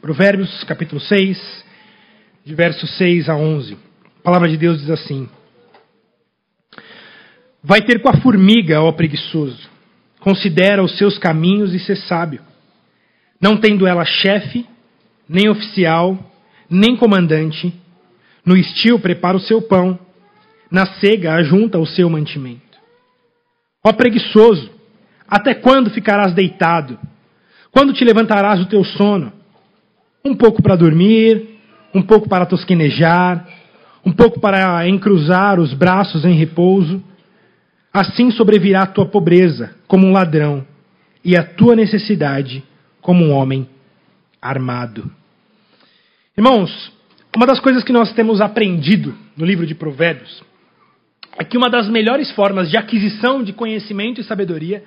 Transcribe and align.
Provérbios, 0.00 0.64
capítulo 0.64 0.98
6, 0.98 1.64
de 2.42 2.54
versos 2.54 2.96
6 2.96 3.28
a 3.28 3.36
11. 3.36 3.74
A 3.74 4.22
palavra 4.22 4.48
de 4.48 4.56
Deus 4.56 4.80
diz 4.80 4.88
assim: 4.88 5.28
Vai 7.62 7.82
ter 7.82 8.00
com 8.00 8.08
a 8.08 8.16
formiga, 8.16 8.80
ó 8.80 8.90
preguiçoso. 8.92 9.68
Considera 10.18 10.82
os 10.82 10.96
seus 10.96 11.18
caminhos 11.18 11.74
e 11.74 11.78
ser 11.78 11.96
sábio. 11.96 12.40
Não 13.38 13.58
tendo 13.58 13.86
ela 13.86 14.06
chefe, 14.06 14.66
nem 15.28 15.50
oficial, 15.50 16.18
nem 16.68 16.96
comandante, 16.96 17.70
no 18.44 18.56
estio 18.56 18.98
prepara 18.98 19.36
o 19.36 19.40
seu 19.40 19.60
pão, 19.60 19.98
na 20.70 20.86
cega 20.94 21.34
ajunta 21.34 21.78
o 21.78 21.86
seu 21.86 22.08
mantimento. 22.08 22.78
Ó 23.84 23.92
preguiçoso, 23.92 24.70
até 25.28 25.54
quando 25.54 25.90
ficarás 25.90 26.32
deitado? 26.32 26.98
Quando 27.70 27.92
te 27.92 28.02
levantarás 28.02 28.60
do 28.60 28.66
teu 28.66 28.82
sono? 28.82 29.39
Um 30.24 30.34
pouco 30.34 30.62
para 30.62 30.76
dormir, 30.76 31.58
um 31.94 32.02
pouco 32.02 32.28
para 32.28 32.46
tosquenejar, 32.46 33.46
um 34.04 34.12
pouco 34.12 34.40
para 34.40 34.86
encruzar 34.88 35.58
os 35.58 35.74
braços 35.74 36.24
em 36.24 36.34
repouso. 36.34 37.02
Assim 37.92 38.30
sobrevirá 38.30 38.82
a 38.82 38.86
tua 38.86 39.06
pobreza 39.06 39.74
como 39.86 40.06
um 40.06 40.12
ladrão, 40.12 40.64
e 41.24 41.36
a 41.36 41.42
tua 41.42 41.76
necessidade 41.76 42.62
como 43.00 43.24
um 43.24 43.32
homem 43.32 43.68
armado. 44.40 45.10
Irmãos, 46.36 46.92
uma 47.36 47.46
das 47.46 47.60
coisas 47.60 47.84
que 47.84 47.92
nós 47.92 48.12
temos 48.12 48.40
aprendido 48.40 49.14
no 49.36 49.44
livro 49.44 49.66
de 49.66 49.74
Provérbios 49.74 50.42
é 51.38 51.44
que 51.44 51.56
uma 51.56 51.70
das 51.70 51.88
melhores 51.88 52.30
formas 52.32 52.70
de 52.70 52.76
aquisição 52.76 53.42
de 53.42 53.52
conhecimento 53.52 54.20
e 54.20 54.24
sabedoria 54.24 54.82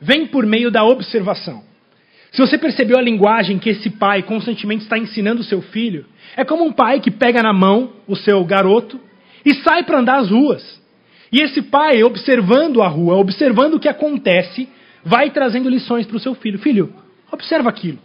vem 0.00 0.26
por 0.26 0.46
meio 0.46 0.70
da 0.70 0.84
observação. 0.84 1.62
Se 2.32 2.40
você 2.40 2.56
percebeu 2.56 2.98
a 2.98 3.02
linguagem 3.02 3.58
que 3.58 3.68
esse 3.68 3.90
pai 3.90 4.22
constantemente 4.22 4.84
está 4.84 4.96
ensinando 4.96 5.42
o 5.42 5.44
seu 5.44 5.60
filho, 5.60 6.06
é 6.34 6.44
como 6.44 6.64
um 6.64 6.72
pai 6.72 6.98
que 6.98 7.10
pega 7.10 7.42
na 7.42 7.52
mão 7.52 7.92
o 8.08 8.16
seu 8.16 8.42
garoto 8.42 8.98
e 9.44 9.54
sai 9.56 9.84
para 9.84 9.98
andar 9.98 10.18
as 10.18 10.30
ruas. 10.30 10.80
E 11.30 11.42
esse 11.42 11.60
pai, 11.60 12.02
observando 12.02 12.80
a 12.80 12.88
rua, 12.88 13.16
observando 13.16 13.74
o 13.74 13.80
que 13.80 13.88
acontece, 13.88 14.66
vai 15.04 15.30
trazendo 15.30 15.68
lições 15.68 16.06
para 16.06 16.16
o 16.16 16.20
seu 16.20 16.34
filho. 16.34 16.58
Filho, 16.58 16.94
observa 17.30 17.68
aquilo. 17.68 17.98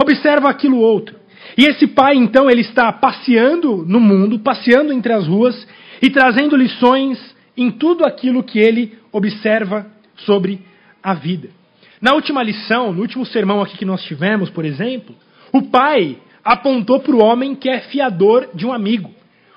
Observa 0.00 0.48
aquilo 0.48 0.78
outro. 0.78 1.14
E 1.56 1.64
esse 1.64 1.86
pai, 1.86 2.16
então, 2.16 2.50
ele 2.50 2.62
está 2.62 2.92
passeando 2.92 3.84
no 3.86 4.00
mundo, 4.00 4.40
passeando 4.40 4.92
entre 4.92 5.12
as 5.12 5.26
ruas 5.26 5.66
e 6.00 6.10
trazendo 6.10 6.56
lições 6.56 7.18
em 7.56 7.70
tudo 7.70 8.04
aquilo 8.04 8.42
que 8.42 8.58
ele 8.58 8.98
observa 9.12 9.86
sobre 10.16 10.60
a 11.02 11.14
vida. 11.14 11.61
Na 12.02 12.14
última 12.14 12.42
lição, 12.42 12.92
no 12.92 13.00
último 13.00 13.24
sermão 13.24 13.62
aqui 13.62 13.78
que 13.78 13.84
nós 13.84 14.02
tivemos, 14.02 14.50
por 14.50 14.64
exemplo, 14.64 15.14
o 15.52 15.62
pai 15.62 16.18
apontou 16.44 16.98
para 16.98 17.14
o 17.14 17.22
homem 17.22 17.54
que 17.54 17.70
é 17.70 17.78
fiador 17.82 18.48
de 18.52 18.66
um 18.66 18.72
amigo. 18.72 19.08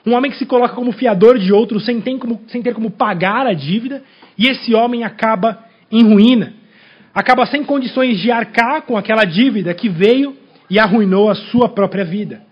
Um 0.05 0.13
homem 0.13 0.29
que 0.29 0.37
se 0.37 0.45
coloca 0.45 0.75
como 0.75 0.91
fiador 0.91 1.39
de 1.39 1.51
outro 1.51 1.79
sem 1.79 1.99
ter, 1.99 2.19
como, 2.19 2.39
sem 2.47 2.61
ter 2.61 2.75
como 2.75 2.91
pagar 2.91 3.47
a 3.47 3.53
dívida, 3.53 4.03
e 4.37 4.45
esse 4.45 4.75
homem 4.75 5.03
acaba 5.03 5.57
em 5.91 6.03
ruína. 6.03 6.53
Acaba 7.15 7.47
sem 7.47 7.63
condições 7.63 8.19
de 8.19 8.29
arcar 8.29 8.83
com 8.83 8.95
aquela 8.95 9.25
dívida 9.25 9.73
que 9.73 9.89
veio 9.89 10.37
e 10.69 10.77
arruinou 10.77 11.31
a 11.31 11.35
sua 11.35 11.67
própria 11.67 12.05
vida. 12.05 12.43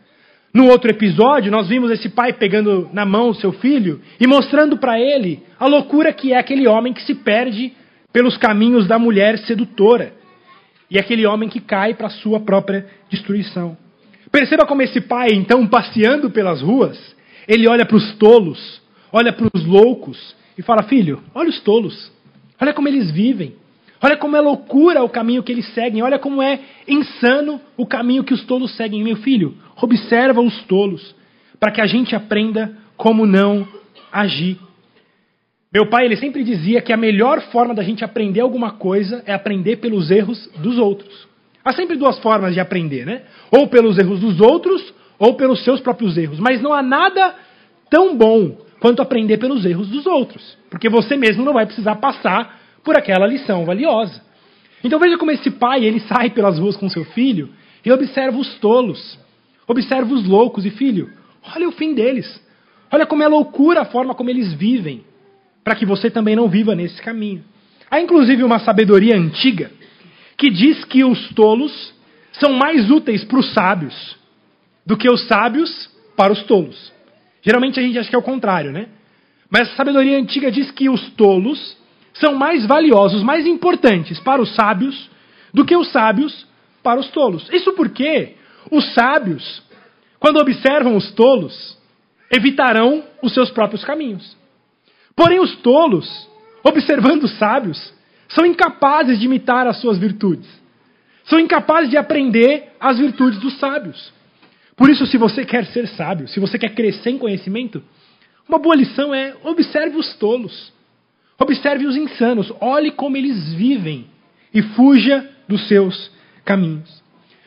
No 0.51 0.69
outro 0.69 0.89
episódio, 0.89 1.51
nós 1.51 1.67
vimos 1.67 1.91
esse 1.91 2.09
pai 2.09 2.33
pegando 2.33 2.89
na 2.91 3.05
mão 3.05 3.29
o 3.29 3.35
seu 3.35 3.51
filho 3.53 4.01
e 4.19 4.25
mostrando 4.25 4.75
para 4.75 4.99
ele 4.99 5.43
a 5.59 5.67
loucura 5.67 6.11
que 6.11 6.33
é 6.33 6.37
aquele 6.37 6.67
homem 6.67 6.93
que 6.93 7.03
se 7.03 7.13
perde 7.13 7.73
pelos 8.13 8.37
caminhos 8.37 8.87
da 8.87 8.99
mulher 8.99 9.39
sedutora 9.39 10.13
e 10.89 10.99
aquele 10.99 11.25
homem 11.25 11.49
que 11.49 11.59
cai 11.59 11.95
para 11.95 12.09
sua 12.09 12.39
própria 12.39 12.85
destruição. 13.09 13.75
Perceba 14.31 14.65
como 14.65 14.83
esse 14.83 15.01
pai, 15.01 15.29
então, 15.31 15.67
passeando 15.67 16.29
pelas 16.29 16.61
ruas, 16.61 16.97
ele 17.47 17.67
olha 17.67 17.85
para 17.85 17.97
os 17.97 18.15
tolos, 18.15 18.81
olha 19.11 19.33
para 19.33 19.49
os 19.53 19.65
loucos 19.65 20.35
e 20.57 20.61
fala: 20.61 20.83
Filho, 20.83 21.21
olha 21.33 21.49
os 21.49 21.59
tolos, 21.61 22.11
olha 22.61 22.73
como 22.73 22.87
eles 22.87 23.11
vivem, 23.11 23.55
olha 24.01 24.15
como 24.15 24.37
é 24.37 24.41
loucura 24.41 25.03
o 25.03 25.09
caminho 25.09 25.43
que 25.43 25.51
eles 25.51 25.67
seguem, 25.73 26.03
olha 26.03 26.19
como 26.19 26.41
é 26.41 26.59
insano 26.87 27.59
o 27.75 27.85
caminho 27.85 28.23
que 28.23 28.33
os 28.33 28.43
tolos 28.43 28.75
seguem. 28.75 29.03
Meu 29.03 29.17
filho, 29.17 29.55
observa 29.81 30.41
os 30.41 30.63
tolos, 30.63 31.15
para 31.59 31.71
que 31.71 31.81
a 31.81 31.87
gente 31.87 32.15
aprenda 32.15 32.77
como 32.95 33.25
não 33.25 33.67
agir. 34.11 34.57
Meu 35.73 35.87
pai, 35.87 36.05
ele 36.05 36.15
sempre 36.17 36.43
dizia 36.43 36.81
que 36.81 36.93
a 36.93 36.97
melhor 36.97 37.41
forma 37.51 37.73
da 37.73 37.81
gente 37.81 38.05
aprender 38.05 38.41
alguma 38.41 38.73
coisa 38.73 39.23
é 39.25 39.33
aprender 39.33 39.77
pelos 39.77 40.11
erros 40.11 40.47
dos 40.59 40.77
outros. 40.77 41.27
Há 41.65 41.73
sempre 41.73 41.95
duas 41.95 42.19
formas 42.19 42.53
de 42.53 42.59
aprender, 42.59 43.07
né? 43.07 43.23
Ou 43.49 43.67
pelos 43.67 43.97
erros 43.97 44.19
dos 44.19 44.39
outros, 44.39 44.93
ou 45.17 45.33
pelos 45.33 45.63
seus 45.63 45.81
próprios 45.81 46.15
erros. 46.15 46.39
Mas 46.39 46.61
não 46.61 46.73
há 46.73 46.83
nada 46.83 47.33
tão 47.89 48.15
bom 48.15 48.55
quanto 48.79 49.01
aprender 49.01 49.37
pelos 49.37 49.65
erros 49.65 49.87
dos 49.87 50.05
outros. 50.05 50.55
Porque 50.69 50.89
você 50.89 51.17
mesmo 51.17 51.43
não 51.43 51.53
vai 51.53 51.65
precisar 51.65 51.95
passar 51.95 52.59
por 52.83 52.95
aquela 52.95 53.25
lição 53.25 53.65
valiosa. 53.65 54.21
Então 54.83 54.99
veja 54.99 55.17
como 55.17 55.31
esse 55.31 55.49
pai, 55.49 55.85
ele 55.85 56.01
sai 56.01 56.29
pelas 56.29 56.59
ruas 56.59 56.77
com 56.77 56.87
seu 56.87 57.03
filho 57.03 57.49
e 57.83 57.91
observa 57.91 58.37
os 58.37 58.59
tolos. 58.59 59.17
Observa 59.67 60.13
os 60.13 60.27
loucos. 60.27 60.65
E 60.65 60.69
filho, 60.69 61.09
olha 61.55 61.67
o 61.67 61.71
fim 61.71 61.95
deles. 61.95 62.39
Olha 62.91 63.07
como 63.07 63.23
é 63.23 63.27
loucura 63.27 63.81
a 63.81 63.85
forma 63.85 64.13
como 64.13 64.29
eles 64.29 64.53
vivem 64.53 65.03
para 65.63 65.75
que 65.75 65.85
você 65.85 66.09
também 66.09 66.35
não 66.35 66.49
viva 66.49 66.75
nesse 66.75 67.01
caminho. 67.01 67.43
Há 67.89 68.01
inclusive 68.01 68.43
uma 68.43 68.59
sabedoria 68.59 69.15
antiga 69.15 69.71
que 70.37 70.49
diz 70.49 70.83
que 70.85 71.03
os 71.03 71.29
tolos 71.29 71.93
são 72.33 72.53
mais 72.53 72.89
úteis 72.89 73.23
para 73.23 73.39
os 73.39 73.53
sábios 73.53 74.17
do 74.85 74.97
que 74.97 75.09
os 75.09 75.27
sábios 75.27 75.89
para 76.15 76.33
os 76.33 76.43
tolos. 76.43 76.91
Geralmente 77.41 77.79
a 77.79 77.83
gente 77.83 77.97
acha 77.97 78.09
que 78.09 78.15
é 78.15 78.19
o 78.19 78.23
contrário, 78.23 78.71
né? 78.71 78.87
Mas 79.49 79.71
a 79.71 79.75
sabedoria 79.75 80.17
antiga 80.17 80.51
diz 80.51 80.71
que 80.71 80.89
os 80.89 81.11
tolos 81.11 81.77
são 82.13 82.35
mais 82.35 82.65
valiosos, 82.65 83.21
mais 83.21 83.45
importantes 83.45 84.19
para 84.19 84.41
os 84.41 84.53
sábios 84.55 85.09
do 85.53 85.65
que 85.65 85.75
os 85.75 85.91
sábios 85.91 86.47
para 86.81 86.99
os 86.99 87.07
tolos. 87.09 87.47
Isso 87.51 87.73
porque 87.73 88.35
os 88.71 88.93
sábios, 88.93 89.61
quando 90.19 90.39
observam 90.39 90.95
os 90.95 91.11
tolos, 91.11 91.77
evitarão 92.31 93.03
os 93.21 93.33
seus 93.33 93.51
próprios 93.51 93.83
caminhos. 93.83 94.35
Porém, 95.15 95.39
os 95.39 95.55
tolos, 95.57 96.29
observando 96.63 97.23
os 97.23 97.37
sábios, 97.37 97.93
são 98.29 98.45
incapazes 98.45 99.19
de 99.19 99.25
imitar 99.25 99.67
as 99.67 99.77
suas 99.77 99.97
virtudes. 99.97 100.47
São 101.25 101.39
incapazes 101.39 101.89
de 101.89 101.97
aprender 101.97 102.73
as 102.79 102.97
virtudes 102.97 103.39
dos 103.39 103.57
sábios. 103.59 104.11
Por 104.75 104.89
isso, 104.89 105.05
se 105.05 105.17
você 105.17 105.45
quer 105.45 105.65
ser 105.67 105.87
sábio, 105.87 106.27
se 106.27 106.39
você 106.39 106.57
quer 106.57 106.73
crescer 106.73 107.11
em 107.11 107.17
conhecimento, 107.17 107.81
uma 108.47 108.57
boa 108.57 108.75
lição 108.75 109.13
é 109.13 109.35
observe 109.43 109.97
os 109.97 110.13
tolos. 110.15 110.73
Observe 111.39 111.85
os 111.85 111.95
insanos. 111.95 112.51
Olhe 112.59 112.91
como 112.91 113.15
eles 113.15 113.53
vivem 113.53 114.07
e 114.53 114.61
fuja 114.61 115.29
dos 115.47 115.67
seus 115.67 116.11
caminhos. 116.43 117.01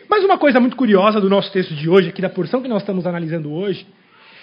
Mas 0.08 0.24
uma 0.24 0.38
coisa 0.38 0.60
muito 0.60 0.76
curiosa 0.76 1.20
do 1.20 1.28
nosso 1.28 1.50
texto 1.52 1.74
de 1.74 1.88
hoje, 1.88 2.08
aqui 2.08 2.22
da 2.22 2.28
porção 2.28 2.62
que 2.62 2.68
nós 2.68 2.82
estamos 2.82 3.06
analisando 3.06 3.52
hoje, 3.52 3.86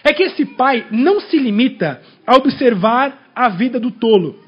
é 0.04 0.14
que 0.14 0.24
esse 0.24 0.46
pai 0.46 0.86
não 0.92 1.22
se 1.22 1.38
limita 1.38 2.02
a 2.28 2.36
observar 2.36 3.32
a 3.34 3.50
vida 3.50 3.80
do 3.80 3.90
tolo. 3.90 4.40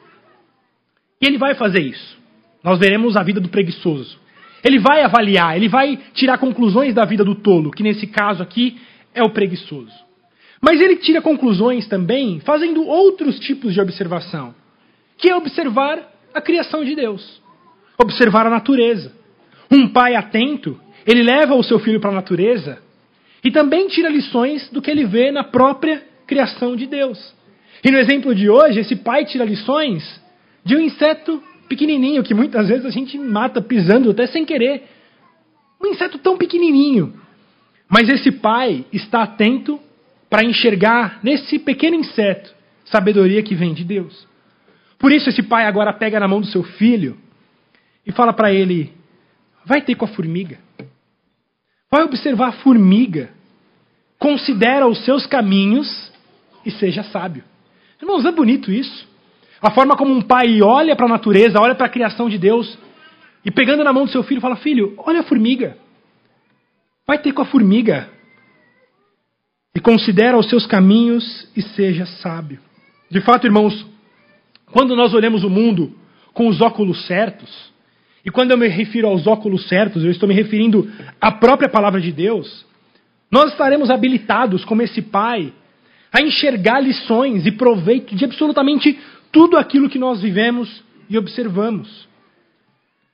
E 1.21 1.25
ele 1.25 1.37
vai 1.37 1.55
fazer 1.55 1.81
isso. 1.81 2.17
Nós 2.63 2.77
veremos 2.77 3.15
a 3.15 3.23
vida 3.23 3.39
do 3.39 3.49
preguiçoso. 3.49 4.19
Ele 4.63 4.79
vai 4.79 5.03
avaliar, 5.03 5.55
ele 5.55 5.69
vai 5.69 5.97
tirar 6.13 6.37
conclusões 6.39 6.93
da 6.93 7.05
vida 7.05 7.23
do 7.23 7.35
tolo, 7.35 7.71
que 7.71 7.83
nesse 7.83 8.07
caso 8.07 8.41
aqui 8.41 8.79
é 9.13 9.23
o 9.23 9.29
preguiçoso. 9.29 9.93
Mas 10.59 10.81
ele 10.81 10.97
tira 10.97 11.21
conclusões 11.21 11.87
também 11.87 12.39
fazendo 12.39 12.85
outros 12.85 13.39
tipos 13.39 13.73
de 13.73 13.79
observação, 13.79 14.55
que 15.17 15.29
é 15.29 15.35
observar 15.35 16.11
a 16.33 16.41
criação 16.41 16.83
de 16.83 16.95
Deus, 16.95 17.41
observar 17.97 18.47
a 18.47 18.49
natureza. 18.49 19.13
Um 19.71 19.87
pai 19.87 20.15
atento, 20.15 20.79
ele 21.05 21.21
leva 21.21 21.53
o 21.53 21.63
seu 21.63 21.79
filho 21.79 21.99
para 21.99 22.09
a 22.09 22.15
natureza 22.15 22.79
e 23.45 23.51
também 23.51 23.87
tira 23.87 24.09
lições 24.09 24.67
do 24.71 24.81
que 24.81 24.89
ele 24.89 25.05
vê 25.05 25.31
na 25.31 25.43
própria 25.43 26.03
criação 26.25 26.75
de 26.75 26.87
Deus. 26.87 27.33
E 27.83 27.91
no 27.91 27.99
exemplo 27.99 28.33
de 28.33 28.49
hoje, 28.49 28.79
esse 28.79 28.95
pai 28.95 29.23
tira 29.23 29.45
lições 29.45 30.19
de 30.63 30.75
um 30.75 30.79
inseto 30.79 31.41
pequenininho 31.69 32.23
que 32.23 32.33
muitas 32.33 32.67
vezes 32.67 32.87
a 32.87 32.89
gente 32.89 33.19
mata 33.19 33.61
pisando 33.61 34.09
até 34.09 34.25
sem 34.25 34.43
querer. 34.43 34.85
Um 35.79 35.87
inseto 35.87 36.17
tão 36.17 36.37
pequenininho. 36.37 37.13
Mas 37.87 38.09
esse 38.09 38.31
pai 38.31 38.83
está 38.91 39.21
atento 39.21 39.79
para 40.27 40.43
enxergar 40.43 41.19
nesse 41.21 41.59
pequeno 41.59 41.95
inseto 41.95 42.51
sabedoria 42.85 43.43
que 43.43 43.53
vem 43.53 43.75
de 43.75 43.83
Deus. 43.83 44.27
Por 44.97 45.11
isso 45.11 45.29
esse 45.29 45.43
pai 45.43 45.67
agora 45.67 45.93
pega 45.93 46.19
na 46.19 46.27
mão 46.27 46.41
do 46.41 46.47
seu 46.47 46.63
filho 46.63 47.15
e 48.03 48.11
fala 48.11 48.33
para 48.33 48.51
ele: 48.51 48.91
vai 49.63 49.83
ter 49.83 49.93
com 49.93 50.05
a 50.05 50.07
formiga. 50.07 50.57
Vai 51.91 52.03
observar 52.03 52.47
a 52.47 52.53
formiga. 52.53 53.34
Considera 54.19 54.87
os 54.87 55.03
seus 55.05 55.25
caminhos 55.25 56.11
e 56.65 56.71
seja 56.71 57.03
sábio. 57.03 57.43
Irmãos, 58.01 58.25
é 58.25 58.31
bonito 58.31 58.71
isso. 58.71 59.07
A 59.61 59.71
forma 59.71 59.95
como 59.95 60.13
um 60.13 60.21
pai 60.21 60.61
olha 60.61 60.95
para 60.95 61.05
a 61.05 61.09
natureza, 61.09 61.59
olha 61.59 61.75
para 61.75 61.87
a 61.87 61.89
criação 61.89 62.29
de 62.29 62.37
Deus 62.37 62.77
e 63.45 63.51
pegando 63.51 63.83
na 63.83 63.93
mão 63.93 64.05
do 64.05 64.11
seu 64.11 64.23
filho 64.23 64.41
fala: 64.41 64.55
Filho, 64.55 64.93
olha 64.97 65.19
a 65.19 65.23
formiga. 65.23 65.77
Vai 67.07 67.19
ter 67.19 67.31
com 67.31 67.41
a 67.41 67.45
formiga. 67.45 68.09
E 69.75 69.79
considera 69.79 70.37
os 70.37 70.49
seus 70.49 70.65
caminhos 70.65 71.47
e 71.55 71.61
seja 71.61 72.05
sábio. 72.05 72.59
De 73.11 73.21
fato, 73.21 73.45
irmãos, 73.45 73.85
quando 74.71 74.95
nós 74.95 75.13
olhamos 75.13 75.43
o 75.43 75.49
mundo 75.49 75.93
com 76.33 76.47
os 76.47 76.61
óculos 76.61 77.05
certos, 77.05 77.73
e 78.25 78.31
quando 78.31 78.51
eu 78.51 78.57
me 78.57 78.67
refiro 78.67 79.07
aos 79.07 79.27
óculos 79.27 79.67
certos, 79.67 80.03
eu 80.03 80.09
estou 80.09 80.27
me 80.27 80.33
referindo 80.33 80.91
à 81.21 81.31
própria 81.31 81.69
palavra 81.69 82.01
de 82.01 82.11
Deus, 82.11 82.65
nós 83.31 83.51
estaremos 83.51 83.89
habilitados, 83.89 84.63
como 84.63 84.81
esse 84.81 85.01
pai, 85.01 85.53
a 86.11 86.21
enxergar 86.21 86.79
lições 86.79 87.45
e 87.45 87.51
proveito 87.51 88.15
de 88.15 88.23
absolutamente 88.23 88.97
tudo 89.31 89.57
aquilo 89.57 89.89
que 89.89 89.99
nós 89.99 90.21
vivemos 90.21 90.83
e 91.09 91.17
observamos. 91.17 92.07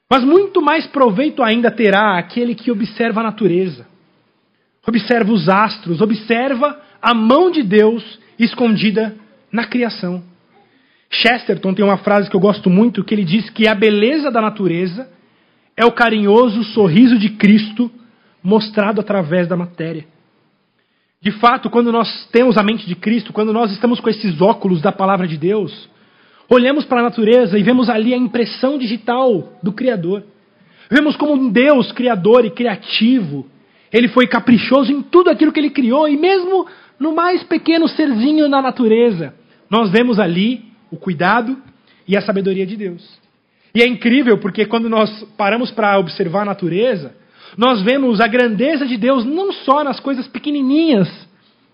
Mas 0.10 0.24
muito 0.24 0.62
mais 0.62 0.86
proveito 0.88 1.42
ainda 1.42 1.72
terá 1.72 2.18
aquele 2.18 2.54
que 2.54 2.69
observa 2.69 3.22
a 3.22 3.24
natureza, 3.24 3.88
observa 4.86 5.31
os 5.31 5.48
astros, 5.48 6.02
observa 6.02 6.80
a 7.02 7.13
mão 7.13 7.50
de 7.50 7.63
Deus 7.63 8.19
escondida 8.38 9.16
na 9.52 9.66
criação. 9.66 10.24
Chesterton 11.10 11.74
tem 11.74 11.84
uma 11.84 11.98
frase 11.98 12.30
que 12.30 12.36
eu 12.36 12.40
gosto 12.40 12.69
muito, 12.69 13.04
que 13.04 13.13
ele 13.13 13.25
diz 13.25 13.50
que 13.50 13.68
a 13.68 13.75
beleza 13.75 14.30
da 14.30 14.42
natureza 14.42 15.10
é 15.75 15.86
o 15.86 15.92
carinhoso 15.92 16.63
sorriso 16.66 17.18
de 17.18 17.30
Cristo 17.31 17.92
mostrado 18.44 19.02
através 19.02 19.48
da 19.48 19.56
matéria. 19.56 20.06
De 21.22 21.32
fato, 21.32 21.70
quando 21.70 21.92
nós 21.92 22.28
temos 22.32 22.58
a 22.58 22.64
mente 22.64 22.88
de 22.88 22.96
Cristo, 22.96 23.32
quando 23.32 23.54
nós 23.54 23.72
estamos 23.72 24.00
com 24.00 24.10
esses 24.10 24.42
óculos 24.42 24.82
da 24.82 24.92
palavra 24.92 25.28
de 25.28 25.38
Deus, 25.38 25.90
Olhamos 26.54 26.84
para 26.84 27.00
a 27.00 27.04
natureza 27.04 27.58
e 27.58 27.64
vemos 27.64 27.90
ali 27.90 28.14
a 28.14 28.18
impressão 28.18 28.78
digital 28.78 29.54
do 29.64 29.72
Criador. 29.72 30.26
Vemos 30.90 31.16
como 31.16 31.32
um 31.32 31.50
Deus 31.50 31.94
criador 31.94 32.44
e 32.44 32.52
criativo. 32.52 33.48
Ele 33.90 34.10
foi 34.10 34.28
caprichoso 34.28 34.92
em 34.92 35.02
tudo 35.02 35.30
aquilo 35.30 35.54
que 35.54 35.62
ele 35.62 35.70
criou 35.70 36.10
e 36.10 36.18
mesmo 36.18 36.68
no 37.00 37.16
mais 37.16 37.42
pequeno 37.42 37.88
serzinho 37.88 38.50
na 38.50 38.62
natureza, 38.62 39.34
nós 39.70 39.92
vemos 39.92 40.20
ali 40.20 40.66
o 40.92 40.98
cuidado 40.98 41.58
e 42.06 42.18
a 42.18 42.22
sabedoria 42.22 42.66
de 42.66 42.76
Deus. 42.76 43.18
E 43.74 43.82
é 43.82 43.88
incrível 43.88 44.38
porque 44.38 44.66
quando 44.66 44.90
nós 44.90 45.24
paramos 45.38 45.72
para 45.72 45.98
observar 46.00 46.42
a 46.42 46.46
natureza, 46.46 47.16
nós 47.57 47.81
vemos 47.81 48.19
a 48.19 48.27
grandeza 48.27 48.86
de 48.86 48.98
Deus 48.98 49.25
não 49.25 49.51
só 49.51 49.83
nas 49.83 50.00
coisas 50.00 50.27
pequenininhas, 50.27 51.09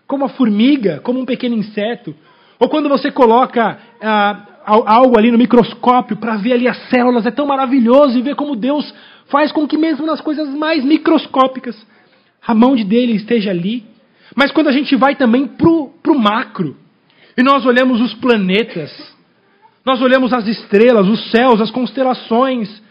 como 0.07 0.25
a 0.25 0.29
formiga, 0.29 1.00
como 1.03 1.19
um 1.19 1.25
pequeno 1.25 1.56
inseto, 1.56 2.15
ou 2.59 2.69
quando 2.69 2.89
você 2.89 3.12
coloca 3.12 3.77
ah, 4.01 4.45
algo 4.65 5.18
ali 5.18 5.31
no 5.31 5.38
microscópio 5.38 6.18
para 6.18 6.38
ver 6.38 6.53
ali 6.53 6.68
as 6.68 6.89
células, 6.89 7.25
é 7.25 7.31
tão 7.31 7.45
maravilhoso 7.45 8.18
e 8.18 8.21
ver 8.21 8.35
como 8.35 8.56
Deus 8.56 8.94
faz 9.27 9.51
com 9.51 9.68
que 9.68 9.77
mesmo 9.77 10.06
nas 10.06 10.21
coisas 10.21 10.50
mais 10.50 10.83
microscópicas 10.83 11.75
a 12.45 12.53
mão 12.53 12.75
de 12.75 12.83
dele 12.83 13.13
esteja 13.13 13.51
ali. 13.51 13.85
Mas 14.35 14.51
quando 14.51 14.68
a 14.68 14.71
gente 14.71 14.95
vai 14.95 15.15
também 15.15 15.47
para 15.47 15.69
o 15.69 16.19
macro 16.19 16.75
e 17.38 17.44
nós 17.44 17.65
olhamos 17.65 18.01
os 18.01 18.13
planetas, 18.15 18.91
nós 19.85 20.01
olhamos 20.01 20.33
as 20.33 20.47
estrelas, 20.47 21.07
os 21.07 21.31
céus, 21.31 21.62
as 21.62 21.71
constelações, 21.71 22.81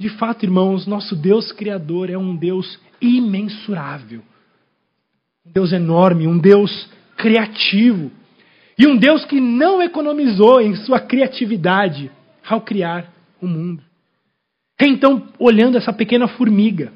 de 0.00 0.08
fato, 0.08 0.46
irmãos, 0.46 0.86
nosso 0.86 1.14
Deus 1.14 1.52
Criador 1.52 2.08
é 2.08 2.16
um 2.16 2.34
Deus 2.34 2.80
imensurável, 3.02 4.22
um 5.46 5.52
Deus 5.52 5.74
enorme, 5.74 6.26
um 6.26 6.38
Deus 6.38 6.88
criativo. 7.18 8.10
E 8.78 8.86
um 8.86 8.96
Deus 8.96 9.26
que 9.26 9.38
não 9.38 9.82
economizou 9.82 10.58
em 10.62 10.74
sua 10.74 11.00
criatividade 11.00 12.10
ao 12.48 12.62
criar 12.62 13.12
o 13.42 13.46
mundo. 13.46 13.82
Então, 14.80 15.28
olhando 15.38 15.76
essa 15.76 15.92
pequena 15.92 16.26
formiga, 16.26 16.94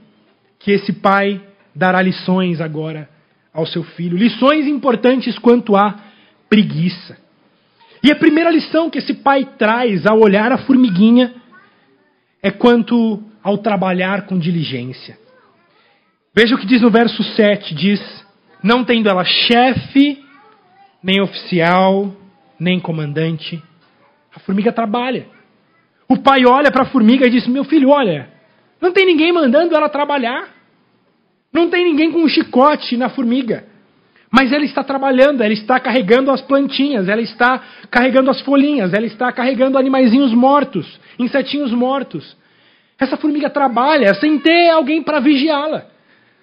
que 0.58 0.70
esse 0.70 0.94
pai 0.94 1.42
dará 1.74 2.00
lições 2.00 2.58
agora 2.58 3.06
ao 3.52 3.66
seu 3.66 3.84
filho, 3.84 4.16
lições 4.16 4.66
importantes 4.66 5.38
quanto 5.38 5.76
à 5.76 5.94
preguiça. 6.48 7.18
E 8.02 8.10
a 8.10 8.16
primeira 8.16 8.50
lição 8.50 8.88
que 8.88 8.96
esse 8.96 9.12
pai 9.12 9.44
traz 9.58 10.06
ao 10.06 10.20
olhar 10.20 10.50
a 10.52 10.58
formiguinha 10.58 11.43
é 12.44 12.50
quanto 12.50 13.22
ao 13.42 13.56
trabalhar 13.56 14.26
com 14.26 14.38
diligência. 14.38 15.18
Veja 16.36 16.54
o 16.54 16.58
que 16.58 16.66
diz 16.66 16.82
no 16.82 16.90
verso 16.90 17.24
7: 17.24 17.74
diz, 17.74 18.00
não 18.62 18.84
tendo 18.84 19.08
ela 19.08 19.24
chefe 19.24 20.22
nem 21.02 21.22
oficial, 21.22 22.14
nem 22.60 22.78
comandante. 22.78 23.62
A 24.36 24.40
formiga 24.40 24.70
trabalha. 24.70 25.26
O 26.06 26.18
pai 26.18 26.44
olha 26.44 26.70
para 26.70 26.82
a 26.82 26.90
formiga 26.90 27.26
e 27.26 27.30
diz: 27.30 27.48
Meu 27.48 27.64
filho, 27.64 27.88
olha, 27.88 28.28
não 28.78 28.92
tem 28.92 29.06
ninguém 29.06 29.32
mandando 29.32 29.74
ela 29.74 29.88
trabalhar. 29.88 30.52
Não 31.50 31.70
tem 31.70 31.82
ninguém 31.82 32.12
com 32.12 32.24
um 32.24 32.28
chicote 32.28 32.94
na 32.94 33.08
formiga. 33.08 33.64
Mas 34.36 34.50
ela 34.50 34.64
está 34.64 34.82
trabalhando, 34.82 35.42
ela 35.42 35.52
está 35.52 35.78
carregando 35.78 36.28
as 36.32 36.40
plantinhas, 36.40 37.08
ela 37.08 37.22
está 37.22 37.62
carregando 37.88 38.32
as 38.32 38.40
folhinhas, 38.40 38.92
ela 38.92 39.06
está 39.06 39.30
carregando 39.30 39.78
animaizinhos 39.78 40.34
mortos, 40.34 40.98
insetinhos 41.16 41.70
mortos. 41.70 42.36
Essa 42.98 43.16
formiga 43.16 43.48
trabalha 43.48 44.12
sem 44.14 44.36
ter 44.40 44.70
alguém 44.70 45.04
para 45.04 45.20
vigiá-la, 45.20 45.86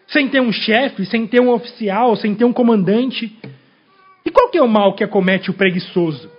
sem 0.08 0.30
ter 0.30 0.40
um 0.40 0.54
chefe, 0.54 1.06
sem 1.06 1.28
ter 1.28 1.42
um 1.42 1.50
oficial, 1.50 2.16
sem 2.16 2.34
ter 2.34 2.46
um 2.46 2.54
comandante. 2.54 3.38
E 4.26 4.32
qual 4.32 4.48
que 4.50 4.58
é 4.58 4.64
o 4.64 4.70
mal 4.70 4.96
que 4.96 5.04
acomete 5.04 5.50
o 5.50 5.54
preguiçoso? 5.54 6.32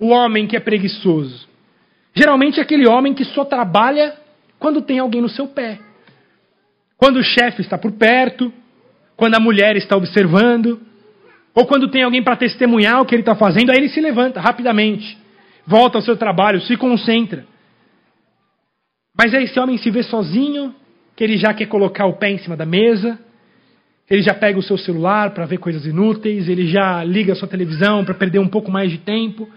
O 0.00 0.08
homem 0.08 0.48
que 0.48 0.56
é 0.56 0.60
preguiçoso. 0.60 1.46
Geralmente 2.16 2.58
é 2.58 2.64
aquele 2.64 2.88
homem 2.88 3.14
que 3.14 3.24
só 3.26 3.44
trabalha 3.44 4.16
quando 4.58 4.82
tem 4.82 4.98
alguém 4.98 5.22
no 5.22 5.28
seu 5.28 5.46
pé. 5.46 5.78
Quando 6.96 7.18
o 7.18 7.22
chefe 7.22 7.62
está 7.62 7.78
por 7.78 7.92
perto, 7.92 8.52
quando 9.16 9.36
a 9.36 9.40
mulher 9.40 9.76
está 9.76 9.96
observando, 9.96 10.80
ou 11.56 11.64
quando 11.66 11.88
tem 11.88 12.02
alguém 12.02 12.22
para 12.22 12.36
testemunhar 12.36 13.00
o 13.00 13.06
que 13.06 13.14
ele 13.14 13.22
está 13.22 13.34
fazendo, 13.34 13.70
aí 13.70 13.78
ele 13.78 13.88
se 13.88 13.98
levanta 13.98 14.38
rapidamente, 14.38 15.16
volta 15.66 15.96
ao 15.96 16.02
seu 16.02 16.14
trabalho, 16.14 16.60
se 16.60 16.76
concentra. 16.76 17.46
Mas 19.16 19.32
aí 19.32 19.44
esse 19.44 19.58
homem 19.58 19.78
se 19.78 19.90
vê 19.90 20.02
sozinho, 20.02 20.74
que 21.16 21.24
ele 21.24 21.38
já 21.38 21.54
quer 21.54 21.64
colocar 21.64 22.04
o 22.04 22.18
pé 22.18 22.28
em 22.28 22.36
cima 22.36 22.58
da 22.58 22.66
mesa, 22.66 23.18
ele 24.08 24.20
já 24.20 24.34
pega 24.34 24.58
o 24.58 24.62
seu 24.62 24.76
celular 24.76 25.30
para 25.30 25.46
ver 25.46 25.56
coisas 25.56 25.86
inúteis, 25.86 26.46
ele 26.46 26.66
já 26.66 27.02
liga 27.02 27.32
a 27.32 27.36
sua 27.36 27.48
televisão 27.48 28.04
para 28.04 28.12
perder 28.12 28.38
um 28.38 28.48
pouco 28.48 28.70
mais 28.70 28.90
de 28.90 28.98
tempo. 28.98 29.48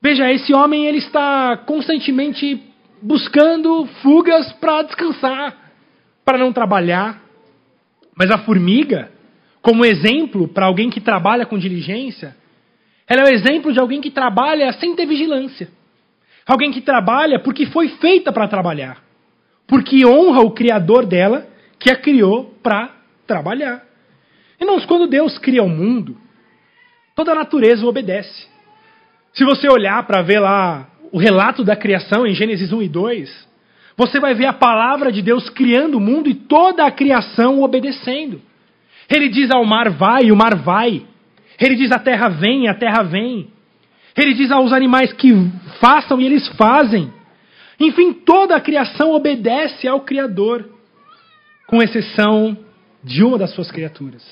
Veja, 0.00 0.30
esse 0.30 0.54
homem 0.54 0.86
ele 0.86 0.98
está 0.98 1.56
constantemente 1.56 2.62
buscando 3.02 3.84
fugas 4.00 4.52
para 4.54 4.82
descansar, 4.82 5.72
para 6.24 6.38
não 6.38 6.52
trabalhar. 6.52 7.20
Mas 8.16 8.30
a 8.30 8.38
formiga, 8.38 9.10
como 9.62 9.84
exemplo 9.84 10.48
para 10.48 10.66
alguém 10.66 10.90
que 10.90 11.00
trabalha 11.00 11.44
com 11.44 11.58
diligência, 11.58 12.36
ela 13.06 13.22
é 13.22 13.24
o 13.24 13.34
exemplo 13.34 13.72
de 13.72 13.80
alguém 13.80 14.00
que 14.00 14.10
trabalha 14.10 14.72
sem 14.74 14.94
ter 14.94 15.06
vigilância. 15.06 15.68
Alguém 16.46 16.70
que 16.70 16.80
trabalha 16.80 17.38
porque 17.38 17.66
foi 17.66 17.88
feita 17.88 18.32
para 18.32 18.48
trabalhar. 18.48 19.02
Porque 19.66 20.04
honra 20.06 20.40
o 20.40 20.52
Criador 20.52 21.06
dela, 21.06 21.46
que 21.78 21.90
a 21.90 21.96
criou 21.96 22.54
para 22.62 22.90
trabalhar. 23.26 23.84
Irmãos, 24.60 24.84
quando 24.84 25.06
Deus 25.06 25.38
cria 25.38 25.62
o 25.62 25.68
mundo, 25.68 26.16
toda 27.14 27.32
a 27.32 27.34
natureza 27.34 27.86
obedece. 27.86 28.48
Se 29.32 29.44
você 29.44 29.68
olhar 29.68 30.06
para 30.06 30.22
ver 30.22 30.40
lá 30.40 30.88
o 31.12 31.18
relato 31.18 31.64
da 31.64 31.76
criação 31.76 32.26
em 32.26 32.34
Gênesis 32.34 32.72
1 32.72 32.82
e 32.82 32.88
2, 32.88 33.48
você 33.96 34.18
vai 34.18 34.34
ver 34.34 34.46
a 34.46 34.52
palavra 34.52 35.12
de 35.12 35.22
Deus 35.22 35.48
criando 35.50 35.96
o 35.96 36.00
mundo 36.00 36.28
e 36.28 36.34
toda 36.34 36.84
a 36.84 36.90
criação 36.90 37.62
obedecendo. 37.62 38.40
Ele 39.10 39.28
diz 39.28 39.50
ao 39.50 39.64
mar 39.64 39.90
vai, 39.90 40.30
o 40.30 40.36
mar 40.36 40.54
vai. 40.54 41.02
Ele 41.58 41.74
diz 41.74 41.90
à 41.90 41.98
terra 41.98 42.28
vem, 42.28 42.68
a 42.68 42.74
terra 42.74 43.02
vem. 43.02 43.50
Ele 44.16 44.34
diz 44.34 44.50
aos 44.52 44.72
animais 44.72 45.12
que 45.12 45.32
façam 45.80 46.20
e 46.20 46.26
eles 46.26 46.46
fazem. 46.56 47.12
Enfim, 47.78 48.12
toda 48.12 48.54
a 48.54 48.60
criação 48.60 49.12
obedece 49.12 49.88
ao 49.88 50.00
Criador, 50.00 50.70
com 51.66 51.82
exceção 51.82 52.56
de 53.02 53.24
uma 53.24 53.38
das 53.38 53.52
suas 53.54 53.70
criaturas: 53.70 54.22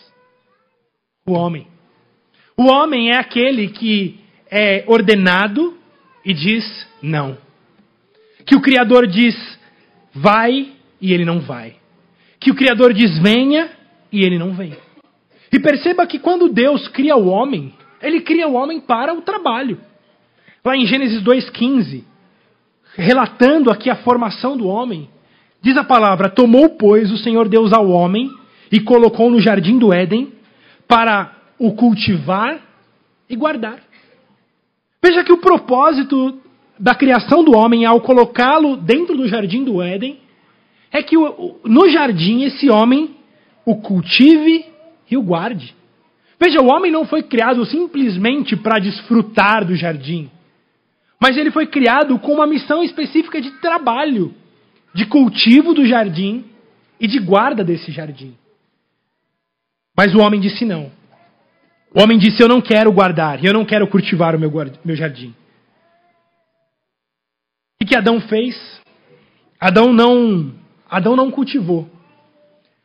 o 1.27 1.33
homem. 1.33 1.67
O 2.57 2.71
homem 2.71 3.11
é 3.11 3.19
aquele 3.19 3.69
que 3.69 4.19
é 4.51 4.85
ordenado 4.87 5.77
e 6.25 6.35
diz 6.35 6.65
não. 7.03 7.39
Que 8.45 8.57
o 8.57 8.61
Criador 8.61 9.07
diz 9.07 9.37
vai 10.13 10.73
e 11.01 11.13
ele 11.13 11.25
não 11.25 11.41
vai. 11.41 11.77
Que 12.41 12.51
o 12.51 12.55
Criador 12.55 12.93
diz 12.93 13.19
venha 13.19 13.78
e 14.13 14.23
ele 14.23 14.39
não 14.39 14.55
vem. 14.55 14.75
E 15.53 15.59
perceba 15.59 16.07
que 16.07 16.19
quando 16.19 16.49
Deus 16.49 16.89
cria 16.89 17.17
o 17.17 17.29
homem, 17.29 17.73
ele 18.03 18.21
cria 18.21 18.49
o 18.49 18.55
homem 18.55 18.81
para 18.81 19.15
o 19.15 19.23
trabalho. 19.23 19.79
Lá 20.65 20.77
em 20.77 20.87
Gênesis 20.87 21.23
2,15, 21.23 22.05
relatando 22.95 23.71
aqui 23.71 23.89
a 23.89 23.97
formação 23.97 24.57
do 24.57 24.67
homem, 24.67 25.09
diz 25.63 25.77
a 25.77 25.85
palavra: 25.85 26.29
Tomou, 26.29 26.71
pois, 26.71 27.11
o 27.11 27.17
Senhor 27.17 27.49
Deus 27.49 27.73
ao 27.73 27.89
homem 27.89 28.31
e 28.71 28.81
colocou 28.81 29.31
no 29.31 29.41
jardim 29.41 29.79
do 29.79 29.93
Éden 29.93 30.33
para 30.87 31.33
o 31.59 31.73
cultivar 31.73 32.61
e 33.29 33.37
guardar. 33.37 33.81
Veja 35.03 35.25
que 35.25 35.33
o 35.33 35.39
propósito 35.39 36.41
da 36.79 36.95
criação 36.95 37.43
do 37.43 37.57
homem 37.57 37.85
ao 37.85 38.01
colocá-lo 38.01 38.77
dentro 38.77 39.17
do 39.17 39.27
jardim 39.27 39.65
do 39.65 39.83
Éden 39.83 40.19
é 40.93 41.03
que 41.03 41.17
no 41.17 41.89
jardim 41.89 42.43
esse 42.43 42.71
homem 42.71 43.17
o 43.69 43.77
cultive 43.77 44.65
e 45.11 45.17
o 45.17 45.23
guarde. 45.23 45.77
Veja, 46.41 46.63
o 46.63 46.69
homem 46.69 46.91
não 46.91 47.05
foi 47.05 47.23
criado 47.23 47.67
simplesmente 47.67 48.57
para 48.57 48.79
desfrutar 48.79 49.63
do 49.67 49.77
jardim, 49.77 50.31
mas 51.21 51.37
ele 51.37 51.51
foi 51.51 51.67
criado 51.67 52.19
com 52.19 52.33
uma 52.33 52.47
missão 52.47 52.83
específica 52.83 53.43
de 53.43 53.51
trabalho, 53.61 54.35
de 54.95 55.05
cultivo 55.05 55.75
do 55.75 55.85
jardim 55.85 56.47
e 56.99 57.07
de 57.07 57.19
guarda 57.19 57.63
desse 57.63 57.93
jardim. 57.93 58.35
Mas 59.95 60.15
o 60.15 60.21
homem 60.21 60.41
disse 60.41 60.65
não. 60.65 60.91
O 61.95 62.01
homem 62.01 62.17
disse: 62.17 62.43
Eu 62.43 62.49
não 62.49 62.63
quero 62.63 62.91
guardar, 62.91 63.45
eu 63.45 63.53
não 63.53 63.67
quero 63.67 63.87
cultivar 63.87 64.35
o 64.35 64.39
meu, 64.39 64.51
meu 64.83 64.97
jardim. 64.97 65.35
O 67.83 67.85
que 67.85 67.97
Adão 67.97 68.19
fez? 68.21 68.57
Adão 69.61 69.93
não, 69.93 70.55
Adão 70.89 71.15
não 71.15 71.31
cultivou. 71.31 71.98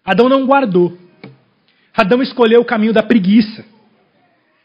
Adão 0.06 0.28
não 0.28 0.46
guardou. 0.46 0.98
Adão 1.96 2.22
escolheu 2.22 2.62
o 2.62 2.66
caminho 2.66 2.94
da 2.94 3.04
preguiça. 3.04 3.66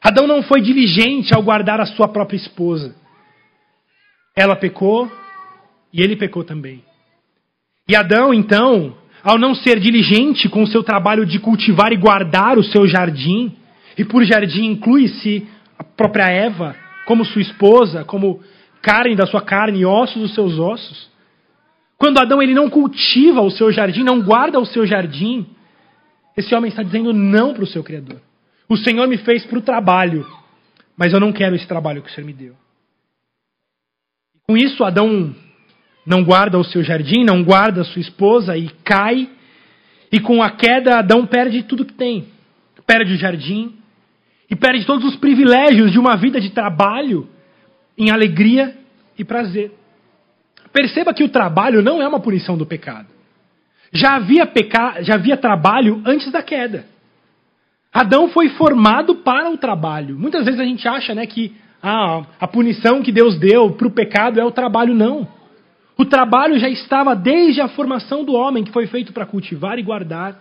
Adão 0.02 0.26
não 0.26 0.42
foi 0.42 0.60
diligente 0.60 1.34
ao 1.34 1.42
guardar 1.42 1.80
a 1.80 1.86
sua 1.86 2.08
própria 2.08 2.36
esposa. 2.36 2.94
Ela 4.34 4.56
pecou 4.56 5.10
e 5.92 6.00
ele 6.00 6.16
pecou 6.16 6.44
também. 6.44 6.82
E 7.88 7.96
Adão, 7.96 8.32
então, 8.32 8.96
ao 9.22 9.38
não 9.38 9.54
ser 9.54 9.80
diligente 9.80 10.48
com 10.48 10.62
o 10.62 10.66
seu 10.66 10.82
trabalho 10.82 11.26
de 11.26 11.38
cultivar 11.38 11.92
e 11.92 11.96
guardar 11.96 12.58
o 12.58 12.64
seu 12.64 12.86
jardim, 12.86 13.56
e 13.96 14.04
por 14.04 14.24
jardim 14.24 14.66
inclui-se 14.66 15.46
a 15.78 15.84
própria 15.84 16.28
Eva, 16.28 16.76
como 17.06 17.24
sua 17.24 17.42
esposa, 17.42 18.04
como 18.04 18.40
carne 18.82 19.16
da 19.16 19.26
sua 19.26 19.40
carne 19.40 19.80
e 19.80 19.86
ossos 19.86 20.22
dos 20.22 20.34
seus 20.34 20.58
ossos. 20.58 21.08
Quando 21.98 22.18
Adão 22.18 22.40
ele 22.40 22.54
não 22.54 22.70
cultiva 22.70 23.40
o 23.42 23.50
seu 23.50 23.72
jardim, 23.72 24.04
não 24.04 24.22
guarda 24.22 24.60
o 24.60 24.64
seu 24.64 24.86
jardim, 24.86 25.46
esse 26.36 26.54
homem 26.54 26.68
está 26.68 26.82
dizendo 26.82 27.12
não 27.12 27.52
para 27.52 27.64
o 27.64 27.66
seu 27.66 27.82
Criador. 27.82 28.20
O 28.68 28.76
Senhor 28.76 29.08
me 29.08 29.18
fez 29.18 29.44
para 29.44 29.58
o 29.58 29.62
trabalho, 29.62 30.24
mas 30.96 31.12
eu 31.12 31.18
não 31.18 31.32
quero 31.32 31.56
esse 31.56 31.66
trabalho 31.66 32.00
que 32.00 32.08
o 32.08 32.12
Senhor 32.12 32.26
me 32.26 32.32
deu. 32.32 32.54
Com 34.46 34.56
isso, 34.56 34.84
Adão 34.84 35.34
não 36.06 36.22
guarda 36.22 36.58
o 36.58 36.64
seu 36.64 36.82
jardim, 36.82 37.24
não 37.24 37.42
guarda 37.42 37.80
a 37.80 37.84
sua 37.84 38.00
esposa 38.00 38.56
e 38.56 38.68
cai. 38.84 39.28
E 40.10 40.20
com 40.20 40.42
a 40.42 40.50
queda, 40.50 40.98
Adão 40.98 41.26
perde 41.26 41.64
tudo 41.64 41.84
que 41.84 41.92
tem. 41.92 42.28
Perde 42.86 43.12
o 43.14 43.18
jardim 43.18 43.74
e 44.50 44.56
perde 44.56 44.86
todos 44.86 45.04
os 45.04 45.16
privilégios 45.16 45.92
de 45.92 45.98
uma 45.98 46.16
vida 46.16 46.40
de 46.40 46.50
trabalho 46.50 47.28
em 47.96 48.10
alegria 48.10 48.74
e 49.18 49.24
prazer. 49.24 49.72
Perceba 50.78 51.12
que 51.12 51.24
o 51.24 51.28
trabalho 51.28 51.82
não 51.82 52.00
é 52.00 52.06
uma 52.06 52.20
punição 52.20 52.56
do 52.56 52.64
pecado. 52.64 53.08
Já 53.92 54.14
havia, 54.14 54.46
peca... 54.46 55.02
Já 55.02 55.14
havia 55.14 55.36
trabalho 55.36 56.00
antes 56.06 56.30
da 56.30 56.40
queda. 56.40 56.84
Adão 57.92 58.28
foi 58.28 58.50
formado 58.50 59.16
para 59.16 59.50
o 59.50 59.58
trabalho. 59.58 60.16
Muitas 60.16 60.44
vezes 60.44 60.60
a 60.60 60.64
gente 60.64 60.86
acha 60.86 61.16
né, 61.16 61.26
que 61.26 61.52
ah, 61.82 62.22
a 62.38 62.46
punição 62.46 63.02
que 63.02 63.10
Deus 63.10 63.36
deu 63.40 63.72
para 63.72 63.88
o 63.88 63.90
pecado 63.90 64.38
é 64.38 64.44
o 64.44 64.52
trabalho. 64.52 64.94
Não. 64.94 65.26
O 65.96 66.04
trabalho 66.04 66.56
já 66.60 66.68
estava 66.68 67.16
desde 67.16 67.60
a 67.60 67.66
formação 67.66 68.22
do 68.22 68.34
homem, 68.34 68.62
que 68.62 68.70
foi 68.70 68.86
feito 68.86 69.12
para 69.12 69.26
cultivar 69.26 69.80
e 69.80 69.82
guardar. 69.82 70.40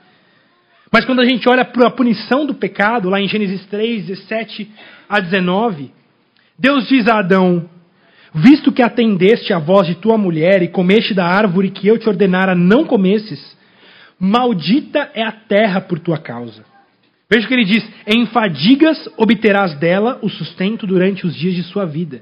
Mas 0.94 1.04
quando 1.04 1.22
a 1.22 1.26
gente 1.26 1.50
olha 1.50 1.66
para 1.66 1.88
a 1.88 1.92
punição 1.92 2.46
do 2.46 2.54
pecado, 2.54 3.10
lá 3.10 3.20
em 3.20 3.28
Gênesis 3.28 3.66
3, 3.66 4.06
17 4.06 4.72
a 5.10 5.20
19, 5.20 5.92
Deus 6.60 6.88
diz 6.88 7.08
a 7.08 7.18
Adão: 7.18 7.68
Visto 8.40 8.72
que 8.72 8.84
atendeste 8.84 9.52
à 9.52 9.58
voz 9.58 9.88
de 9.88 9.96
tua 9.96 10.16
mulher 10.16 10.62
e 10.62 10.68
comeste 10.68 11.12
da 11.12 11.26
árvore 11.26 11.72
que 11.72 11.88
eu 11.88 11.98
te 11.98 12.08
ordenara 12.08 12.54
não 12.54 12.86
comesses, 12.86 13.58
maldita 14.20 15.10
é 15.16 15.24
a 15.24 15.32
terra 15.32 15.82
por 15.82 15.98
tua 15.98 16.20
causa. 16.20 16.64
Veja 17.28 17.46
o 17.46 17.48
que 17.48 17.54
ele 17.56 17.66
diz: 17.66 17.84
Em 18.06 18.28
fadigas 18.28 19.10
obterás 19.18 19.74
dela 19.80 20.20
o 20.22 20.30
sustento 20.30 20.86
durante 20.86 21.26
os 21.26 21.36
dias 21.36 21.56
de 21.56 21.64
sua 21.64 21.84
vida. 21.86 22.22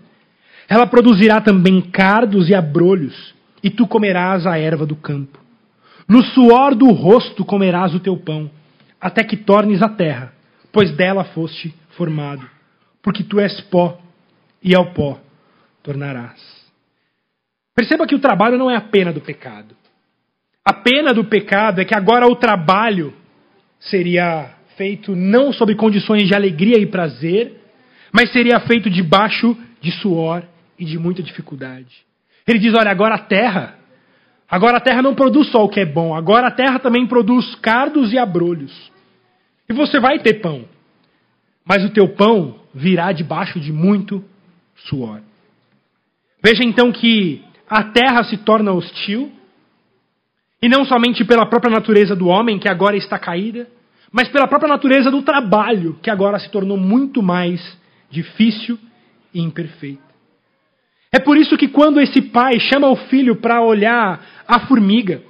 Ela 0.70 0.88
produzirá 0.88 1.42
também 1.42 1.82
cardos 1.82 2.48
e 2.50 2.56
abrolhos, 2.56 3.36
e 3.62 3.70
tu 3.70 3.86
comerás 3.86 4.48
a 4.48 4.58
erva 4.58 4.86
do 4.86 4.96
campo. 4.96 5.38
No 6.08 6.24
suor 6.24 6.76
do 6.76 6.94
rosto 6.94 7.44
comerás 7.44 7.94
o 7.94 8.00
teu 8.00 8.16
pão, 8.16 8.50
até 9.02 9.22
que 9.22 9.36
tornes 9.36 9.82
a 9.82 9.90
terra, 9.90 10.32
pois 10.72 10.96
dela 10.96 11.26
foste 11.26 11.76
formado. 11.98 12.50
Porque 13.04 13.22
tu 13.22 13.38
és 13.38 13.60
pó, 13.60 14.00
e 14.64 14.74
ao 14.74 14.94
pó 14.94 15.25
tornarás. 15.86 16.42
Perceba 17.76 18.08
que 18.08 18.16
o 18.16 18.20
trabalho 18.20 18.58
não 18.58 18.72
é 18.72 18.76
a 18.76 18.82
pena 18.82 19.14
do 19.14 19.22
pecado. 19.22 19.76
A 20.66 20.74
pena 20.74 21.14
do 21.14 21.26
pecado 21.26 21.80
é 21.80 21.86
que 21.86 21.96
agora 21.96 22.26
o 22.26 22.36
trabalho 22.36 23.14
seria 23.80 24.50
feito 24.76 25.16
não 25.16 25.54
sob 25.54 25.76
condições 25.76 26.28
de 26.28 26.34
alegria 26.34 26.80
e 26.80 26.88
prazer, 26.88 27.62
mas 28.12 28.32
seria 28.32 28.60
feito 28.62 28.90
debaixo 28.90 29.56
de 29.80 29.92
suor 29.92 30.44
e 30.80 30.86
de 30.86 30.98
muita 30.98 31.22
dificuldade. 31.22 32.04
Ele 32.48 32.58
diz: 32.58 32.74
olha, 32.74 32.90
agora 32.90 33.16
a 33.16 33.20
terra, 33.20 33.76
agora 34.50 34.78
a 34.78 34.82
terra 34.82 35.04
não 35.04 35.14
produz 35.14 35.52
só 35.52 35.64
o 35.64 35.70
que 35.70 35.82
é 35.82 35.86
bom, 35.86 36.16
agora 36.16 36.48
a 36.48 36.52
terra 36.52 36.80
também 36.80 37.06
produz 37.06 37.54
cardos 37.56 38.12
e 38.12 38.18
abrolhos. 38.18 38.92
E 39.70 39.74
você 39.74 40.00
vai 40.00 40.18
ter 40.20 40.36
pão, 40.36 40.66
mas 41.64 41.84
o 41.84 41.90
teu 41.92 42.08
pão 42.10 42.60
virá 42.74 43.12
debaixo 43.12 43.60
de 43.60 43.72
muito 43.72 44.24
suor. 44.76 45.22
Veja 46.46 46.64
então 46.64 46.92
que 46.92 47.42
a 47.68 47.86
terra 47.86 48.24
se 48.24 48.38
torna 48.38 48.72
hostil, 48.72 49.32
e 50.62 50.70
não 50.70 50.86
somente 50.86 51.26
pela 51.26 51.48
própria 51.48 51.74
natureza 51.74 52.16
do 52.16 52.28
homem, 52.28 52.60
que 52.60 52.70
agora 52.70 52.96
está 52.96 53.18
caída, 53.18 53.68
mas 54.12 54.28
pela 54.28 54.48
própria 54.48 54.70
natureza 54.70 55.10
do 55.10 55.24
trabalho, 55.24 55.98
que 56.04 56.10
agora 56.12 56.38
se 56.38 56.48
tornou 56.52 56.78
muito 56.78 57.24
mais 57.24 57.60
difícil 58.12 58.78
e 59.34 59.42
imperfeito. 59.42 60.04
É 61.12 61.18
por 61.18 61.36
isso 61.36 61.58
que 61.58 61.68
quando 61.68 62.00
esse 62.00 62.22
pai 62.22 62.60
chama 62.60 62.90
o 62.90 62.96
filho 62.96 63.38
para 63.38 63.64
olhar 63.64 64.24
a 64.48 64.68
formiga 64.68 65.24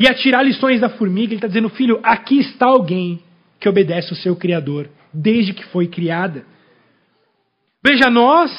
e 0.00 0.08
a 0.08 0.14
tirar 0.14 0.42
lições 0.42 0.80
da 0.80 0.88
formiga, 0.88 1.34
ele 1.34 1.34
está 1.34 1.46
dizendo: 1.46 1.68
Filho, 1.68 2.00
aqui 2.02 2.38
está 2.38 2.64
alguém 2.64 3.20
que 3.60 3.68
obedece 3.68 4.14
o 4.14 4.16
seu 4.16 4.34
Criador 4.34 4.88
desde 5.12 5.52
que 5.52 5.66
foi 5.66 5.88
criada. 5.88 6.46
Veja, 7.86 8.08
nós, 8.08 8.50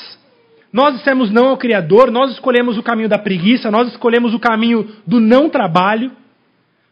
nós 0.76 0.98
dissemos 0.98 1.32
não 1.32 1.48
ao 1.48 1.58
Criador, 1.58 2.12
nós 2.12 2.34
escolhemos 2.34 2.78
o 2.78 2.84
caminho 2.84 3.08
da 3.08 3.18
preguiça, 3.18 3.72
nós 3.72 3.88
escolhemos 3.88 4.34
o 4.34 4.40
caminho 4.40 4.86
do 5.08 5.22
não 5.22 5.50
trabalho. 5.50 6.12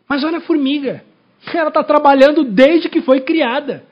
Mas 0.07 0.23
olha 0.23 0.37
a 0.37 0.41
formiga, 0.41 1.03
ela 1.53 1.67
está 1.67 1.83
trabalhando 1.83 2.45
desde 2.45 2.87
que 2.87 3.01
foi 3.01 3.19
criada. 3.19 3.83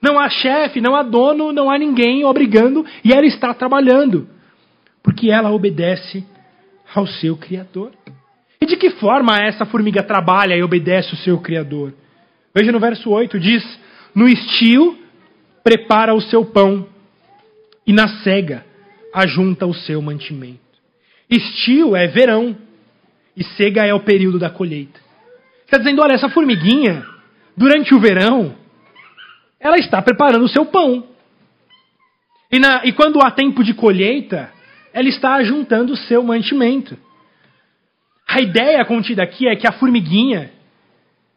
Não 0.00 0.18
há 0.18 0.30
chefe, 0.30 0.80
não 0.80 0.96
há 0.96 1.02
dono, 1.02 1.52
não 1.52 1.70
há 1.70 1.76
ninguém 1.76 2.24
obrigando, 2.24 2.86
e 3.04 3.12
ela 3.12 3.26
está 3.26 3.52
trabalhando 3.52 4.26
porque 5.02 5.30
ela 5.30 5.50
obedece 5.50 6.24
ao 6.94 7.06
seu 7.06 7.36
Criador. 7.36 7.92
E 8.58 8.64
de 8.64 8.78
que 8.78 8.92
forma 8.92 9.36
essa 9.42 9.66
formiga 9.66 10.02
trabalha 10.02 10.56
e 10.56 10.62
obedece 10.62 11.12
o 11.12 11.18
seu 11.18 11.38
Criador? 11.38 11.92
Veja 12.54 12.72
no 12.72 12.80
verso 12.80 13.10
8: 13.10 13.38
diz: 13.38 13.62
No 14.14 14.26
estio 14.26 14.98
prepara 15.62 16.14
o 16.14 16.20
seu 16.22 16.46
pão, 16.46 16.86
e 17.86 17.92
na 17.92 18.08
cega 18.22 18.66
ajunta 19.14 19.66
o 19.66 19.74
seu 19.74 20.00
mantimento. 20.02 20.60
Estio 21.30 21.94
é 21.94 22.06
verão, 22.06 22.56
e 23.38 23.44
cega 23.44 23.86
é 23.86 23.94
o 23.94 24.00
período 24.00 24.38
da 24.38 24.50
colheita. 24.50 24.98
Está 25.64 25.78
dizendo: 25.78 26.02
olha, 26.02 26.14
essa 26.14 26.28
formiguinha, 26.28 27.06
durante 27.56 27.94
o 27.94 28.00
verão, 28.00 28.56
ela 29.60 29.78
está 29.78 30.02
preparando 30.02 30.44
o 30.44 30.48
seu 30.48 30.66
pão. 30.66 31.06
E, 32.50 32.58
na, 32.58 32.82
e 32.84 32.92
quando 32.92 33.20
há 33.20 33.30
tempo 33.30 33.62
de 33.62 33.74
colheita, 33.74 34.50
ela 34.92 35.08
está 35.08 35.42
juntando 35.44 35.92
o 35.92 35.96
seu 35.96 36.22
mantimento. 36.22 36.96
A 38.26 38.40
ideia 38.40 38.84
contida 38.84 39.22
aqui 39.22 39.46
é 39.46 39.54
que 39.54 39.66
a 39.66 39.72
formiguinha, 39.72 40.50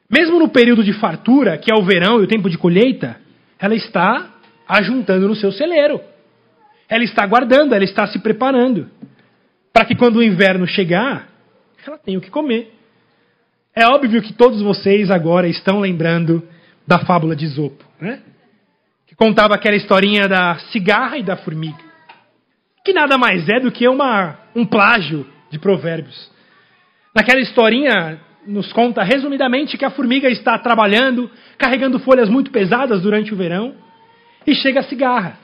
mesmo 0.09 0.39
no 0.39 0.49
período 0.49 0.83
de 0.83 0.93
fartura, 0.93 1.57
que 1.57 1.71
é 1.71 1.75
o 1.75 1.83
verão 1.83 2.19
e 2.19 2.23
o 2.23 2.27
tempo 2.27 2.49
de 2.49 2.57
colheita, 2.57 3.19
ela 3.59 3.75
está 3.75 4.29
ajuntando 4.67 5.27
no 5.27 5.35
seu 5.35 5.51
celeiro. 5.51 6.01
Ela 6.91 7.03
está 7.03 7.25
guardando, 7.25 7.73
ela 7.73 7.83
está 7.83 8.05
se 8.05 8.19
preparando. 8.19 8.87
Para 9.73 9.85
que 9.85 9.95
quando 9.95 10.17
o 10.17 10.23
inverno 10.23 10.67
chegar, 10.67 11.27
ela 11.87 11.97
tenha 11.97 12.19
o 12.19 12.21
que 12.21 12.29
comer. 12.29 12.71
É 13.73 13.87
óbvio 13.87 14.21
que 14.21 14.33
todos 14.33 14.61
vocês 14.61 15.09
agora 15.09 15.47
estão 15.47 15.79
lembrando 15.79 16.47
da 16.85 16.99
fábula 16.99 17.35
de 17.35 17.47
Zopo, 17.47 17.83
né? 17.99 18.19
Que 19.07 19.15
contava 19.15 19.55
aquela 19.55 19.75
historinha 19.75 20.27
da 20.27 20.59
cigarra 20.71 21.17
e 21.17 21.23
da 21.23 21.37
formiga 21.37 21.91
que 22.83 22.93
nada 22.93 23.17
mais 23.17 23.47
é 23.47 23.59
do 23.59 23.71
que 23.71 23.87
uma, 23.87 24.37
um 24.55 24.65
plágio 24.65 25.25
de 25.49 25.59
provérbios. 25.59 26.31
Naquela 27.15 27.39
historinha, 27.39 28.19
nos 28.47 28.71
conta 28.73 29.03
resumidamente 29.03 29.77
que 29.77 29.85
a 29.85 29.91
formiga 29.91 30.29
está 30.29 30.57
trabalhando, 30.57 31.29
carregando 31.57 31.99
folhas 31.99 32.29
muito 32.29 32.51
pesadas 32.51 33.01
durante 33.01 33.33
o 33.33 33.37
verão, 33.37 33.75
e 34.47 34.55
chega 34.55 34.79
a 34.79 34.83
cigarra, 34.83 35.37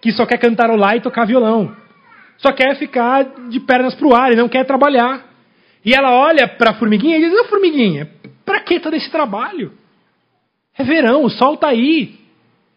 que 0.00 0.12
só 0.12 0.26
quer 0.26 0.38
cantarolar 0.38 0.96
e 0.96 1.00
tocar 1.00 1.26
violão. 1.26 1.74
Só 2.38 2.52
quer 2.52 2.76
ficar 2.76 3.24
de 3.48 3.60
pernas 3.60 3.94
para 3.94 4.06
o 4.06 4.14
ar 4.14 4.32
e 4.32 4.36
não 4.36 4.48
quer 4.48 4.64
trabalhar. 4.64 5.24
E 5.84 5.94
ela 5.94 6.12
olha 6.12 6.46
para 6.48 6.70
a 6.70 6.74
formiguinha 6.74 7.16
e 7.16 7.20
diz: 7.20 7.40
Ô 7.40 7.44
formiguinha, 7.44 8.10
para 8.44 8.60
que 8.60 8.80
todo 8.80 8.94
esse 8.94 9.10
trabalho? 9.10 9.72
É 10.76 10.84
verão, 10.84 11.24
o 11.24 11.30
sol 11.30 11.54
está 11.54 11.68
aí. 11.68 12.26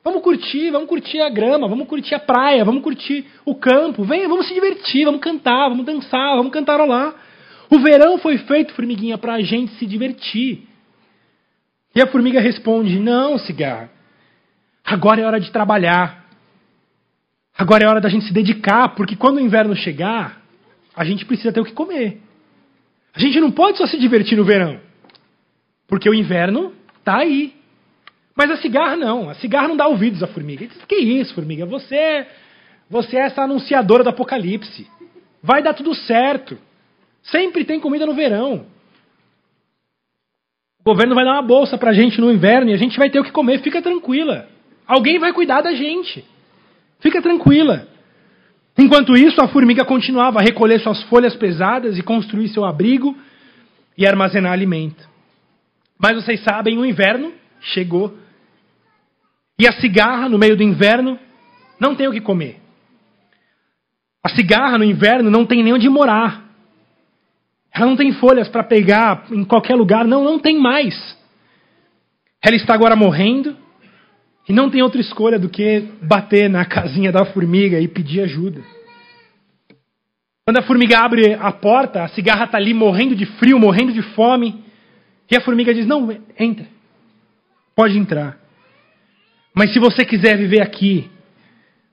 Vamos 0.04 0.24
curtir, 0.24 0.72
vamos 0.72 0.88
curtir 0.88 1.20
a 1.20 1.30
grama, 1.30 1.68
vamos 1.68 1.88
curtir 1.88 2.16
a 2.16 2.20
praia, 2.20 2.64
vamos 2.64 2.82
curtir 2.82 3.26
o 3.46 3.54
campo. 3.54 4.04
Venha, 4.04 4.30
vamos 4.30 4.48
se 4.48 4.54
divertir, 4.54 5.06
vamos 5.06 5.20
cantar, 5.20 5.70
vamos 5.70 5.86
dançar, 5.86 6.38
vamos 6.38 6.54
cantarolar. 6.54 7.14
O 7.70 7.80
verão 7.80 8.18
foi 8.18 8.38
feito, 8.38 8.74
formiguinha, 8.74 9.18
para 9.18 9.34
a 9.34 9.42
gente 9.42 9.74
se 9.74 9.86
divertir. 9.86 10.68
E 11.94 12.02
a 12.02 12.08
formiga 12.08 12.40
responde: 12.40 12.98
Não, 12.98 13.38
cigarra. 13.38 13.92
Agora 14.86 15.22
é 15.22 15.26
hora 15.26 15.40
de 15.40 15.52
trabalhar. 15.52 16.29
Agora 17.60 17.84
é 17.84 17.88
hora 17.90 18.00
da 18.00 18.08
gente 18.08 18.24
se 18.24 18.32
dedicar, 18.32 18.96
porque 18.96 19.18
quando 19.18 19.36
o 19.36 19.42
inverno 19.42 19.76
chegar, 19.76 20.42
a 20.96 21.04
gente 21.04 21.26
precisa 21.26 21.52
ter 21.52 21.60
o 21.60 21.66
que 21.66 21.74
comer. 21.74 22.22
A 23.14 23.20
gente 23.20 23.38
não 23.42 23.52
pode 23.52 23.78
só 23.78 23.86
se 23.86 24.00
divertir 24.00 24.38
no 24.38 24.46
verão, 24.46 24.80
porque 25.86 26.10
o 26.10 26.14
inverno 26.14 26.74
está 27.00 27.18
aí. 27.18 27.54
Mas 28.34 28.50
a 28.50 28.56
cigarra 28.56 28.96
não. 28.96 29.30
A 29.30 29.34
cigarra 29.34 29.68
não 29.68 29.76
dá 29.76 29.88
ouvidos 29.88 30.24
à 30.24 30.28
formiga. 30.28 30.66
Diz, 30.66 30.86
que 30.86 30.96
isso, 30.96 31.36
formiga? 31.36 31.66
Você, 31.66 32.26
você 32.90 33.18
é 33.18 33.26
essa 33.26 33.42
anunciadora 33.42 34.06
do 34.06 34.10
apocalipse. 34.10 34.88
Vai 35.44 35.62
dar 35.62 35.74
tudo 35.74 35.94
certo. 35.94 36.58
Sempre 37.24 37.66
tem 37.66 37.78
comida 37.78 38.06
no 38.06 38.14
verão. 38.14 38.68
O 40.80 40.84
governo 40.86 41.14
vai 41.14 41.26
dar 41.26 41.34
uma 41.34 41.42
bolsa 41.42 41.78
pra 41.78 41.92
gente 41.92 42.22
no 42.22 42.32
inverno 42.32 42.72
e 42.72 42.74
a 42.74 42.78
gente 42.78 42.98
vai 42.98 43.10
ter 43.10 43.20
o 43.20 43.24
que 43.26 43.34
comer. 43.34 43.60
Fica 43.60 43.82
tranquila. 43.82 44.48
Alguém 44.88 45.20
vai 45.20 45.34
cuidar 45.34 45.60
da 45.60 45.74
gente. 45.74 46.24
Fica 47.00 47.22
tranquila. 47.22 47.88
Enquanto 48.78 49.16
isso, 49.16 49.42
a 49.42 49.48
formiga 49.48 49.84
continuava 49.84 50.40
a 50.40 50.42
recolher 50.42 50.80
suas 50.80 51.02
folhas 51.04 51.36
pesadas 51.36 51.98
e 51.98 52.04
construir 52.04 52.48
seu 52.50 52.64
abrigo 52.64 53.16
e 53.98 54.08
armazenar 54.08 54.54
alimento. 54.54 55.08
Mas 55.98 56.16
vocês 56.16 56.42
sabem, 56.44 56.78
o 56.78 56.86
inverno 56.86 57.34
chegou. 57.60 58.18
E 59.58 59.68
a 59.68 59.74
cigarra, 59.74 60.30
no 60.30 60.38
meio 60.38 60.56
do 60.56 60.64
inverno, 60.64 61.20
não 61.80 61.96
tem 61.96 62.08
o 62.08 62.12
que 62.12 62.22
comer. 62.22 62.58
A 64.24 64.30
cigarra, 64.30 64.78
no 64.78 64.84
inverno, 64.84 65.30
não 65.30 65.46
tem 65.46 65.62
nem 65.64 65.74
onde 65.74 65.90
morar. 65.90 66.46
Ela 67.74 67.86
não 67.86 67.96
tem 67.96 68.14
folhas 68.14 68.48
para 68.48 68.64
pegar 68.64 69.26
em 69.32 69.44
qualquer 69.44 69.76
lugar. 69.76 70.06
Não, 70.06 70.24
não 70.24 70.40
tem 70.40 70.58
mais. 70.58 71.18
Ela 72.42 72.56
está 72.56 72.74
agora 72.74 72.96
morrendo 72.96 73.58
e 74.50 74.54
não 74.54 74.68
tem 74.68 74.82
outra 74.82 75.00
escolha 75.00 75.38
do 75.38 75.48
que 75.48 75.82
bater 76.02 76.50
na 76.50 76.66
casinha 76.66 77.12
da 77.12 77.24
formiga 77.24 77.80
e 77.80 77.88
pedir 77.88 78.22
ajuda. 78.22 78.64
Quando 80.44 80.58
a 80.58 80.64
formiga 80.64 80.98
abre 80.98 81.36
a 81.36 81.52
porta, 81.52 82.04
a 82.04 82.08
cigarra 82.08 82.46
está 82.46 82.58
ali 82.58 82.74
morrendo 82.74 83.16
de 83.16 83.28
frio, 83.38 83.60
morrendo 83.60 83.94
de 83.94 84.02
fome. 84.02 84.64
E 85.30 85.38
a 85.38 85.42
formiga 85.42 85.72
diz: 85.72 85.86
Não, 85.86 86.10
entra. 86.40 86.66
Pode 87.76 87.96
entrar. 87.96 88.40
Mas 89.54 89.72
se 89.72 89.80
você 89.80 90.04
quiser 90.04 90.36
viver 90.36 90.64
aqui, 90.64 91.08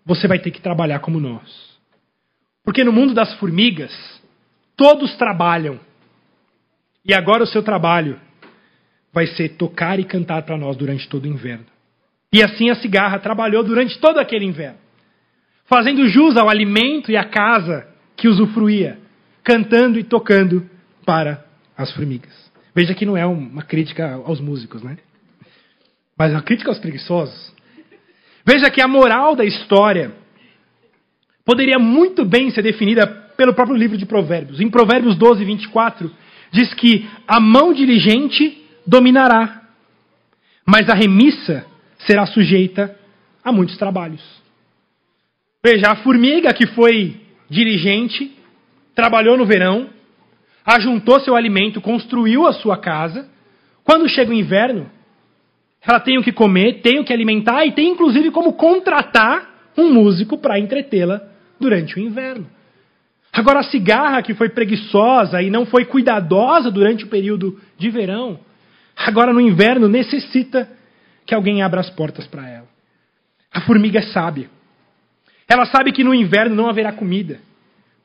você 0.02 0.26
vai 0.26 0.38
ter 0.38 0.50
que 0.50 0.62
trabalhar 0.62 1.00
como 1.00 1.20
nós. 1.20 1.76
Porque 2.64 2.82
no 2.82 2.92
mundo 2.92 3.12
das 3.12 3.34
formigas, 3.34 3.92
todos 4.74 5.14
trabalham. 5.16 5.78
E 7.04 7.12
agora 7.12 7.42
o 7.42 7.46
seu 7.46 7.62
trabalho 7.62 8.18
vai 9.12 9.26
ser 9.26 9.50
tocar 9.50 10.00
e 10.00 10.04
cantar 10.04 10.42
para 10.42 10.56
nós 10.56 10.74
durante 10.74 11.06
todo 11.06 11.26
o 11.26 11.28
inverno. 11.28 11.75
E 12.32 12.42
assim 12.42 12.70
a 12.70 12.74
cigarra 12.76 13.18
trabalhou 13.18 13.62
durante 13.62 13.98
todo 13.98 14.18
aquele 14.18 14.44
inverno, 14.44 14.78
fazendo 15.66 16.08
jus 16.08 16.36
ao 16.36 16.48
alimento 16.48 17.10
e 17.10 17.16
à 17.16 17.24
casa 17.24 17.86
que 18.16 18.28
usufruía, 18.28 18.98
cantando 19.42 19.98
e 19.98 20.04
tocando 20.04 20.68
para 21.04 21.44
as 21.76 21.92
formigas. 21.92 22.34
Veja 22.74 22.94
que 22.94 23.06
não 23.06 23.16
é 23.16 23.24
uma 23.24 23.62
crítica 23.62 24.20
aos 24.24 24.40
músicos, 24.40 24.82
né? 24.82 24.98
Mas 26.18 26.32
é 26.32 26.34
uma 26.34 26.42
crítica 26.42 26.70
aos 26.70 26.78
preguiçosos. 26.78 27.54
Veja 28.44 28.70
que 28.70 28.80
a 28.80 28.88
moral 28.88 29.34
da 29.34 29.44
história 29.44 30.12
poderia 31.44 31.78
muito 31.78 32.24
bem 32.24 32.50
ser 32.50 32.62
definida 32.62 33.06
pelo 33.36 33.54
próprio 33.54 33.76
livro 33.76 33.96
de 33.96 34.06
Provérbios. 34.06 34.60
Em 34.60 34.70
Provérbios 34.70 35.16
12, 35.16 35.44
24, 35.44 36.10
diz 36.50 36.72
que 36.74 37.08
a 37.26 37.38
mão 37.38 37.72
diligente 37.72 38.64
dominará, 38.86 39.62
mas 40.66 40.88
a 40.88 40.94
remissa 40.94 41.66
será 42.06 42.26
sujeita 42.26 42.96
a 43.44 43.52
muitos 43.52 43.76
trabalhos. 43.76 44.22
Veja, 45.64 45.90
a 45.90 45.96
formiga 45.96 46.52
que 46.54 46.66
foi 46.68 47.20
dirigente, 47.48 48.32
trabalhou 48.94 49.36
no 49.36 49.44
verão, 49.44 49.90
ajuntou 50.64 51.20
seu 51.20 51.36
alimento, 51.36 51.80
construiu 51.80 52.46
a 52.46 52.52
sua 52.52 52.76
casa. 52.76 53.28
Quando 53.84 54.08
chega 54.08 54.30
o 54.30 54.34
inverno, 54.34 54.90
ela 55.86 56.00
tem 56.00 56.18
o 56.18 56.22
que 56.22 56.32
comer, 56.32 56.80
tem 56.80 56.98
o 56.98 57.04
que 57.04 57.12
alimentar 57.12 57.64
e 57.66 57.72
tem 57.72 57.90
inclusive 57.90 58.30
como 58.30 58.54
contratar 58.54 59.72
um 59.76 59.92
músico 59.92 60.38
para 60.38 60.58
entretê-la 60.58 61.22
durante 61.60 61.96
o 61.96 62.00
inverno. 62.00 62.46
Agora, 63.32 63.60
a 63.60 63.64
cigarra 63.64 64.22
que 64.22 64.34
foi 64.34 64.48
preguiçosa 64.48 65.42
e 65.42 65.50
não 65.50 65.66
foi 65.66 65.84
cuidadosa 65.84 66.70
durante 66.70 67.04
o 67.04 67.08
período 67.08 67.60
de 67.76 67.90
verão, 67.90 68.40
agora 68.96 69.32
no 69.32 69.40
inverno 69.40 69.88
necessita 69.88 70.68
que 71.26 71.34
alguém 71.34 71.62
abra 71.62 71.80
as 71.80 71.90
portas 71.90 72.26
para 72.26 72.48
ela. 72.48 72.68
A 73.52 73.60
formiga 73.62 73.98
é 73.98 74.02
sábia. 74.02 74.48
Ela 75.48 75.66
sabe 75.66 75.92
que 75.92 76.04
no 76.04 76.14
inverno 76.14 76.54
não 76.54 76.68
haverá 76.68 76.92
comida. 76.92 77.40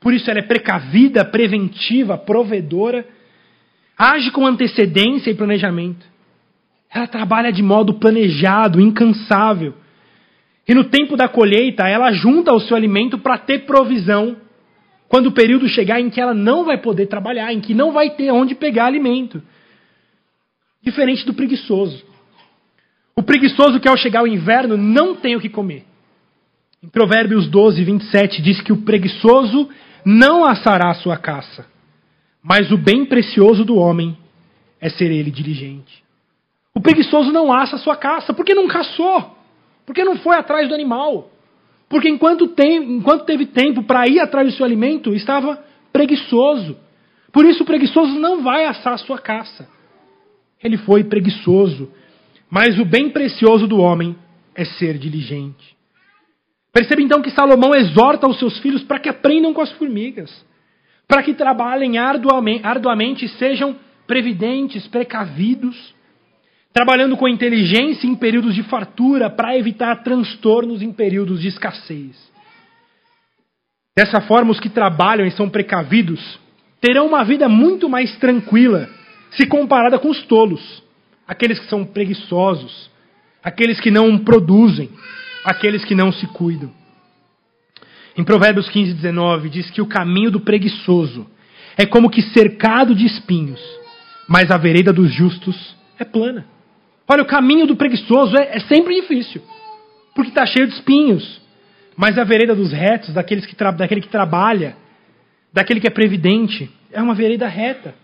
Por 0.00 0.12
isso 0.12 0.30
ela 0.30 0.40
é 0.40 0.46
precavida, 0.46 1.24
preventiva, 1.24 2.18
provedora, 2.18 3.06
age 3.96 4.30
com 4.30 4.46
antecedência 4.46 5.30
e 5.30 5.34
planejamento. 5.34 6.04
Ela 6.90 7.06
trabalha 7.06 7.52
de 7.52 7.62
modo 7.62 7.94
planejado, 7.94 8.80
incansável. 8.80 9.74
E 10.66 10.74
no 10.74 10.84
tempo 10.84 11.16
da 11.16 11.28
colheita, 11.28 11.88
ela 11.88 12.12
junta 12.12 12.52
o 12.52 12.60
seu 12.60 12.76
alimento 12.76 13.18
para 13.18 13.38
ter 13.38 13.60
provisão 13.60 14.36
quando 15.08 15.26
o 15.26 15.32
período 15.32 15.68
chegar 15.68 16.00
em 16.00 16.10
que 16.10 16.20
ela 16.20 16.34
não 16.34 16.64
vai 16.64 16.78
poder 16.78 17.06
trabalhar, 17.06 17.52
em 17.52 17.60
que 17.60 17.74
não 17.74 17.92
vai 17.92 18.10
ter 18.10 18.30
onde 18.30 18.54
pegar 18.54 18.86
alimento. 18.86 19.42
Diferente 20.82 21.24
do 21.26 21.34
preguiçoso. 21.34 22.11
O 23.16 23.22
preguiçoso 23.22 23.78
que 23.78 23.88
ao 23.88 23.96
chegar 23.96 24.22
o 24.22 24.26
inverno 24.26 24.76
não 24.76 25.14
tem 25.14 25.36
o 25.36 25.40
que 25.40 25.48
comer. 25.48 25.84
Em 26.82 26.88
Provérbios 26.88 27.46
12, 27.48 27.84
27 27.84 28.42
diz 28.42 28.60
que 28.60 28.72
o 28.72 28.78
preguiçoso 28.78 29.68
não 30.04 30.44
assará 30.44 30.90
a 30.90 30.94
sua 30.94 31.16
caça, 31.16 31.66
mas 32.42 32.72
o 32.72 32.76
bem 32.76 33.04
precioso 33.04 33.64
do 33.64 33.76
homem 33.76 34.16
é 34.80 34.88
ser 34.88 35.10
ele 35.12 35.30
diligente. 35.30 36.02
O 36.74 36.80
preguiçoso 36.80 37.30
não 37.30 37.52
assa 37.52 37.76
a 37.76 37.78
sua 37.78 37.96
caça, 37.96 38.32
porque 38.32 38.54
não 38.54 38.66
caçou, 38.66 39.36
porque 39.86 40.02
não 40.02 40.16
foi 40.16 40.36
atrás 40.36 40.68
do 40.68 40.74
animal, 40.74 41.30
porque 41.88 42.08
enquanto, 42.08 42.48
tem, 42.48 42.96
enquanto 42.96 43.26
teve 43.26 43.46
tempo 43.46 43.82
para 43.82 44.08
ir 44.08 44.18
atrás 44.18 44.48
do 44.48 44.56
seu 44.56 44.64
alimento, 44.64 45.14
estava 45.14 45.62
preguiçoso. 45.92 46.76
Por 47.30 47.44
isso 47.44 47.62
o 47.62 47.66
preguiçoso 47.66 48.18
não 48.18 48.42
vai 48.42 48.64
assar 48.64 48.94
a 48.94 48.98
sua 48.98 49.18
caça. 49.18 49.68
Ele 50.64 50.78
foi 50.78 51.04
preguiçoso, 51.04 51.92
mas 52.52 52.78
o 52.78 52.84
bem 52.84 53.08
precioso 53.08 53.66
do 53.66 53.78
homem 53.78 54.14
é 54.54 54.62
ser 54.62 54.98
diligente. 54.98 55.74
Perceba 56.70 57.00
então 57.00 57.22
que 57.22 57.30
Salomão 57.30 57.74
exorta 57.74 58.28
os 58.28 58.38
seus 58.38 58.58
filhos 58.58 58.82
para 58.82 58.98
que 58.98 59.08
aprendam 59.08 59.54
com 59.54 59.62
as 59.62 59.72
formigas, 59.72 60.30
para 61.08 61.22
que 61.22 61.32
trabalhem 61.32 61.96
arduamente, 61.96 63.24
e 63.24 63.28
sejam 63.30 63.74
previdentes, 64.06 64.86
precavidos, 64.86 65.94
trabalhando 66.74 67.16
com 67.16 67.26
inteligência 67.26 68.06
em 68.06 68.14
períodos 68.14 68.54
de 68.54 68.62
fartura 68.64 69.30
para 69.30 69.56
evitar 69.56 70.02
transtornos 70.02 70.82
em 70.82 70.92
períodos 70.92 71.40
de 71.40 71.48
escassez. 71.48 72.30
Dessa 73.96 74.20
forma, 74.20 74.50
os 74.50 74.60
que 74.60 74.68
trabalham 74.68 75.26
e 75.26 75.30
são 75.30 75.48
precavidos 75.48 76.38
terão 76.82 77.06
uma 77.06 77.24
vida 77.24 77.48
muito 77.48 77.88
mais 77.88 78.14
tranquila 78.18 78.90
se 79.30 79.46
comparada 79.46 79.98
com 79.98 80.10
os 80.10 80.22
tolos 80.26 80.82
aqueles 81.26 81.58
que 81.58 81.68
são 81.68 81.84
preguiçosos, 81.84 82.90
aqueles 83.42 83.80
que 83.80 83.90
não 83.90 84.18
produzem, 84.18 84.90
aqueles 85.44 85.84
que 85.84 85.94
não 85.94 86.12
se 86.12 86.26
cuidam. 86.28 86.70
Em 88.16 88.24
Provérbios 88.24 88.68
15, 88.68 88.94
19, 88.94 89.48
diz 89.48 89.70
que 89.70 89.80
o 89.80 89.86
caminho 89.86 90.30
do 90.30 90.40
preguiçoso 90.40 91.26
é 91.76 91.86
como 91.86 92.10
que 92.10 92.22
cercado 92.22 92.94
de 92.94 93.06
espinhos, 93.06 93.60
mas 94.28 94.50
a 94.50 94.58
vereda 94.58 94.92
dos 94.92 95.12
justos 95.12 95.74
é 95.98 96.04
plana. 96.04 96.46
Olha, 97.08 97.22
o 97.22 97.26
caminho 97.26 97.66
do 97.66 97.76
preguiçoso 97.76 98.36
é, 98.36 98.56
é 98.56 98.60
sempre 98.60 99.00
difícil, 99.00 99.42
porque 100.14 100.30
está 100.30 100.44
cheio 100.46 100.66
de 100.66 100.74
espinhos. 100.74 101.40
Mas 101.96 102.16
a 102.18 102.24
vereda 102.24 102.54
dos 102.54 102.72
retos, 102.72 103.12
daqueles 103.12 103.44
que 103.44 103.54
daquele 103.54 104.00
que 104.00 104.08
trabalha, 104.08 104.76
daquele 105.52 105.80
que 105.80 105.86
é 105.86 105.90
previdente, 105.90 106.70
é 106.90 107.02
uma 107.02 107.14
vereda 107.14 107.46
reta, 107.46 107.94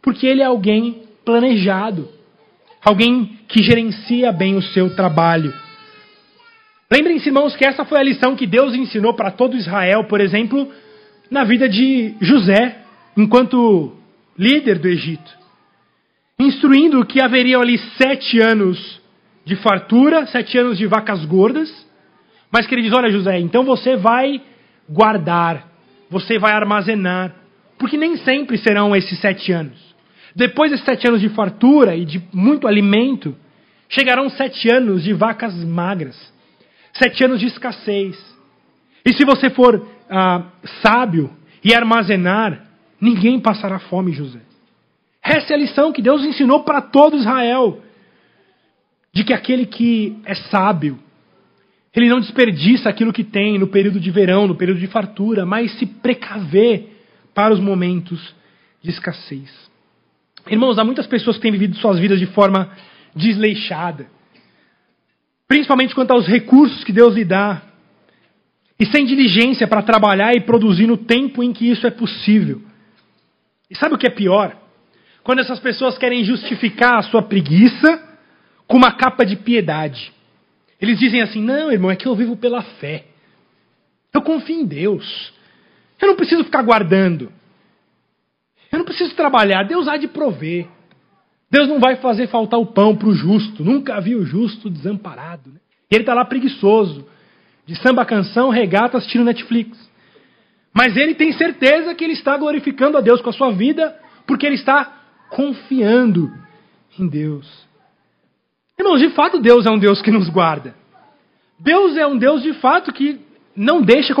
porque 0.00 0.26
ele 0.26 0.40
é 0.40 0.44
alguém 0.44 1.02
planejado, 1.24 2.08
alguém 2.84 3.38
que 3.48 3.62
gerencia 3.62 4.30
bem 4.30 4.56
o 4.56 4.62
seu 4.62 4.94
trabalho. 4.94 5.52
Lembrem-se, 6.92 7.28
irmãos, 7.28 7.56
que 7.56 7.64
essa 7.64 7.84
foi 7.84 7.98
a 7.98 8.02
lição 8.02 8.36
que 8.36 8.46
Deus 8.46 8.74
ensinou 8.74 9.14
para 9.14 9.30
todo 9.30 9.56
Israel, 9.56 10.04
por 10.04 10.20
exemplo, 10.20 10.70
na 11.30 11.42
vida 11.42 11.68
de 11.68 12.14
José, 12.20 12.76
enquanto 13.16 13.96
líder 14.38 14.78
do 14.78 14.88
Egito, 14.88 15.32
instruindo 16.38 17.04
que 17.06 17.22
haveria 17.22 17.58
ali 17.58 17.78
sete 17.96 18.38
anos 18.40 19.00
de 19.44 19.56
fartura, 19.56 20.26
sete 20.26 20.58
anos 20.58 20.76
de 20.76 20.86
vacas 20.86 21.24
gordas, 21.24 21.70
mas 22.52 22.66
que 22.66 22.74
ele 22.74 22.82
diz: 22.82 22.92
Olha, 22.92 23.10
José, 23.10 23.38
então 23.38 23.64
você 23.64 23.96
vai 23.96 24.40
guardar, 24.88 25.66
você 26.10 26.38
vai 26.38 26.52
armazenar, 26.52 27.34
porque 27.78 27.96
nem 27.96 28.16
sempre 28.18 28.58
serão 28.58 28.94
esses 28.94 29.18
sete 29.20 29.50
anos. 29.52 29.93
Depois 30.34 30.70
desses 30.70 30.84
sete 30.84 31.06
anos 31.06 31.20
de 31.20 31.28
fartura 31.28 31.94
e 31.94 32.04
de 32.04 32.22
muito 32.32 32.66
alimento, 32.66 33.36
chegarão 33.88 34.28
sete 34.30 34.68
anos 34.68 35.04
de 35.04 35.12
vacas 35.12 35.54
magras, 35.64 36.16
sete 36.92 37.24
anos 37.24 37.38
de 37.38 37.46
escassez. 37.46 38.16
E 39.04 39.12
se 39.12 39.24
você 39.24 39.50
for 39.50 39.86
ah, 40.10 40.44
sábio 40.82 41.30
e 41.62 41.74
armazenar, 41.74 42.64
ninguém 43.00 43.38
passará 43.38 43.78
fome, 43.78 44.12
José. 44.12 44.40
Essa 45.22 45.52
é 45.52 45.56
a 45.56 45.58
lição 45.58 45.92
que 45.92 46.02
Deus 46.02 46.24
ensinou 46.24 46.64
para 46.64 46.82
todo 46.82 47.16
Israel: 47.16 47.80
de 49.12 49.22
que 49.24 49.32
aquele 49.32 49.66
que 49.66 50.18
é 50.24 50.34
sábio, 50.34 50.98
ele 51.94 52.08
não 52.08 52.18
desperdiça 52.18 52.88
aquilo 52.88 53.12
que 53.12 53.22
tem 53.22 53.58
no 53.58 53.68
período 53.68 54.00
de 54.00 54.10
verão, 54.10 54.48
no 54.48 54.56
período 54.56 54.80
de 54.80 54.88
fartura, 54.88 55.46
mas 55.46 55.72
se 55.78 55.86
precaver 55.86 56.88
para 57.32 57.54
os 57.54 57.60
momentos 57.60 58.34
de 58.82 58.90
escassez. 58.90 59.50
Irmãos, 60.48 60.78
há 60.78 60.84
muitas 60.84 61.06
pessoas 61.06 61.36
que 61.36 61.42
têm 61.42 61.52
vivido 61.52 61.76
suas 61.76 61.98
vidas 61.98 62.18
de 62.18 62.26
forma 62.26 62.70
desleixada, 63.14 64.06
principalmente 65.48 65.94
quanto 65.94 66.10
aos 66.10 66.26
recursos 66.26 66.84
que 66.84 66.92
Deus 66.92 67.14
lhe 67.14 67.24
dá, 67.24 67.62
e 68.78 68.86
sem 68.86 69.06
diligência 69.06 69.66
para 69.66 69.82
trabalhar 69.82 70.34
e 70.34 70.40
produzir 70.40 70.86
no 70.86 70.96
tempo 70.96 71.42
em 71.42 71.52
que 71.52 71.70
isso 71.70 71.86
é 71.86 71.90
possível. 71.90 72.60
E 73.70 73.76
sabe 73.76 73.94
o 73.94 73.98
que 73.98 74.06
é 74.06 74.10
pior? 74.10 74.56
Quando 75.22 75.38
essas 75.38 75.60
pessoas 75.60 75.96
querem 75.96 76.24
justificar 76.24 76.98
a 76.98 77.02
sua 77.02 77.22
preguiça 77.22 78.02
com 78.66 78.76
uma 78.76 78.92
capa 78.92 79.24
de 79.24 79.36
piedade. 79.36 80.12
Eles 80.80 80.98
dizem 80.98 81.22
assim: 81.22 81.40
não, 81.40 81.72
irmão, 81.72 81.90
é 81.90 81.96
que 81.96 82.06
eu 82.06 82.14
vivo 82.14 82.36
pela 82.36 82.62
fé. 82.62 83.04
Eu 84.12 84.22
confio 84.22 84.60
em 84.60 84.66
Deus. 84.66 85.32
Eu 86.00 86.08
não 86.08 86.16
preciso 86.16 86.44
ficar 86.44 86.62
guardando. 86.62 87.32
Eu 88.74 88.78
não 88.78 88.84
preciso 88.84 89.14
trabalhar. 89.14 89.62
Deus 89.62 89.86
há 89.86 89.96
de 89.96 90.08
prover. 90.08 90.66
Deus 91.48 91.68
não 91.68 91.78
vai 91.78 91.94
fazer 91.96 92.26
faltar 92.26 92.58
o 92.58 92.66
pão 92.66 92.96
para 92.96 93.06
o 93.06 93.14
justo. 93.14 93.62
Nunca 93.62 94.00
vi 94.00 94.16
o 94.16 94.24
justo 94.24 94.68
desamparado. 94.68 95.48
Né? 95.50 95.60
E 95.88 95.94
ele 95.94 96.02
está 96.02 96.12
lá 96.12 96.24
preguiçoso. 96.24 97.06
De 97.64 97.76
samba 97.76 98.04
canção, 98.04 98.50
regata, 98.50 98.98
assistindo 98.98 99.24
Netflix. 99.24 99.78
Mas 100.74 100.96
ele 100.96 101.14
tem 101.14 101.32
certeza 101.34 101.94
que 101.94 102.02
ele 102.02 102.14
está 102.14 102.36
glorificando 102.36 102.98
a 102.98 103.00
Deus 103.00 103.22
com 103.22 103.30
a 103.30 103.32
sua 103.32 103.52
vida, 103.52 103.96
porque 104.26 104.44
ele 104.44 104.56
está 104.56 104.92
confiando 105.30 106.32
em 106.98 107.06
Deus. 107.06 107.48
Irmãos, 108.76 108.98
de 108.98 109.10
fato 109.10 109.38
Deus 109.38 109.66
é 109.66 109.70
um 109.70 109.78
Deus 109.78 110.02
que 110.02 110.10
nos 110.10 110.28
guarda. 110.28 110.74
Deus 111.60 111.96
é 111.96 112.04
um 112.04 112.18
Deus 112.18 112.42
de 112.42 112.54
fato 112.54 112.92
que 112.92 113.20
não 113.54 113.80
deixa 113.80 114.12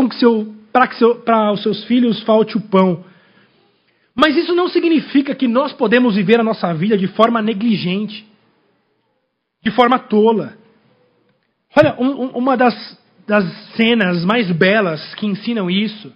para 0.72 0.86
que 0.86 0.94
seu, 0.94 1.16
para 1.16 1.52
os 1.52 1.60
seus 1.60 1.82
filhos 1.86 2.22
falte 2.22 2.56
o 2.56 2.60
pão. 2.60 3.04
Mas 4.14 4.36
isso 4.36 4.54
não 4.54 4.68
significa 4.68 5.34
que 5.34 5.48
nós 5.48 5.72
podemos 5.72 6.14
viver 6.14 6.38
a 6.38 6.44
nossa 6.44 6.72
vida 6.72 6.96
de 6.96 7.08
forma 7.08 7.42
negligente, 7.42 8.24
de 9.62 9.70
forma 9.72 9.98
tola. 9.98 10.56
Olha, 11.76 11.96
um, 11.98 12.26
uma 12.28 12.56
das, 12.56 12.98
das 13.26 13.44
cenas 13.76 14.24
mais 14.24 14.50
belas 14.52 15.14
que 15.16 15.26
ensinam 15.26 15.68
isso 15.68 16.12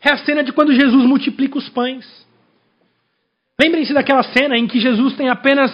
é 0.00 0.12
a 0.12 0.18
cena 0.18 0.44
de 0.44 0.52
quando 0.52 0.72
Jesus 0.72 1.04
multiplica 1.04 1.58
os 1.58 1.68
pães. 1.70 2.06
Lembrem-se 3.60 3.92
daquela 3.92 4.22
cena 4.22 4.56
em 4.56 4.66
que 4.66 4.78
Jesus 4.78 5.16
tem 5.16 5.28
apenas 5.28 5.72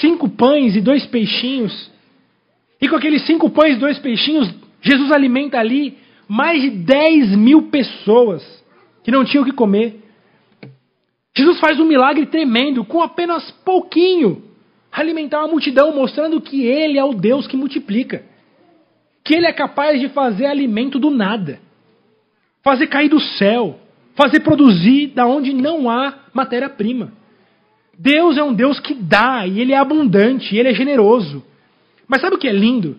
cinco 0.00 0.28
pães 0.28 0.74
e 0.74 0.80
dois 0.80 1.06
peixinhos. 1.06 1.90
E 2.80 2.88
com 2.88 2.96
aqueles 2.96 3.24
cinco 3.26 3.50
pães 3.50 3.76
e 3.76 3.80
dois 3.80 3.98
peixinhos, 3.98 4.52
Jesus 4.80 5.12
alimenta 5.12 5.58
ali 5.58 5.98
mais 6.26 6.62
de 6.62 6.70
10 6.70 7.36
mil 7.36 7.70
pessoas 7.70 8.42
que 9.04 9.10
não 9.10 9.24
tinham 9.24 9.42
o 9.42 9.46
que 9.46 9.52
comer. 9.52 10.01
Jesus 11.36 11.58
faz 11.60 11.80
um 11.80 11.84
milagre 11.84 12.26
tremendo 12.26 12.84
com 12.84 13.00
apenas 13.00 13.50
pouquinho 13.64 14.42
alimentar 14.92 15.38
uma 15.38 15.48
multidão, 15.48 15.94
mostrando 15.94 16.40
que 16.40 16.66
Ele 16.66 16.98
é 16.98 17.04
o 17.04 17.14
Deus 17.14 17.46
que 17.46 17.56
multiplica. 17.56 18.22
Que 19.24 19.34
Ele 19.34 19.46
é 19.46 19.52
capaz 19.52 19.98
de 19.98 20.10
fazer 20.10 20.46
alimento 20.46 20.98
do 20.98 21.10
nada, 21.10 21.58
fazer 22.62 22.88
cair 22.88 23.08
do 23.08 23.20
céu, 23.20 23.78
fazer 24.14 24.40
produzir 24.40 25.08
da 25.08 25.26
onde 25.26 25.54
não 25.54 25.88
há 25.88 26.14
matéria-prima. 26.34 27.12
Deus 27.98 28.36
é 28.36 28.42
um 28.42 28.52
Deus 28.52 28.78
que 28.80 28.94
dá, 28.94 29.46
e 29.46 29.60
Ele 29.60 29.72
é 29.72 29.78
abundante, 29.78 30.54
e 30.54 30.58
Ele 30.58 30.68
é 30.68 30.74
generoso. 30.74 31.42
Mas 32.06 32.20
sabe 32.20 32.36
o 32.36 32.38
que 32.38 32.48
é 32.48 32.52
lindo? 32.52 32.98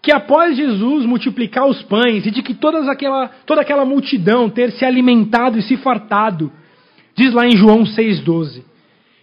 Que 0.00 0.12
após 0.12 0.56
Jesus 0.56 1.06
multiplicar 1.06 1.66
os 1.66 1.82
pães 1.82 2.26
e 2.26 2.30
de 2.30 2.42
que 2.42 2.54
todas 2.54 2.86
aquela, 2.86 3.28
toda 3.46 3.62
aquela 3.62 3.84
multidão 3.84 4.50
ter 4.50 4.70
se 4.72 4.84
alimentado 4.84 5.58
e 5.58 5.62
se 5.62 5.76
fartado, 5.78 6.52
diz 7.14 7.32
lá 7.32 7.46
em 7.46 7.56
João 7.56 7.84
6,12: 7.84 8.62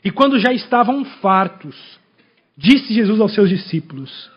E 0.04 0.12
quando 0.12 0.40
já 0.40 0.52
estavam 0.54 1.04
fartos, 1.06 1.76
disse 2.58 2.94
Jesus 2.94 3.20
aos 3.20 3.34
seus 3.34 3.50
discípulos: 3.50 4.32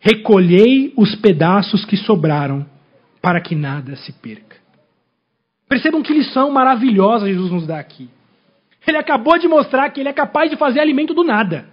Recolhei 0.00 0.92
os 0.96 1.14
pedaços 1.16 1.84
que 1.84 1.96
sobraram, 1.96 2.66
para 3.20 3.40
que 3.40 3.54
nada 3.54 3.96
se 3.96 4.12
perca. 4.12 4.56
Percebam 5.68 6.02
que 6.02 6.12
lição 6.12 6.50
maravilhosa 6.50 7.26
Jesus 7.26 7.50
nos 7.50 7.66
dá 7.66 7.78
aqui. 7.78 8.10
Ele 8.86 8.96
acabou 8.96 9.38
de 9.38 9.48
mostrar 9.48 9.88
que 9.90 10.00
ele 10.00 10.08
é 10.08 10.12
capaz 10.12 10.50
de 10.50 10.56
fazer 10.56 10.80
alimento 10.80 11.14
do 11.14 11.24
nada. 11.24 11.66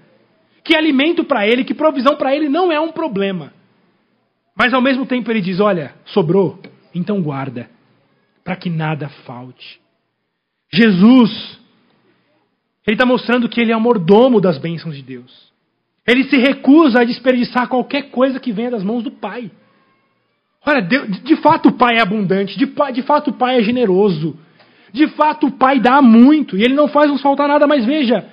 Que 0.64 0.76
alimento 0.76 1.24
para 1.24 1.48
ele, 1.48 1.64
que 1.64 1.74
provisão 1.74 2.16
para 2.16 2.36
ele 2.36 2.48
não 2.48 2.72
é 2.72 2.80
um 2.80 2.92
problema. 2.92 3.52
Mas 4.56 4.74
ao 4.74 4.82
mesmo 4.82 5.06
tempo 5.06 5.32
ele 5.32 5.42
diz: 5.42 5.60
Olha, 5.60 5.96
sobrou, 6.06 6.60
então 6.94 7.22
guarda, 7.22 7.70
para 8.44 8.56
que 8.56 8.70
nada 8.70 9.10
falte. 9.26 9.82
Jesus, 10.72 11.60
ele 12.86 12.96
está 12.96 13.06
mostrando 13.06 13.50
que 13.50 13.60
ele 13.60 13.72
é 13.72 13.78
o 13.78 13.82
mordomo 13.82 14.40
das 14.40 14.58
bênçãos 14.58 14.96
de 14.96 15.02
Deus. 15.02 15.50
Ele 16.06 16.24
se 16.26 16.38
recusa 16.38 17.02
a 17.02 17.06
desperdiçar 17.06 17.68
qualquer 17.68 18.10
coisa 18.10 18.40
que 18.40 18.52
venha 18.52 18.72
das 18.72 18.84
mãos 18.84 19.04
do 19.04 19.12
Pai. 19.12 19.52
Olha, 20.66 20.82
de 20.82 21.36
fato 21.38 21.70
o 21.70 21.74
Pai 21.74 21.98
é 21.98 22.02
abundante, 22.02 22.58
de, 22.58 22.66
de 22.66 23.02
fato 23.04 23.30
o 23.30 23.34
Pai 23.34 23.60
é 23.60 23.64
generoso. 23.64 24.38
De 24.92 25.08
fato, 25.10 25.48
o 25.48 25.52
Pai 25.52 25.80
dá 25.80 26.02
muito 26.02 26.58
e 26.58 26.64
Ele 26.64 26.74
não 26.74 26.88
faz 26.88 27.10
nos 27.10 27.22
faltar 27.22 27.48
nada, 27.48 27.68
mas 27.68 27.86
veja, 27.86 28.26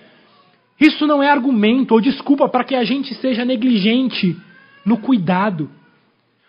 isso 0.80 1.06
não 1.06 1.22
é 1.22 1.30
argumento 1.30 1.92
ou 1.92 2.00
desculpa 2.00 2.48
para 2.48 2.64
que 2.64 2.74
a 2.74 2.84
gente 2.84 3.14
seja 3.14 3.44
negligente 3.44 4.36
no 4.84 4.98
cuidado, 4.98 5.70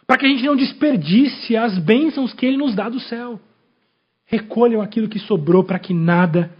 para 0.06 0.18
que 0.18 0.26
a 0.26 0.30
gente 0.30 0.46
não 0.46 0.56
desperdice 0.56 1.58
as 1.58 1.78
bênçãos 1.78 2.34
que 2.34 2.46
Ele 2.46 2.58
nos 2.58 2.76
dá 2.76 2.90
do 2.90 3.00
céu. 3.00 3.40
Recolham 4.28 4.82
aquilo 4.82 5.10
que 5.10 5.20
sobrou 5.20 5.64
para 5.64 5.80
que 5.80 5.94
nada 5.94 6.52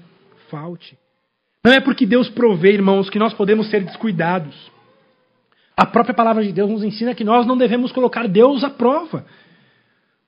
falte. 0.50 0.98
Não 1.64 1.74
é 1.74 1.82
porque 1.82 2.06
Deus 2.06 2.30
provê, 2.30 2.74
irmãos, 2.74 3.10
que 3.10 3.20
nós 3.20 3.34
podemos 3.34 3.70
ser 3.70 3.84
descuidados. 3.84 4.56
A 5.76 5.86
própria 5.86 6.16
palavra 6.16 6.44
de 6.44 6.54
Deus 6.54 6.70
nos 6.70 6.84
ensina 6.84 7.14
que 7.14 7.24
nós 7.24 7.46
não 7.46 7.58
devemos 7.58 7.92
colocar 7.92 8.28
Deus 8.28 8.64
à 8.64 8.70
prova. 8.70 9.26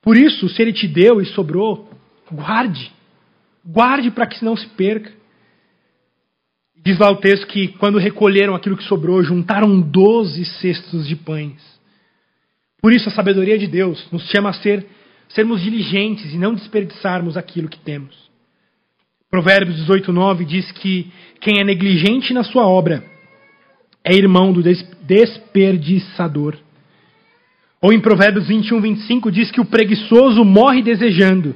Por 0.02 0.16
isso, 0.16 0.48
se 0.50 0.60
Ele 0.60 0.72
te 0.72 0.86
deu 0.86 1.20
e 1.20 1.26
sobrou, 1.26 1.88
guarde. 2.30 2.92
Guarde 3.64 4.10
para 4.10 4.26
que 4.26 4.44
não 4.44 4.56
se 4.56 4.66
perca. 4.68 5.10
Diz 6.82 6.98
lá 6.98 7.10
o 7.10 7.16
texto 7.16 7.46
que 7.46 7.68
quando 7.68 7.98
recolheram 7.98 8.54
aquilo 8.54 8.76
que 8.76 8.84
sobrou, 8.84 9.22
juntaram 9.22 9.80
doze 9.80 10.44
cestos 10.44 11.06
de 11.06 11.16
pães. 11.16 11.60
Por 12.80 12.92
isso 12.92 13.08
a 13.08 13.12
sabedoria 13.12 13.58
de 13.58 13.66
Deus 13.66 14.10
nos 14.10 14.22
chama 14.30 14.50
a 14.50 14.54
ser 14.54 14.86
sermos 15.30 15.62
diligentes 15.62 16.32
e 16.32 16.36
não 16.36 16.54
desperdiçarmos 16.54 17.36
aquilo 17.36 17.68
que 17.68 17.78
temos. 17.78 18.30
Provérbios 19.30 19.76
18:9 19.86 20.44
diz 20.44 20.70
que 20.72 21.10
quem 21.40 21.60
é 21.60 21.64
negligente 21.64 22.34
na 22.34 22.42
sua 22.42 22.66
obra 22.66 23.04
é 24.04 24.14
irmão 24.14 24.52
do 24.52 24.62
desperdiçador. 24.62 26.56
Ou 27.80 27.92
em 27.92 28.00
Provérbios 28.00 28.48
21, 28.48 28.80
25 28.80 29.30
diz 29.30 29.50
que 29.50 29.60
o 29.60 29.64
preguiçoso 29.64 30.44
morre 30.44 30.82
desejando 30.82 31.54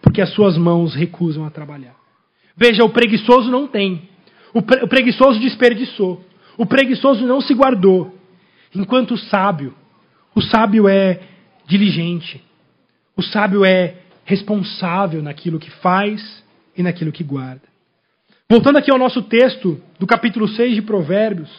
porque 0.00 0.20
as 0.22 0.32
suas 0.32 0.56
mãos 0.56 0.94
recusam 0.94 1.44
a 1.44 1.50
trabalhar. 1.50 1.96
Veja, 2.56 2.84
o 2.84 2.90
preguiçoso 2.90 3.50
não 3.50 3.66
tem. 3.66 4.08
O, 4.54 4.62
pre 4.62 4.84
o 4.84 4.88
preguiçoso 4.88 5.40
desperdiçou. 5.40 6.24
O 6.56 6.64
preguiçoso 6.64 7.26
não 7.26 7.40
se 7.40 7.52
guardou. 7.52 8.14
Enquanto 8.74 9.14
o 9.14 9.18
sábio, 9.18 9.74
o 10.34 10.40
sábio 10.40 10.88
é 10.88 11.20
diligente. 11.66 12.42
O 13.18 13.22
sábio 13.22 13.64
é 13.64 13.96
responsável 14.24 15.20
naquilo 15.20 15.58
que 15.58 15.72
faz 15.72 16.44
e 16.76 16.84
naquilo 16.84 17.10
que 17.10 17.24
guarda. 17.24 17.62
Voltando 18.48 18.78
aqui 18.78 18.92
ao 18.92 18.98
nosso 18.98 19.22
texto 19.22 19.80
do 19.98 20.06
capítulo 20.06 20.46
6 20.46 20.76
de 20.76 20.82
Provérbios, 20.82 21.50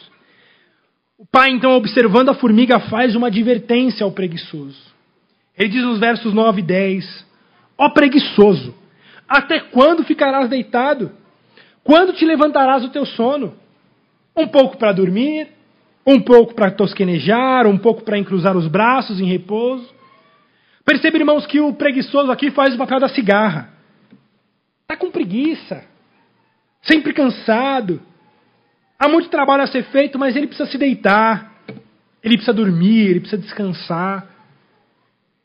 o 1.18 1.26
pai, 1.26 1.50
então, 1.50 1.72
observando 1.72 2.30
a 2.30 2.34
formiga, 2.34 2.80
faz 2.80 3.14
uma 3.14 3.26
advertência 3.26 4.04
ao 4.04 4.10
preguiçoso. 4.10 4.80
Ele 5.54 5.68
diz 5.68 5.82
nos 5.84 6.00
versos 6.00 6.32
9 6.32 6.60
e 6.60 6.64
10: 6.64 7.26
Ó 7.76 7.90
preguiçoso, 7.90 8.74
até 9.28 9.60
quando 9.60 10.02
ficarás 10.02 10.48
deitado? 10.48 11.12
Quando 11.84 12.14
te 12.14 12.24
levantarás 12.24 12.80
do 12.80 12.88
teu 12.88 13.04
sono? 13.04 13.54
Um 14.34 14.48
pouco 14.48 14.78
para 14.78 14.92
dormir, 14.92 15.48
um 16.06 16.20
pouco 16.20 16.54
para 16.54 16.70
tosquenejar, 16.70 17.66
um 17.66 17.76
pouco 17.76 18.02
para 18.02 18.16
encruzar 18.16 18.56
os 18.56 18.66
braços 18.66 19.20
em 19.20 19.26
repouso. 19.26 19.99
Percebe, 20.90 21.18
irmãos, 21.18 21.46
que 21.46 21.60
o 21.60 21.72
preguiçoso 21.72 22.32
aqui 22.32 22.50
faz 22.50 22.74
o 22.74 22.78
papel 22.78 22.98
da 22.98 23.08
cigarra. 23.08 23.70
Está 24.82 24.96
com 24.96 25.08
preguiça, 25.08 25.84
sempre 26.82 27.12
cansado. 27.12 28.02
Há 28.98 29.08
muito 29.08 29.28
trabalho 29.28 29.62
a 29.62 29.68
ser 29.68 29.84
feito, 29.84 30.18
mas 30.18 30.34
ele 30.34 30.48
precisa 30.48 30.68
se 30.68 30.76
deitar, 30.76 31.54
ele 32.24 32.34
precisa 32.34 32.52
dormir, 32.52 33.08
ele 33.08 33.20
precisa 33.20 33.40
descansar. 33.40 34.26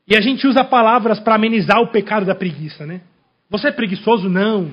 E 0.08 0.18
a 0.18 0.20
gente 0.20 0.48
usa 0.48 0.64
palavras 0.64 1.20
para 1.20 1.36
amenizar 1.36 1.80
o 1.80 1.92
pecado 1.92 2.26
da 2.26 2.34
preguiça, 2.34 2.88
né? 2.88 3.02
Você 3.48 3.68
é 3.68 3.72
preguiçoso? 3.72 4.28
Não. 4.28 4.72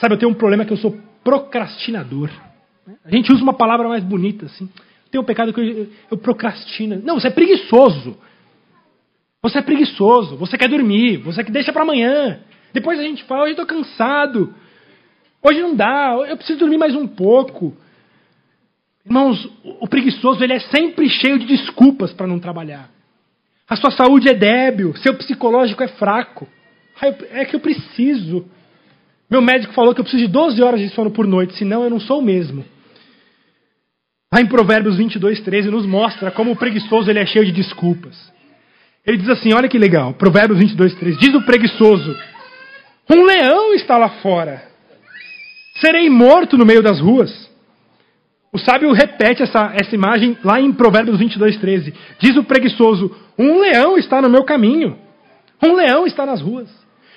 Sabe, 0.00 0.14
eu 0.14 0.18
tenho 0.18 0.32
um 0.32 0.34
problema 0.34 0.64
que 0.64 0.72
eu 0.72 0.78
sou 0.78 0.98
procrastinador. 1.22 2.28
A 3.04 3.10
gente 3.12 3.32
usa 3.32 3.40
uma 3.40 3.54
palavra 3.54 3.88
mais 3.88 4.02
bonita, 4.02 4.46
assim. 4.46 4.68
Tem 5.12 5.20
um 5.20 5.24
pecado 5.24 5.52
que 5.52 5.60
eu, 5.60 5.88
eu 6.10 6.18
procrastino. 6.18 7.00
Não, 7.04 7.20
você 7.20 7.28
é 7.28 7.30
preguiçoso. 7.30 8.18
Você 9.42 9.58
é 9.58 9.62
preguiçoso. 9.62 10.36
Você 10.36 10.56
quer 10.56 10.68
dormir. 10.68 11.18
Você 11.18 11.42
que 11.42 11.50
deixa 11.50 11.72
para 11.72 11.82
amanhã. 11.82 12.40
Depois 12.72 12.98
a 12.98 13.02
gente 13.02 13.24
fala, 13.24 13.42
hoje 13.42 13.50
eu 13.50 13.62
estou 13.62 13.66
cansado. 13.66 14.54
Hoje 15.42 15.60
não 15.60 15.74
dá. 15.74 16.14
Eu 16.28 16.36
preciso 16.36 16.60
dormir 16.60 16.78
mais 16.78 16.94
um 16.94 17.08
pouco. 17.08 17.76
Irmãos, 19.04 19.48
o 19.64 19.88
preguiçoso 19.88 20.42
ele 20.44 20.52
é 20.52 20.60
sempre 20.60 21.08
cheio 21.08 21.38
de 21.38 21.46
desculpas 21.46 22.12
para 22.12 22.26
não 22.26 22.38
trabalhar. 22.38 22.88
A 23.68 23.76
sua 23.76 23.90
saúde 23.90 24.28
é 24.28 24.34
débil, 24.34 24.94
seu 24.96 25.14
psicológico 25.14 25.82
é 25.82 25.88
fraco. 25.88 26.46
É 27.30 27.44
que 27.44 27.56
eu 27.56 27.60
preciso. 27.60 28.46
Meu 29.28 29.42
médico 29.42 29.72
falou 29.72 29.94
que 29.94 30.00
eu 30.00 30.04
preciso 30.04 30.26
de 30.26 30.32
12 30.32 30.62
horas 30.62 30.80
de 30.80 30.88
sono 30.90 31.10
por 31.10 31.26
noite, 31.26 31.56
senão 31.56 31.82
eu 31.82 31.90
não 31.90 31.98
sou 31.98 32.20
o 32.20 32.22
mesmo. 32.22 32.64
Lá 34.32 34.40
em 34.40 34.46
Provérbios 34.46 34.96
22, 34.96 35.40
13, 35.40 35.70
nos 35.70 35.84
mostra 35.84 36.30
como 36.30 36.52
o 36.52 36.56
preguiçoso 36.56 37.10
ele 37.10 37.18
é 37.18 37.26
cheio 37.26 37.44
de 37.44 37.52
desculpas. 37.52 38.32
Ele 39.06 39.18
diz 39.18 39.28
assim: 39.28 39.52
olha 39.52 39.68
que 39.68 39.78
legal, 39.78 40.14
Provérbios 40.14 40.58
22, 40.58 40.94
13. 40.94 41.18
Diz 41.18 41.34
o 41.34 41.42
preguiçoso: 41.42 42.16
Um 43.10 43.24
leão 43.24 43.74
está 43.74 43.96
lá 43.98 44.08
fora, 44.20 44.62
serei 45.80 46.08
morto 46.08 46.56
no 46.56 46.64
meio 46.64 46.82
das 46.82 47.00
ruas. 47.00 47.50
O 48.52 48.58
sábio 48.58 48.92
repete 48.92 49.42
essa, 49.42 49.72
essa 49.74 49.94
imagem 49.94 50.36
lá 50.44 50.60
em 50.60 50.72
Provérbios 50.72 51.18
22, 51.18 51.56
13. 51.56 51.94
Diz 52.18 52.36
o 52.36 52.44
preguiçoso: 52.44 53.14
Um 53.38 53.60
leão 53.60 53.96
está 53.96 54.20
no 54.20 54.28
meu 54.28 54.44
caminho. 54.44 54.98
Um 55.62 55.74
leão 55.74 56.06
está 56.06 56.26
nas 56.26 56.40
ruas. 56.40 56.68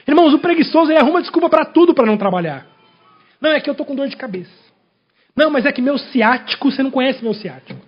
Irmãos, 0.08 0.34
o 0.34 0.40
preguiçoso 0.40 0.92
ele 0.92 1.00
arruma 1.00 1.22
desculpa 1.22 1.50
para 1.50 1.66
tudo 1.66 1.94
para 1.94 2.06
não 2.06 2.16
trabalhar. 2.16 2.68
Não, 3.42 3.52
é 3.52 3.60
que 3.60 3.70
eu 3.70 3.74
estou 3.74 3.86
com 3.86 3.96
dor 3.96 4.08
de 4.08 4.16
cabeça. 4.16 4.52
Não, 5.36 5.50
mas 5.50 5.66
é 5.66 5.72
que 5.72 5.82
meu 5.82 5.98
ciático, 5.98 6.72
você 6.72 6.82
não 6.82 6.92
conhece 6.92 7.24
meu 7.24 7.34
ciático. 7.34 7.80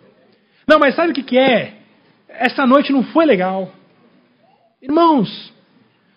Não, 0.68 0.80
mas 0.80 0.96
sabe 0.96 1.12
o 1.12 1.14
que, 1.14 1.24
que 1.24 1.38
é? 1.38 1.76
Essa 2.28 2.66
noite 2.68 2.92
não 2.92 3.04
foi 3.04 3.26
legal. 3.26 3.72
Irmãos, 4.82 5.54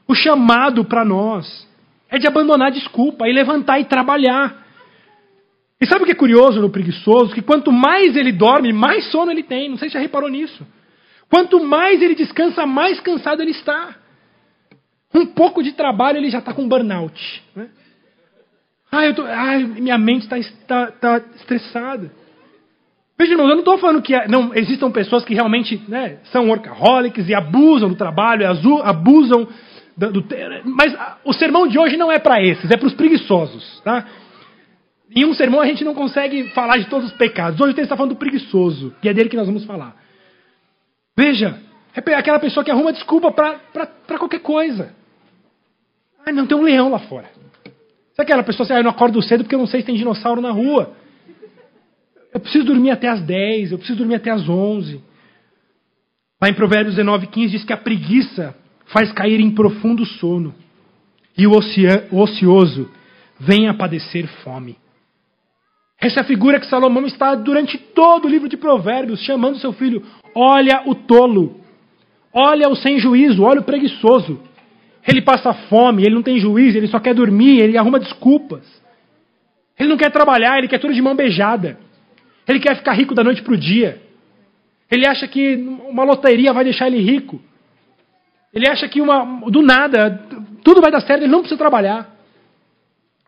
o 0.07 0.15
chamado 0.15 0.85
para 0.85 1.05
nós 1.05 1.69
é 2.09 2.19
de 2.19 2.27
abandonar 2.27 2.71
desculpa 2.71 3.29
e 3.29 3.33
levantar 3.33 3.81
e 3.81 3.85
trabalhar. 3.85 4.67
E 5.81 5.87
sabe 5.87 6.03
o 6.03 6.07
que 6.07 6.13
é 6.13 6.17
curioso 6.17 6.61
no 6.61 6.71
preguiçoso? 6.71 7.35
Que 7.35 7.41
quanto 7.41 7.73
mais 7.73 8.17
ele 8.17 8.33
dorme, 8.33 8.73
mais 8.73 9.11
sono 9.11 9.31
ele 9.31 9.43
tem. 9.43 9.69
Não 9.69 9.79
sei 9.79 9.89
se 9.89 9.95
já 9.95 10.01
reparou 10.01 10.29
nisso. 10.29 10.67
Quanto 11.31 11.63
mais 11.65 12.03
ele 12.03 12.15
descansa, 12.15 12.67
mais 12.67 13.01
cansado 13.01 13.41
ele 13.41 13.53
está. 13.53 13.97
Um 15.15 15.27
pouco 15.27 15.63
de 15.63 15.73
trabalho 15.73 16.19
ele 16.19 16.31
já 16.31 16.41
está 16.41 16.53
com 16.53 16.69
burnout. 16.69 17.43
Né? 17.55 17.71
Ah, 18.93 19.07
eu 19.07 19.15
tô, 19.15 19.23
ah, 19.25 19.59
minha 19.59 19.97
mente 19.97 20.25
está 20.25 20.37
tá, 20.67 20.91
tá 20.91 21.27
estressada. 21.37 22.11
Veja, 23.21 23.35
irmãos, 23.35 23.51
eu 23.51 23.57
não 23.57 23.59
estou 23.59 23.77
falando 23.77 24.01
que 24.01 24.17
não 24.29 24.55
existam 24.55 24.91
pessoas 24.91 25.27
que 25.27 25.35
realmente 25.35 25.79
né, 25.87 26.21
são 26.33 26.49
workaholics 26.49 27.29
e 27.29 27.35
abusam 27.35 27.91
do 27.91 27.95
trabalho, 27.95 28.49
abusam 28.83 29.47
do, 29.95 30.11
do 30.11 30.25
mas 30.65 30.97
o 31.23 31.31
sermão 31.35 31.69
de 31.69 31.79
hoje 31.79 31.99
não 31.99 32.11
é 32.11 32.19
para 32.19 32.43
esses, 32.43 32.71
é 32.71 32.79
para 32.79 32.87
os 32.87 32.95
preguiçosos, 32.95 33.83
tá? 33.85 34.07
Em 35.15 35.27
um 35.27 35.35
sermão 35.35 35.61
a 35.61 35.67
gente 35.67 35.85
não 35.85 35.95
consegue 35.95 36.45
falar 36.55 36.79
de 36.79 36.87
todos 36.87 37.11
os 37.11 37.13
pecados. 37.13 37.61
Hoje 37.61 37.73
o 37.73 37.75
texto 37.75 37.89
está 37.89 37.97
falando 37.97 38.13
do 38.13 38.19
preguiçoso, 38.19 38.95
e 39.03 39.09
é 39.11 39.13
dele 39.13 39.29
que 39.29 39.37
nós 39.37 39.47
vamos 39.47 39.67
falar. 39.67 39.95
Veja, 41.15 41.61
é 41.95 42.15
aquela 42.15 42.39
pessoa 42.39 42.65
que 42.65 42.71
arruma 42.71 42.91
desculpa 42.91 43.31
para 43.31 44.19
qualquer 44.19 44.41
coisa. 44.41 44.95
Ah, 46.25 46.33
não, 46.33 46.47
tem 46.47 46.57
um 46.57 46.63
leão 46.63 46.89
lá 46.89 47.01
fora. 47.01 47.29
Sabe 48.15 48.23
aquela 48.23 48.43
pessoa 48.43 48.65
assim, 48.65 48.73
ah, 48.73 48.79
eu 48.79 48.85
não 48.85 48.93
acordo 48.93 49.21
cedo 49.21 49.45
porque 49.45 49.55
eu 49.55 49.59
não 49.59 49.67
sei 49.67 49.81
se 49.81 49.87
tem 49.87 49.97
dinossauro 49.97 50.41
na 50.41 50.53
rua. 50.53 50.97
Eu 52.33 52.41
preciso 52.41 52.65
dormir 52.65 52.91
até 52.91 53.09
as 53.09 53.23
10, 53.23 53.73
eu 53.73 53.79
preciso 53.79 53.99
dormir 53.99 54.17
até 54.17 54.31
as 54.31 54.49
11. 54.49 55.03
Lá 56.41 56.49
em 56.49 56.55
Provérbios 56.55 56.95
19, 56.95 57.27
15 57.27 57.53
diz 57.53 57.65
que 57.65 57.73
a 57.73 57.77
preguiça 57.77 58.57
faz 58.87 59.13
cair 59.13 59.41
em 59.41 59.51
profundo 59.51 60.05
sono. 60.07 60.55
E 61.37 61.47
o 61.47 61.53
ocioso 62.21 62.91
vem 63.39 63.69
a 63.69 63.75
padecer 63.75 64.27
fome. 64.43 64.77
Essa 66.01 66.21
é 66.21 66.23
a 66.23 66.27
figura 66.27 66.59
que 66.59 66.67
Salomão 66.67 67.05
está 67.07 67.35
durante 67.35 67.77
todo 67.77 68.27
o 68.27 68.29
livro 68.29 68.49
de 68.49 68.57
Provérbios, 68.57 69.23
chamando 69.23 69.59
seu 69.59 69.73
filho: 69.73 70.03
olha 70.35 70.83
o 70.87 70.95
tolo, 70.95 71.61
olha 72.33 72.69
o 72.69 72.77
sem 72.77 72.99
juízo, 72.99 73.43
olha 73.43 73.61
o 73.61 73.65
preguiçoso. 73.65 74.41
Ele 75.07 75.21
passa 75.21 75.53
fome, 75.53 76.03
ele 76.03 76.15
não 76.15 76.23
tem 76.23 76.39
juízo, 76.39 76.77
ele 76.77 76.87
só 76.87 76.99
quer 76.99 77.15
dormir, 77.15 77.61
ele 77.61 77.77
arruma 77.77 77.99
desculpas. 77.99 78.65
Ele 79.79 79.89
não 79.89 79.97
quer 79.97 80.11
trabalhar, 80.11 80.59
ele 80.59 80.69
quer 80.69 80.79
tudo 80.79 80.93
de 80.93 81.03
mão 81.03 81.15
beijada. 81.15 81.79
Ele 82.47 82.61
quer 82.61 82.77
ficar 82.77 82.93
rico 82.93 83.15
da 83.15 83.25
noite 83.25 83.43
para 83.43 83.55
o 83.55 83.57
dia. 83.57 84.01
Ele 84.91 85.07
acha 85.07 85.29
que 85.29 85.57
uma 85.57 86.05
loteria 86.05 86.53
vai 86.53 86.65
deixar 86.65 86.87
ele 86.89 87.01
rico. 87.01 87.41
Ele 88.53 88.69
acha 88.69 88.89
que 88.89 89.01
uma, 89.01 89.49
do 89.51 89.63
nada 89.63 90.27
tudo 90.65 90.81
vai 90.81 90.91
dar 90.91 91.01
certo, 91.01 91.23
ele 91.23 91.33
não 91.33 91.41
precisa 91.41 91.59
trabalhar. 91.59 92.11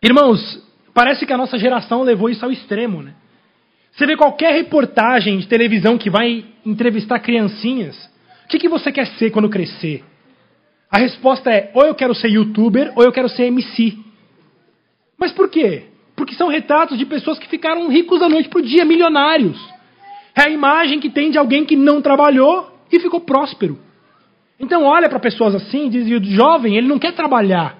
Irmãos, 0.01 0.61
Parece 0.93 1.25
que 1.25 1.33
a 1.33 1.37
nossa 1.37 1.57
geração 1.57 2.03
levou 2.03 2.29
isso 2.29 2.45
ao 2.45 2.51
extremo, 2.51 3.01
né? 3.01 3.13
Você 3.91 4.05
vê 4.05 4.15
qualquer 4.15 4.53
reportagem 4.53 5.39
de 5.39 5.47
televisão 5.47 5.97
que 5.97 6.09
vai 6.09 6.45
entrevistar 6.65 7.19
criancinhas, 7.19 7.95
o 8.45 8.47
que, 8.47 8.59
que 8.59 8.69
você 8.69 8.91
quer 8.91 9.07
ser 9.17 9.31
quando 9.31 9.49
crescer? 9.49 10.03
A 10.89 10.99
resposta 10.99 11.51
é: 11.51 11.71
ou 11.73 11.85
eu 11.85 11.95
quero 11.95 12.13
ser 12.13 12.29
youtuber 12.29 12.91
ou 12.95 13.03
eu 13.03 13.11
quero 13.11 13.29
ser 13.29 13.45
MC. 13.45 13.97
Mas 15.17 15.31
por 15.31 15.49
quê? 15.49 15.85
Porque 16.15 16.35
são 16.35 16.47
retratos 16.47 16.97
de 16.97 17.05
pessoas 17.05 17.39
que 17.39 17.47
ficaram 17.47 17.89
ricos 17.89 18.19
da 18.19 18.29
noite 18.29 18.49
para 18.49 18.59
o 18.59 18.63
dia, 18.63 18.85
milionários. 18.85 19.59
É 20.35 20.43
a 20.43 20.49
imagem 20.49 20.99
que 20.99 21.09
tem 21.09 21.31
de 21.31 21.37
alguém 21.37 21.65
que 21.65 21.75
não 21.75 22.01
trabalhou 22.01 22.71
e 22.91 22.99
ficou 22.99 23.21
próspero. 23.21 23.79
Então 24.59 24.83
olha 24.83 25.09
para 25.09 25.19
pessoas 25.19 25.55
assim 25.55 25.87
e 25.87 25.89
diz: 25.89 26.07
o 26.07 26.23
jovem, 26.23 26.77
ele 26.77 26.87
não 26.87 26.99
quer 26.99 27.13
trabalhar. 27.13 27.77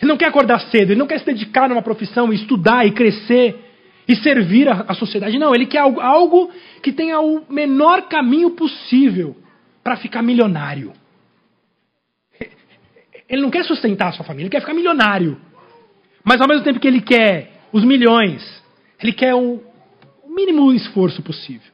Ele 0.00 0.08
não 0.08 0.16
quer 0.16 0.26
acordar 0.26 0.60
cedo, 0.60 0.92
ele 0.92 0.98
não 0.98 1.06
quer 1.06 1.18
se 1.18 1.26
dedicar 1.26 1.68
numa 1.68 1.82
profissão, 1.82 2.32
estudar 2.32 2.86
e 2.86 2.92
crescer 2.92 3.64
e 4.06 4.14
servir 4.16 4.68
a, 4.68 4.84
a 4.88 4.94
sociedade. 4.94 5.38
Não, 5.38 5.54
ele 5.54 5.66
quer 5.66 5.78
algo, 5.78 6.00
algo 6.00 6.50
que 6.82 6.92
tenha 6.92 7.20
o 7.20 7.42
menor 7.48 8.02
caminho 8.02 8.50
possível 8.50 9.36
para 9.82 9.96
ficar 9.96 10.22
milionário. 10.22 10.92
Ele 13.28 13.42
não 13.42 13.50
quer 13.50 13.64
sustentar 13.64 14.08
a 14.08 14.12
sua 14.12 14.24
família, 14.24 14.44
ele 14.44 14.50
quer 14.50 14.60
ficar 14.60 14.72
milionário. 14.72 15.38
Mas 16.28 16.42
ao 16.42 16.46
mesmo 16.46 16.62
tempo 16.62 16.78
que 16.78 16.86
ele 16.86 17.00
quer 17.00 17.52
os 17.72 17.82
milhões, 17.82 18.62
ele 19.02 19.14
quer 19.14 19.34
o, 19.34 19.62
mínimo 20.28 20.70
esforço 20.74 21.22
possível. 21.22 21.72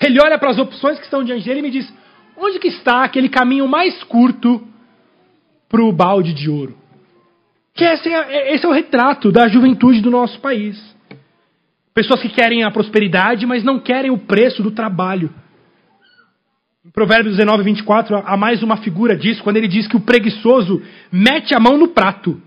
Ele 0.00 0.20
olha 0.20 0.36
para 0.36 0.50
as 0.50 0.58
opções 0.58 0.98
que 0.98 1.04
estão 1.04 1.22
diante 1.22 1.44
dele 1.44 1.60
e 1.60 1.62
me 1.62 1.70
diz: 1.70 1.94
onde 2.36 2.58
que 2.58 2.66
está 2.66 3.04
aquele 3.04 3.28
caminho 3.28 3.68
mais 3.68 4.02
curto 4.02 4.66
para 5.68 5.80
o 5.80 5.92
balde 5.92 6.34
de 6.34 6.50
ouro? 6.50 6.76
Que 7.72 7.84
esse 7.84 8.08
é, 8.12 8.52
esse 8.52 8.66
é 8.66 8.68
o 8.68 8.72
retrato 8.72 9.30
da 9.30 9.46
juventude 9.46 10.00
do 10.00 10.10
nosso 10.10 10.40
país. 10.40 10.76
Pessoas 11.94 12.20
que 12.20 12.28
querem 12.28 12.64
a 12.64 12.72
prosperidade, 12.72 13.46
mas 13.46 13.62
não 13.62 13.78
querem 13.78 14.10
o 14.10 14.18
preço 14.18 14.60
do 14.60 14.72
trabalho. 14.72 15.32
Em 16.84 16.90
Provérbios 16.90 17.36
19, 17.36 17.62
24, 17.62 18.24
há 18.26 18.36
mais 18.36 18.60
uma 18.60 18.78
figura 18.78 19.16
disso, 19.16 19.44
quando 19.44 19.56
ele 19.56 19.68
diz 19.68 19.86
que 19.86 19.96
o 19.96 20.00
preguiçoso 20.00 20.82
mete 21.12 21.54
a 21.54 21.60
mão 21.60 21.78
no 21.78 21.88
prato 21.88 22.42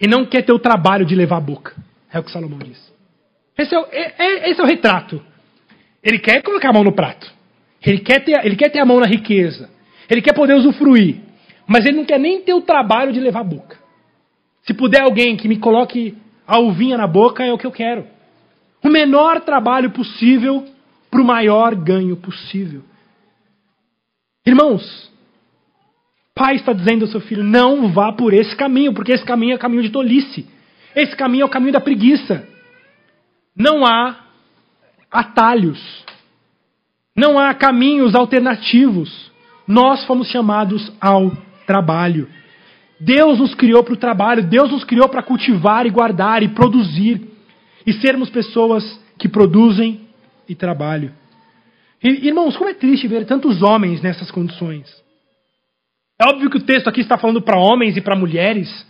e 0.00 0.06
não 0.06 0.24
quer 0.26 0.42
ter 0.42 0.52
o 0.52 0.58
trabalho 0.58 1.04
de 1.04 1.14
levar 1.14 1.36
a 1.36 1.40
boca. 1.40 1.74
É 2.12 2.18
o 2.18 2.22
que 2.22 2.30
Salomão 2.30 2.58
diz. 2.58 2.92
Esse 3.56 3.74
é 3.74 3.78
o, 3.78 3.86
é, 3.90 4.14
é, 4.18 4.50
esse 4.50 4.60
é 4.60 4.64
o 4.64 4.66
retrato. 4.66 5.22
Ele 6.02 6.18
quer 6.18 6.42
colocar 6.42 6.70
a 6.70 6.72
mão 6.72 6.84
no 6.84 6.92
prato. 6.92 7.32
Ele 7.84 7.98
quer, 7.98 8.20
ter, 8.20 8.44
ele 8.44 8.56
quer 8.56 8.70
ter 8.70 8.80
a 8.80 8.84
mão 8.84 9.00
na 9.00 9.06
riqueza. 9.06 9.70
Ele 10.08 10.22
quer 10.22 10.34
poder 10.34 10.54
usufruir. 10.54 11.20
Mas 11.66 11.86
ele 11.86 11.96
não 11.96 12.04
quer 12.04 12.18
nem 12.18 12.40
ter 12.42 12.54
o 12.54 12.60
trabalho 12.60 13.12
de 13.12 13.20
levar 13.20 13.40
a 13.40 13.44
boca. 13.44 13.78
Se 14.66 14.74
puder 14.74 15.02
alguém 15.02 15.36
que 15.36 15.48
me 15.48 15.58
coloque 15.58 16.16
a 16.46 16.58
uvinha 16.58 16.96
na 16.96 17.06
boca, 17.06 17.44
é 17.44 17.52
o 17.52 17.58
que 17.58 17.66
eu 17.66 17.72
quero. 17.72 18.06
O 18.82 18.88
menor 18.88 19.40
trabalho 19.40 19.90
possível 19.90 20.64
para 21.10 21.20
o 21.20 21.24
maior 21.24 21.74
ganho 21.74 22.16
possível. 22.16 22.82
Irmãos, 24.46 25.10
pai 26.34 26.56
está 26.56 26.72
dizendo 26.72 27.04
ao 27.04 27.10
seu 27.10 27.20
filho: 27.20 27.44
não 27.44 27.88
vá 27.92 28.12
por 28.12 28.32
esse 28.34 28.54
caminho, 28.56 28.92
porque 28.92 29.12
esse 29.12 29.24
caminho 29.24 29.52
é 29.52 29.56
o 29.56 29.58
caminho 29.58 29.82
de 29.82 29.90
tolice. 29.90 30.46
Esse 30.94 31.16
caminho 31.16 31.42
é 31.42 31.46
o 31.46 31.50
caminho 31.50 31.72
da 31.72 31.80
preguiça. 31.80 32.46
Não 33.56 33.84
há 33.84 34.16
atalhos. 35.10 36.04
Não 37.16 37.38
há 37.38 37.54
caminhos 37.54 38.14
alternativos. 38.14 39.30
Nós 39.66 40.04
fomos 40.04 40.28
chamados 40.28 40.92
ao 41.00 41.30
trabalho. 41.66 42.28
Deus 43.00 43.38
nos 43.38 43.54
criou 43.54 43.82
para 43.82 43.94
o 43.94 43.98
trabalho, 43.98 44.42
Deus 44.42 44.70
nos 44.70 44.84
criou 44.84 45.08
para 45.08 45.22
cultivar 45.22 45.86
e 45.86 45.90
guardar 45.90 46.42
e 46.42 46.48
produzir 46.48 47.20
e 47.86 47.92
sermos 47.94 48.30
pessoas 48.30 49.00
que 49.18 49.28
produzem 49.28 50.00
e 50.48 50.54
trabalham. 50.54 51.12
Irmãos, 52.02 52.56
como 52.56 52.70
é 52.70 52.74
triste 52.74 53.08
ver 53.08 53.24
tantos 53.26 53.62
homens 53.62 54.00
nessas 54.00 54.30
condições. 54.30 55.03
É 56.18 56.28
óbvio 56.28 56.50
que 56.50 56.58
o 56.58 56.64
texto 56.64 56.88
aqui 56.88 57.00
está 57.00 57.18
falando 57.18 57.42
para 57.42 57.58
homens 57.58 57.96
e 57.96 58.00
para 58.00 58.16
mulheres, 58.16 58.86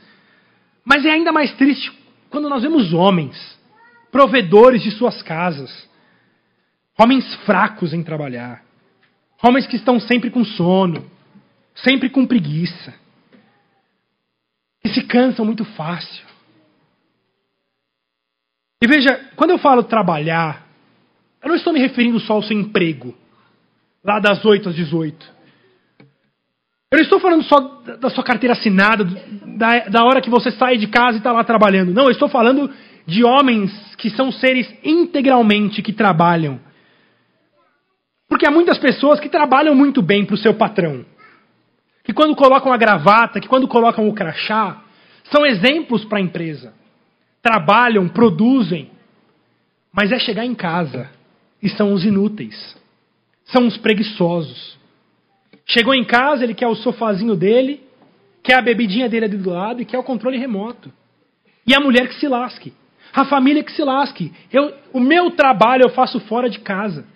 mas 0.85 1.05
é 1.05 1.11
ainda 1.11 1.33
mais 1.33 1.53
triste 1.55 1.91
quando 2.29 2.49
nós 2.49 2.63
vemos 2.63 2.93
homens, 2.93 3.59
provedores 4.11 4.83
de 4.83 4.91
suas 4.91 5.23
casas, 5.23 5.89
homens 6.99 7.35
fracos 7.47 7.95
em 7.95 8.03
trabalhar, 8.03 8.63
homens 9.43 9.67
que 9.67 9.77
estão 9.77 9.99
sempre 9.99 10.31
com 10.31 10.45
sono, 10.45 11.09
sempre 11.75 12.11
com 12.11 12.27
preguiça, 12.27 12.93
que 14.83 14.89
se 14.91 15.03
cansam 15.05 15.45
muito 15.45 15.65
fácil. 15.65 16.27
E 18.83 18.87
veja, 18.87 19.31
quando 19.35 19.51
eu 19.51 19.59
falo 19.59 19.83
trabalhar, 19.83 20.67
eu 21.43 21.49
não 21.49 21.57
estou 21.57 21.73
me 21.73 21.81
referindo 21.81 22.21
só 22.21 22.35
ao 22.35 22.43
seu 22.43 22.59
emprego, 22.59 23.17
lá 24.05 24.21
das 24.21 24.45
8 24.45 24.69
às 24.69 24.75
18. 24.75 25.35
Eu 26.95 26.99
não 26.99 27.03
estou 27.03 27.19
falando 27.19 27.43
só 27.43 27.59
da 27.99 28.09
sua 28.09 28.23
carteira 28.23 28.53
assinada, 28.53 29.05
da, 29.57 29.81
da 29.89 30.05
hora 30.05 30.21
que 30.21 30.31
você 30.31 30.53
sai 30.53 30.77
de 30.77 30.87
casa 30.87 31.17
e 31.17 31.19
está 31.19 31.33
lá 31.33 31.43
trabalhando. 31.43 31.93
Não, 31.93 32.05
eu 32.05 32.13
estou 32.13 32.29
falando 32.29 32.71
de 33.05 33.25
homens 33.25 33.73
que 33.97 34.11
são 34.11 34.31
seres 34.31 34.73
integralmente 34.85 35.83
que 35.83 35.93
trabalham. 35.93 36.61
Porque 38.29 38.47
há 38.47 38.51
muitas 38.53 38.79
pessoas 38.79 39.19
que 39.19 39.29
trabalham 39.29 39.75
muito 39.75 40.01
bem 40.01 40.25
para 40.25 40.37
o 40.37 40.39
seu 40.39 40.55
patrão. 40.55 41.05
Que 42.05 42.13
quando 42.13 42.37
colocam 42.37 42.73
a 42.73 42.77
gravata, 42.77 43.41
que 43.41 43.49
quando 43.49 43.67
colocam 43.67 44.09
o 44.09 44.15
crachá, 44.15 44.81
são 45.33 45.45
exemplos 45.45 46.05
para 46.05 46.19
a 46.19 46.23
empresa. 46.23 46.75
Trabalham, 47.43 48.07
produzem. 48.07 48.93
Mas 49.93 50.13
é 50.13 50.19
chegar 50.21 50.45
em 50.45 50.55
casa 50.55 51.11
e 51.61 51.69
são 51.71 51.93
os 51.93 52.05
inúteis. 52.05 52.77
São 53.47 53.67
os 53.67 53.77
preguiçosos 53.79 54.84
Chegou 55.67 55.95
em 55.95 56.05
casa, 56.05 56.45
ele 56.45 56.55
quer 56.55 56.67
o 56.67 56.75
sofazinho 56.75 57.35
dele, 57.35 57.81
quer 58.43 58.59
a 58.59 58.63
bebidinha 58.63 59.09
dele 59.09 59.25
ali 59.25 59.37
do 59.37 59.51
lado 59.51 59.81
e 59.81 59.85
quer 59.85 59.99
o 59.99 60.03
controle 60.03 60.39
remoto. 60.39 60.93
E 61.67 61.75
a 61.75 61.81
mulher 61.81 62.09
que 62.09 62.15
se 62.17 62.29
lasque. 62.29 62.73
A 63.13 63.25
família 63.25 63.65
que 63.65 63.73
se 63.73 63.83
lasque. 63.83 64.33
Eu, 64.53 64.75
o 64.93 65.01
meu 65.01 65.31
trabalho 65.31 65.85
eu 65.85 65.91
faço 65.91 66.21
fora 66.21 66.51
de 66.51 66.59
casa. 66.59 67.07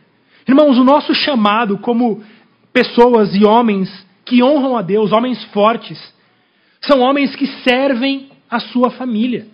Irmãos, 0.47 0.79
o 0.79 0.85
nosso 0.85 1.15
chamado 1.15 1.79
como 1.79 2.25
pessoas 2.73 3.35
e 3.35 3.45
homens 3.45 4.07
que 4.25 4.43
honram 4.43 4.77
a 4.77 4.83
Deus, 4.83 5.13
homens 5.13 5.43
fortes, 5.47 5.99
são 6.81 7.01
homens 7.01 7.35
que 7.35 7.47
servem 7.63 8.31
a 8.51 8.61
sua 8.61 8.91
família. 8.91 9.47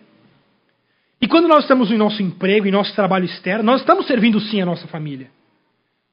E 1.20 1.26
quando 1.26 1.48
nós 1.48 1.60
estamos 1.60 1.90
em 1.90 1.96
nosso 1.96 2.22
emprego, 2.22 2.66
em 2.66 2.70
nosso 2.70 2.94
trabalho 2.94 3.24
externo, 3.24 3.64
nós 3.64 3.80
estamos 3.80 4.06
servindo 4.06 4.38
sim 4.40 4.60
a 4.60 4.66
nossa 4.66 4.86
família. 4.86 5.30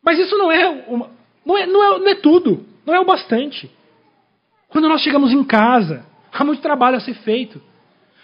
Mas 0.04 0.17
isso 0.17 0.38
não 0.38 0.52
é, 0.52 0.86
uma, 0.88 1.10
não 1.46 1.58
é, 1.58 1.65
não 1.67 1.84
é, 1.84 2.00
não 2.00 2.08
é 2.08 2.15
tudo. 2.15 2.65
Não 2.86 2.96
é 2.96 3.00
o 3.00 3.06
bastante. 3.06 3.70
Quando 4.70 4.88
nós 4.88 5.02
chegamos 5.02 5.32
em 5.32 5.44
casa, 5.44 6.06
há 6.32 6.44
muito 6.44 6.62
trabalho 6.62 6.98
a 6.98 7.02
ser 7.02 7.13
feito. 7.15 7.62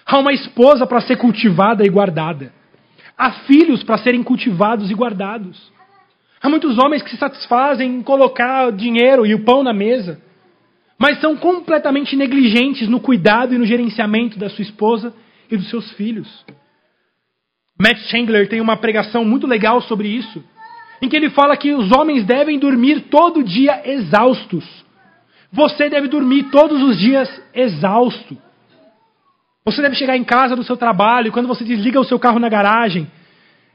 Há 0.06 0.18
uma 0.18 0.34
esposa 0.34 0.88
para 0.88 1.02
ser 1.02 1.18
cultivada 1.18 1.86
e 1.86 1.90
guardada. 1.90 2.54
Há 3.18 3.32
filhos 3.46 3.84
para 3.84 3.98
serem 3.98 4.24
cultivados 4.24 4.90
e 4.90 4.94
guardados. 4.94 5.72
Há 6.42 6.50
muitos 6.50 6.78
homens 6.78 7.02
que 7.02 7.10
se 7.10 7.18
satisfazem 7.18 7.96
em 7.96 8.04
colocar 8.04 8.72
dinheiro 8.72 9.26
e 9.26 9.34
o 9.34 9.44
pão 9.44 9.64
na 9.64 9.74
mesa, 9.74 10.22
mas 10.98 11.20
são 11.20 11.36
completamente 11.36 12.16
negligentes 12.16 12.88
no 12.88 13.00
cuidado 13.00 13.54
e 13.54 13.58
no 13.58 13.66
gerenciamento 13.66 14.38
da 14.38 14.50
sua 14.50 14.62
esposa 14.62 15.14
e 15.50 15.58
dos 15.58 15.70
seus 15.70 15.92
filhos. 15.94 16.46
Matt 17.80 17.98
Chandler 18.10 18.48
tem 18.48 18.62
uma 18.62 18.78
pregação 18.78 19.26
muito 19.26 19.46
legal 19.46 19.82
sobre 19.82 20.08
isso 20.08 20.44
em 21.02 21.10
que 21.10 21.16
ele 21.16 21.30
fala 21.30 21.58
que 21.58 21.74
os 21.74 21.92
homens 21.92 22.26
devem 22.26 22.58
dormir 22.60 23.02
todo 23.10 23.44
dia 23.44 23.82
exaustos. 23.86 24.66
Você 25.52 25.90
deve 25.90 26.08
dormir 26.08 26.44
todos 26.52 26.82
os 26.82 26.98
dias 26.98 27.30
exausto. 27.54 28.38
Você 29.64 29.82
deve 29.82 29.96
chegar 29.96 30.18
em 30.18 30.24
casa 30.24 30.56
do 30.56 30.64
seu 30.64 30.78
trabalho 30.78 31.32
quando 31.32 31.48
você 31.48 31.64
desliga 31.64 32.00
o 32.00 32.06
seu 32.06 32.18
carro 32.18 32.40
na 32.40 32.50
garagem, 32.50 33.08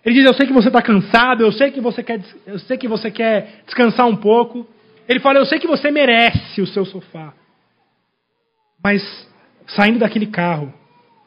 ele 0.05 0.17
diz: 0.17 0.25
Eu 0.25 0.35
sei 0.35 0.47
que 0.47 0.53
você 0.53 0.69
está 0.69 0.83
cansado, 0.83 1.43
eu 1.43 1.53
sei 1.53 1.71
que 1.71 1.81
você 1.81 2.03
quer, 2.03 2.21
eu 2.47 2.59
sei 2.61 2.77
que 2.77 2.89
você 2.89 3.11
quer 3.11 3.63
descansar 3.65 4.07
um 4.07 4.17
pouco. 4.17 4.67
Ele 5.09 5.21
fala: 5.21 5.39
Eu 5.39 5.47
sei 5.47 5.59
que 5.59 5.67
você 5.67 5.91
merece 5.91 6.61
o 6.61 6.67
seu 6.67 6.85
sofá. 6.85 7.33
Mas 8.83 9.03
saindo 9.69 10.01
daquele 10.01 10.27
carro, 10.27 10.73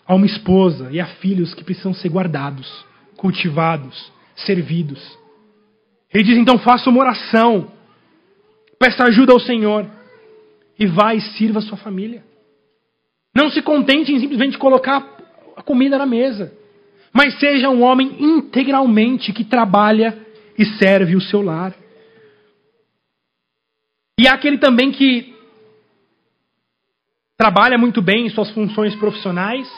há 0.05 0.13
uma 0.13 0.25
esposa 0.25 0.89
e 0.91 0.99
há 0.99 1.05
filhos 1.05 1.53
que 1.53 1.63
precisam 1.63 1.93
ser 1.93 2.09
guardados, 2.09 2.85
cultivados, 3.15 4.11
servidos. 4.35 5.17
Ele 6.15 6.23
diz: 6.23 6.37
então 6.37 6.57
faça 6.57 6.89
uma 6.89 7.01
oração, 7.01 7.69
peça 8.79 9.03
ajuda 9.03 9.33
ao 9.33 9.39
Senhor 9.39 9.85
e 10.79 10.87
vá 10.87 11.13
e 11.13 11.19
sirva 11.19 11.59
a 11.59 11.61
sua 11.61 11.77
família. 11.77 12.23
Não 13.35 13.49
se 13.49 13.61
contente 13.61 14.13
em 14.13 14.19
simplesmente 14.21 14.57
colocar 14.57 15.05
a 15.57 15.61
comida 15.61 15.97
na 15.97 16.05
mesa, 16.05 16.57
mas 17.11 17.37
seja 17.37 17.69
um 17.69 17.83
homem 17.83 18.15
integralmente 18.17 19.33
que 19.33 19.43
trabalha 19.43 20.17
e 20.57 20.65
serve 20.77 21.17
o 21.17 21.21
seu 21.21 21.41
lar. 21.41 21.75
E 24.17 24.25
há 24.25 24.35
aquele 24.35 24.57
também 24.57 24.93
que 24.93 25.35
trabalha 27.37 27.77
muito 27.77 28.01
bem 28.01 28.27
em 28.27 28.29
suas 28.29 28.49
funções 28.51 28.95
profissionais, 28.95 29.69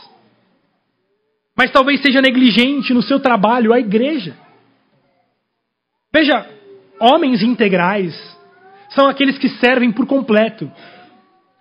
mas 1.58 1.72
talvez 1.72 2.00
seja 2.00 2.22
negligente 2.22 2.94
no 2.94 3.02
seu 3.02 3.20
trabalho 3.20 3.74
à 3.74 3.80
igreja. 3.80 4.38
Veja, 6.14 6.48
homens 7.00 7.42
integrais 7.42 8.16
são 8.90 9.08
aqueles 9.08 9.38
que 9.38 9.50
servem 9.50 9.92
por 9.92 10.06
completo 10.08 10.72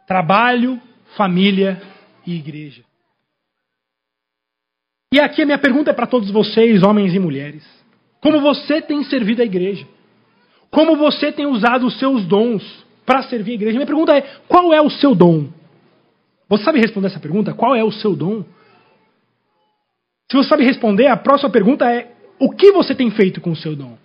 trabalho, 0.06 0.80
família 1.16 1.80
e 2.26 2.36
igreja. 2.36 2.84
E 5.12 5.20
aqui 5.20 5.42
a 5.42 5.46
minha 5.46 5.58
pergunta 5.58 5.90
é 5.90 5.94
para 5.94 6.06
todos 6.06 6.30
vocês, 6.30 6.82
homens 6.82 7.14
e 7.14 7.18
mulheres: 7.18 7.64
como 8.20 8.40
você 8.40 8.80
tem 8.80 9.04
servido 9.04 9.42
a 9.42 9.44
igreja? 9.44 9.86
Como 10.70 10.96
você 10.96 11.32
tem 11.32 11.46
usado 11.46 11.86
os 11.86 11.98
seus 11.98 12.24
dons 12.26 12.62
para 13.04 13.22
servir 13.24 13.52
a 13.52 13.54
igreja? 13.54 13.76
Minha 13.76 13.86
pergunta 13.86 14.16
é: 14.16 14.22
qual 14.48 14.72
é 14.72 14.80
o 14.80 14.90
seu 14.90 15.14
dom? 15.14 15.48
Você 16.48 16.64
sabe 16.64 16.80
responder 16.80 17.08
essa 17.08 17.20
pergunta? 17.20 17.54
Qual 17.54 17.74
é 17.74 17.82
o 17.82 17.92
seu 17.92 18.14
dom? 18.14 18.44
Se 20.30 20.36
você 20.36 20.48
sabe 20.48 20.64
responder, 20.64 21.06
a 21.06 21.16
próxima 21.16 21.50
pergunta 21.50 21.90
é: 21.90 22.12
o 22.38 22.50
que 22.50 22.72
você 22.72 22.94
tem 22.94 23.10
feito 23.10 23.40
com 23.40 23.50
o 23.50 23.56
seu 23.56 23.74
dom? 23.76 23.96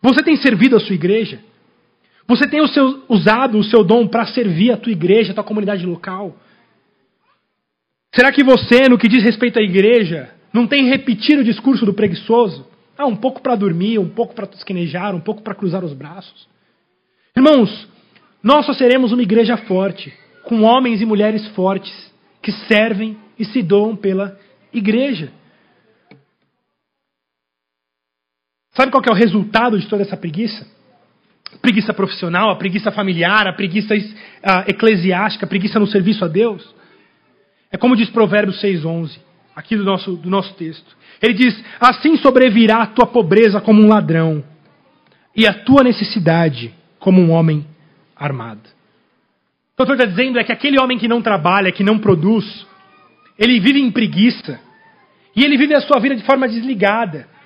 Você 0.00 0.22
tem 0.22 0.36
servido 0.36 0.76
a 0.76 0.80
sua 0.80 0.94
igreja? 0.94 1.40
Você 2.26 2.46
tem 2.46 2.60
o 2.60 2.68
seu, 2.68 3.04
usado 3.08 3.58
o 3.58 3.64
seu 3.64 3.82
dom 3.82 4.06
para 4.06 4.26
servir 4.26 4.70
a 4.70 4.76
tua 4.76 4.92
igreja, 4.92 5.32
a 5.32 5.34
tua 5.34 5.44
comunidade 5.44 5.84
local? 5.86 6.36
Será 8.14 8.30
que 8.30 8.44
você, 8.44 8.88
no 8.88 8.98
que 8.98 9.08
diz 9.08 9.22
respeito 9.22 9.58
à 9.58 9.62
igreja, 9.62 10.30
não 10.52 10.66
tem 10.66 10.86
repetido 10.86 11.40
o 11.40 11.44
discurso 11.44 11.86
do 11.86 11.94
preguiçoso? 11.94 12.66
Ah, 12.96 13.06
um 13.06 13.16
pouco 13.16 13.40
para 13.40 13.54
dormir, 13.54 13.98
um 13.98 14.08
pouco 14.08 14.34
para 14.34 14.46
tosquenejar, 14.46 15.14
um 15.14 15.20
pouco 15.20 15.42
para 15.42 15.54
cruzar 15.54 15.84
os 15.84 15.92
braços. 15.92 16.48
Irmãos, 17.36 17.88
nós 18.42 18.66
só 18.66 18.72
seremos 18.72 19.12
uma 19.12 19.22
igreja 19.22 19.56
forte, 19.56 20.12
com 20.44 20.62
homens 20.62 21.00
e 21.00 21.06
mulheres 21.06 21.46
fortes, 21.48 21.94
que 22.42 22.52
servem 22.52 23.16
e 23.38 23.44
se 23.44 23.62
doam 23.62 23.94
pela 23.94 24.38
igreja. 24.72 25.30
Sabe 28.78 28.92
qual 28.92 29.02
é 29.04 29.10
o 29.10 29.14
resultado 29.14 29.76
de 29.76 29.88
toda 29.88 30.02
essa 30.02 30.16
preguiça? 30.16 30.64
preguiça 31.60 31.92
profissional, 31.92 32.50
a 32.50 32.56
preguiça 32.56 32.92
familiar, 32.92 33.48
a 33.48 33.52
preguiça 33.52 33.92
eclesiástica, 34.68 35.46
a 35.46 35.48
preguiça 35.48 35.80
no 35.80 35.86
serviço 35.88 36.24
a 36.24 36.28
Deus. 36.28 36.62
É 37.72 37.76
como 37.76 37.96
diz 37.96 38.08
Provérbios 38.10 38.62
6,11, 38.62 39.18
aqui 39.56 39.74
do 39.74 39.82
nosso, 39.82 40.14
do 40.14 40.30
nosso 40.30 40.54
texto. 40.54 40.96
Ele 41.20 41.34
diz: 41.34 41.60
Assim 41.80 42.16
sobrevirá 42.18 42.82
a 42.82 42.86
tua 42.86 43.06
pobreza 43.06 43.60
como 43.60 43.82
um 43.82 43.88
ladrão, 43.88 44.44
e 45.34 45.44
a 45.44 45.54
tua 45.54 45.82
necessidade 45.82 46.72
como 47.00 47.20
um 47.20 47.32
homem 47.32 47.66
armado. 48.14 48.60
O 49.72 49.84
que 49.84 49.90
eu 49.90 49.94
estou 49.94 50.06
dizendo 50.06 50.38
é 50.38 50.44
que 50.44 50.52
aquele 50.52 50.80
homem 50.80 50.98
que 50.98 51.08
não 51.08 51.20
trabalha, 51.20 51.72
que 51.72 51.82
não 51.82 51.98
produz, 51.98 52.44
ele 53.36 53.58
vive 53.58 53.80
em 53.80 53.90
preguiça, 53.90 54.60
e 55.34 55.42
ele 55.42 55.56
vive 55.56 55.74
a 55.74 55.80
sua 55.80 55.98
vida 55.98 56.14
de 56.14 56.22
forma 56.22 56.46
desligada. 56.46 57.37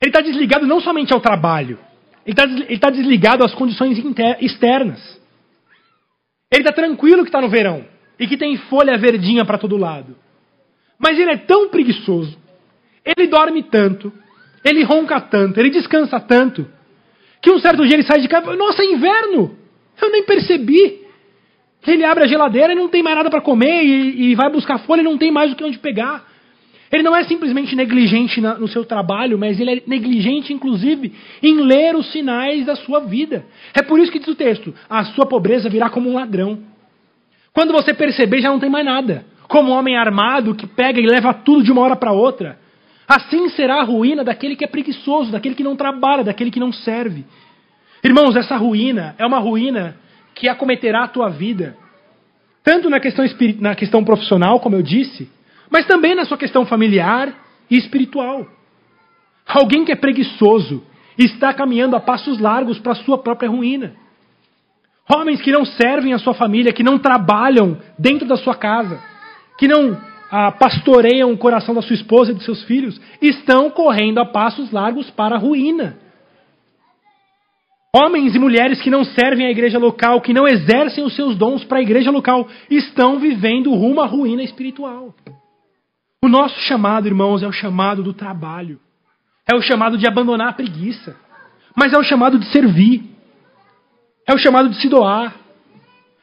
Ele 0.00 0.10
está 0.10 0.20
desligado 0.20 0.66
não 0.66 0.80
somente 0.80 1.12
ao 1.12 1.20
trabalho, 1.20 1.78
ele 2.24 2.38
está 2.68 2.88
tá 2.88 2.90
desligado 2.90 3.44
às 3.44 3.54
condições 3.54 3.98
externas. 4.40 5.00
Ele 6.52 6.62
está 6.62 6.72
tranquilo 6.72 7.22
que 7.22 7.28
está 7.28 7.40
no 7.40 7.48
verão 7.48 7.84
e 8.18 8.26
que 8.26 8.36
tem 8.36 8.56
folha 8.56 8.98
verdinha 8.98 9.44
para 9.44 9.58
todo 9.58 9.76
lado. 9.76 10.16
Mas 10.98 11.18
ele 11.18 11.30
é 11.30 11.36
tão 11.36 11.68
preguiçoso, 11.68 12.36
ele 13.04 13.26
dorme 13.26 13.62
tanto, 13.62 14.12
ele 14.64 14.82
ronca 14.82 15.20
tanto, 15.20 15.58
ele 15.60 15.70
descansa 15.70 16.18
tanto, 16.18 16.66
Que 17.40 17.50
um 17.50 17.60
certo 17.60 17.84
dia 17.86 17.94
ele 17.94 18.02
sai 18.02 18.20
de 18.20 18.28
casa, 18.28 18.56
nossa, 18.56 18.82
é 18.82 18.86
inverno! 18.86 19.56
Eu 20.00 20.10
nem 20.10 20.24
percebi. 20.24 21.06
Ele 21.86 22.04
abre 22.04 22.24
a 22.24 22.26
geladeira 22.26 22.72
e 22.72 22.76
não 22.76 22.88
tem 22.88 23.02
mais 23.02 23.16
nada 23.16 23.30
para 23.30 23.40
comer 23.40 23.84
e, 23.84 24.30
e, 24.30 24.34
vai 24.34 24.50
buscar 24.50 24.78
folha 24.80 25.00
e 25.00 25.04
não 25.04 25.16
tem 25.16 25.30
mais 25.30 25.52
o 25.52 25.56
que 25.56 25.62
onde 25.62 25.78
pegar. 25.78 26.24
Ele 26.90 27.02
não 27.02 27.16
é 27.16 27.24
simplesmente 27.24 27.74
negligente 27.74 28.40
na, 28.40 28.54
no 28.54 28.68
seu 28.68 28.84
trabalho, 28.84 29.38
mas 29.38 29.58
ele 29.58 29.70
é 29.70 29.82
negligente, 29.86 30.52
inclusive, 30.52 31.12
em 31.42 31.60
ler 31.60 31.96
os 31.96 32.12
sinais 32.12 32.64
da 32.64 32.76
sua 32.76 33.00
vida. 33.00 33.44
É 33.74 33.82
por 33.82 33.98
isso 33.98 34.12
que 34.12 34.18
diz 34.18 34.28
o 34.28 34.34
texto: 34.34 34.74
a 34.88 35.04
sua 35.06 35.26
pobreza 35.26 35.68
virá 35.68 35.90
como 35.90 36.08
um 36.08 36.14
ladrão. 36.14 36.60
Quando 37.52 37.72
você 37.72 37.92
perceber, 37.92 38.40
já 38.40 38.50
não 38.50 38.60
tem 38.60 38.70
mais 38.70 38.84
nada. 38.84 39.24
Como 39.48 39.70
um 39.70 39.74
homem 39.74 39.96
armado 39.96 40.54
que 40.54 40.66
pega 40.66 41.00
e 41.00 41.06
leva 41.06 41.32
tudo 41.32 41.62
de 41.62 41.72
uma 41.72 41.82
hora 41.82 41.96
para 41.96 42.12
outra. 42.12 42.58
Assim 43.08 43.48
será 43.50 43.80
a 43.80 43.84
ruína 43.84 44.24
daquele 44.24 44.56
que 44.56 44.64
é 44.64 44.68
preguiçoso, 44.68 45.30
daquele 45.30 45.54
que 45.54 45.62
não 45.62 45.76
trabalha, 45.76 46.24
daquele 46.24 46.50
que 46.50 46.58
não 46.58 46.72
serve. 46.72 47.24
Irmãos, 48.02 48.36
essa 48.36 48.56
ruína 48.56 49.14
é 49.18 49.24
uma 49.24 49.38
ruína 49.38 49.96
que 50.34 50.48
acometerá 50.48 51.04
a 51.04 51.08
tua 51.08 51.28
vida, 51.28 51.76
tanto 52.62 52.90
na 52.90 53.00
questão, 53.00 53.24
na 53.60 53.74
questão 53.74 54.04
profissional, 54.04 54.60
como 54.60 54.76
eu 54.76 54.82
disse, 54.82 55.30
mas 55.70 55.86
também 55.86 56.14
na 56.14 56.24
sua 56.24 56.38
questão 56.38 56.64
familiar 56.64 57.34
e 57.70 57.76
espiritual. 57.76 58.46
Alguém 59.46 59.84
que 59.84 59.92
é 59.92 59.96
preguiçoso 59.96 60.82
está 61.18 61.52
caminhando 61.54 61.96
a 61.96 62.00
passos 62.00 62.38
largos 62.38 62.78
para 62.78 62.92
a 62.92 62.96
sua 62.96 63.18
própria 63.18 63.48
ruína. 63.48 63.94
Homens 65.08 65.40
que 65.40 65.52
não 65.52 65.64
servem 65.64 66.12
a 66.12 66.18
sua 66.18 66.34
família, 66.34 66.72
que 66.72 66.82
não 66.82 66.98
trabalham 66.98 67.78
dentro 67.98 68.26
da 68.26 68.36
sua 68.36 68.56
casa, 68.56 69.00
que 69.56 69.68
não 69.68 69.96
ah, 70.30 70.50
pastoreiam 70.50 71.32
o 71.32 71.38
coração 71.38 71.74
da 71.74 71.82
sua 71.82 71.94
esposa 71.94 72.32
e 72.32 72.34
dos 72.34 72.44
seus 72.44 72.64
filhos, 72.64 73.00
estão 73.22 73.70
correndo 73.70 74.18
a 74.18 74.26
passos 74.26 74.72
largos 74.72 75.08
para 75.10 75.36
a 75.36 75.38
ruína. 75.38 75.96
Homens 77.94 78.34
e 78.34 78.38
mulheres 78.38 78.82
que 78.82 78.90
não 78.90 79.04
servem 79.04 79.46
à 79.46 79.50
igreja 79.50 79.78
local, 79.78 80.20
que 80.20 80.34
não 80.34 80.46
exercem 80.46 81.04
os 81.04 81.14
seus 81.14 81.36
dons 81.36 81.64
para 81.64 81.78
a 81.78 81.82
igreja 81.82 82.10
local, 82.10 82.46
estão 82.68 83.18
vivendo 83.18 83.72
rumo 83.72 84.00
à 84.00 84.06
ruína 84.06 84.42
espiritual. 84.42 85.14
O 86.22 86.28
nosso 86.28 86.58
chamado, 86.60 87.06
irmãos, 87.06 87.42
é 87.42 87.46
o 87.46 87.52
chamado 87.52 88.02
do 88.02 88.12
trabalho. 88.12 88.80
É 89.50 89.54
o 89.54 89.62
chamado 89.62 89.96
de 89.96 90.06
abandonar 90.06 90.48
a 90.48 90.52
preguiça. 90.52 91.16
Mas 91.76 91.92
é 91.92 91.98
o 91.98 92.02
chamado 92.02 92.38
de 92.38 92.46
servir. 92.46 93.04
É 94.26 94.34
o 94.34 94.38
chamado 94.38 94.68
de 94.68 94.80
se 94.80 94.88
doar. 94.88 95.34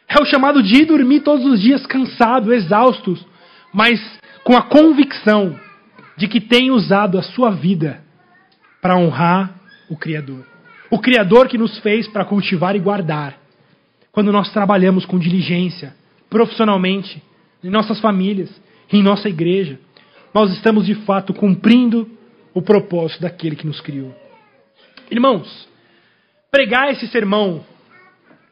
É 0.07 0.21
o 0.21 0.25
chamado 0.25 0.61
de 0.61 0.81
ir 0.81 0.85
dormir 0.85 1.21
todos 1.21 1.45
os 1.45 1.59
dias 1.59 1.85
cansado, 1.85 2.53
exaustos, 2.53 3.25
mas 3.73 3.99
com 4.43 4.55
a 4.55 4.61
convicção 4.61 5.59
de 6.17 6.27
que 6.27 6.39
tem 6.39 6.69
usado 6.69 7.17
a 7.17 7.23
sua 7.23 7.51
vida 7.51 8.03
para 8.81 8.97
honrar 8.97 9.55
o 9.89 9.97
Criador. 9.97 10.45
O 10.91 10.99
Criador 10.99 11.47
que 11.47 11.57
nos 11.57 11.79
fez 11.79 12.07
para 12.07 12.25
cultivar 12.25 12.75
e 12.75 12.79
guardar. 12.79 13.35
Quando 14.11 14.31
nós 14.31 14.51
trabalhamos 14.51 15.05
com 15.05 15.17
diligência, 15.17 15.95
profissionalmente, 16.29 17.23
em 17.63 17.69
nossas 17.69 17.99
famílias, 17.99 18.51
em 18.97 19.03
nossa 19.03 19.27
igreja, 19.27 19.79
nós 20.33 20.51
estamos 20.53 20.85
de 20.85 20.95
fato 21.05 21.33
cumprindo 21.33 22.09
o 22.53 22.61
propósito 22.61 23.21
daquele 23.21 23.55
que 23.55 23.65
nos 23.65 23.81
criou. 23.81 24.13
Irmãos, 25.09 25.67
pregar 26.51 26.91
esse 26.91 27.07
sermão 27.07 27.65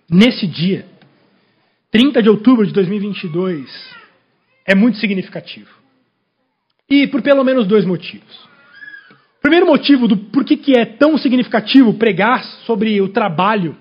nesse 0.10 0.48
dia, 0.48 0.86
30 1.92 2.22
de 2.24 2.30
outubro 2.30 2.66
de 2.66 2.74
2022, 2.74 3.70
é 4.66 4.74
muito 4.74 4.98
significativo. 4.98 5.70
E 6.90 7.08
por 7.08 7.22
pelo 7.22 7.44
menos 7.44 7.68
dois 7.68 7.86
motivos. 7.86 8.50
O 9.38 9.42
primeiro 9.42 9.66
motivo 9.66 10.08
do 10.08 10.18
porquê 10.18 10.58
que 10.58 10.78
é 10.78 10.86
tão 10.86 11.18
significativo 11.18 11.94
pregar 11.94 12.44
sobre 12.66 13.02
o 13.02 13.10
trabalho 13.10 13.76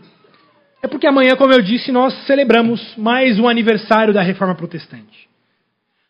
é 0.83 0.89
porque 0.89 1.07
amanhã, 1.07 1.37
como 1.37 1.53
eu 1.53 1.61
disse, 1.61 1.93
nós 1.93 2.15
celebramos 2.27 2.97
mais 2.97 3.39
um 3.39 3.47
aniversário 3.47 4.15
da 4.15 4.23
Reforma 4.23 4.55
Protestante. 4.55 5.30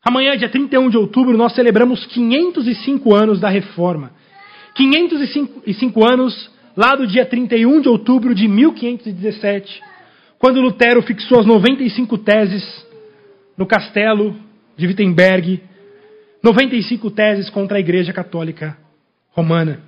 Amanhã, 0.03 0.36
dia 0.36 0.48
31 0.48 0.88
de 0.88 0.96
outubro, 0.96 1.36
nós 1.36 1.55
celebramos 1.55 2.07
505 2.07 3.14
anos 3.14 3.38
da 3.40 3.48
Reforma. 3.48 4.12
505 4.74 6.05
anos 6.05 6.51
lá 6.76 6.94
do 6.94 7.07
dia 7.07 7.26
31 7.26 7.80
de 7.80 7.88
outubro 7.88 8.34
de 8.34 8.48
1517, 8.48 9.82
quando 10.38 10.61
Lutero 10.61 11.03
fixou 11.03 11.40
as 11.40 11.46
95 11.46 12.16
teses 12.18 12.86
no 13.57 13.66
castelo 13.66 14.34
de 14.76 14.86
Wittenberg, 14.86 15.62
95 16.42 17.11
teses 17.11 17.51
contra 17.51 17.76
a 17.76 17.80
Igreja 17.80 18.12
Católica 18.12 18.78
Romana. 19.32 19.82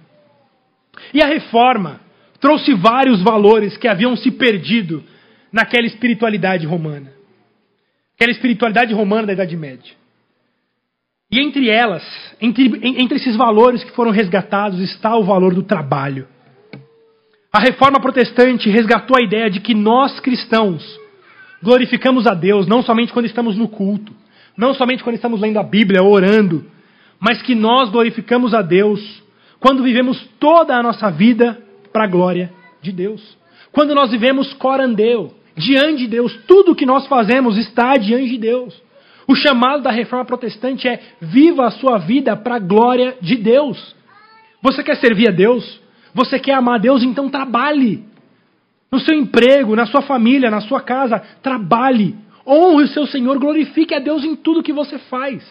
E 1.14 1.22
a 1.22 1.26
reforma 1.26 2.00
trouxe 2.38 2.74
vários 2.74 3.22
valores 3.22 3.76
que 3.78 3.88
haviam 3.88 4.14
se 4.16 4.30
perdido 4.30 5.02
naquela 5.50 5.86
espiritualidade 5.86 6.66
romana. 6.66 7.10
Aquela 8.14 8.32
espiritualidade 8.32 8.92
romana 8.92 9.28
da 9.28 9.32
Idade 9.32 9.56
Média. 9.56 10.01
E 11.32 11.40
entre 11.40 11.70
elas, 11.70 12.04
entre, 12.42 12.78
entre 12.82 13.16
esses 13.16 13.34
valores 13.36 13.82
que 13.82 13.92
foram 13.92 14.10
resgatados, 14.10 14.78
está 14.80 15.16
o 15.16 15.24
valor 15.24 15.54
do 15.54 15.62
trabalho. 15.62 16.28
A 17.50 17.58
reforma 17.58 17.98
protestante 17.98 18.68
resgatou 18.68 19.16
a 19.18 19.24
ideia 19.24 19.48
de 19.48 19.60
que 19.60 19.74
nós 19.74 20.20
cristãos 20.20 20.84
glorificamos 21.62 22.26
a 22.26 22.34
Deus 22.34 22.66
não 22.66 22.82
somente 22.82 23.14
quando 23.14 23.24
estamos 23.24 23.56
no 23.56 23.66
culto, 23.66 24.12
não 24.54 24.74
somente 24.74 25.02
quando 25.02 25.16
estamos 25.16 25.40
lendo 25.40 25.58
a 25.58 25.62
Bíblia, 25.62 26.02
orando, 26.02 26.66
mas 27.18 27.40
que 27.40 27.54
nós 27.54 27.88
glorificamos 27.88 28.52
a 28.52 28.60
Deus 28.60 29.00
quando 29.58 29.82
vivemos 29.82 30.22
toda 30.38 30.76
a 30.76 30.82
nossa 30.82 31.10
vida 31.10 31.58
para 31.92 32.04
a 32.04 32.08
glória 32.08 32.52
de 32.82 32.92
Deus. 32.92 33.38
Quando 33.70 33.94
nós 33.94 34.10
vivemos 34.10 34.52
corandeu, 34.54 35.32
diante 35.56 36.00
de 36.00 36.08
Deus, 36.08 36.36
tudo 36.46 36.72
o 36.72 36.74
que 36.74 36.84
nós 36.84 37.06
fazemos 37.06 37.56
está 37.56 37.96
diante 37.96 38.30
de 38.30 38.38
Deus. 38.38 38.74
O 39.26 39.34
chamado 39.34 39.82
da 39.82 39.90
reforma 39.90 40.24
protestante 40.24 40.88
é: 40.88 41.00
viva 41.20 41.66
a 41.66 41.70
sua 41.70 41.98
vida 41.98 42.36
para 42.36 42.56
a 42.56 42.58
glória 42.58 43.16
de 43.20 43.36
Deus. 43.36 43.94
Você 44.60 44.82
quer 44.82 44.96
servir 44.96 45.28
a 45.28 45.32
Deus? 45.32 45.80
Você 46.14 46.38
quer 46.38 46.54
amar 46.54 46.76
a 46.76 46.78
Deus? 46.78 47.02
Então 47.02 47.28
trabalhe. 47.28 48.04
No 48.90 49.00
seu 49.00 49.16
emprego, 49.16 49.74
na 49.74 49.86
sua 49.86 50.02
família, 50.02 50.50
na 50.50 50.60
sua 50.60 50.80
casa, 50.80 51.18
trabalhe. 51.42 52.14
Honre 52.46 52.84
o 52.84 52.88
seu 52.88 53.06
Senhor, 53.06 53.38
glorifique 53.38 53.94
a 53.94 53.98
Deus 53.98 54.24
em 54.24 54.36
tudo 54.36 54.62
que 54.62 54.72
você 54.72 54.98
faz. 54.98 55.42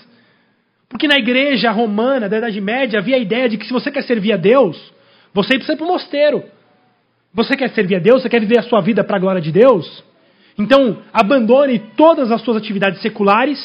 Porque 0.88 1.08
na 1.08 1.18
igreja 1.18 1.72
romana 1.72 2.28
da 2.28 2.38
Idade 2.38 2.60
Média 2.60 3.00
havia 3.00 3.16
a 3.16 3.20
ideia 3.20 3.48
de 3.50 3.58
que 3.58 3.66
se 3.66 3.74
você 3.74 3.90
quer 3.90 4.04
servir 4.04 4.34
a 4.34 4.38
Deus, 4.38 4.78
você 5.34 5.56
precisa 5.56 5.74
ir 5.74 5.78
para 5.78 5.86
o 5.86 5.90
mosteiro. 5.90 6.44
Você 7.34 7.56
quer 7.56 7.70
servir 7.70 7.96
a 7.96 8.00
Deus, 8.00 8.22
você 8.22 8.30
quer 8.30 8.42
viver 8.42 8.60
a 8.60 8.64
sua 8.64 8.82
vida 8.82 9.04
para 9.04 9.16
a 9.16 9.20
glória 9.20 9.42
de 9.42 9.52
Deus? 9.52 10.04
Então, 10.62 11.00
abandone 11.12 11.80
todas 11.98 12.32
as 12.32 12.42
suas 12.42 12.58
atividades 12.58 13.02
seculares, 13.02 13.60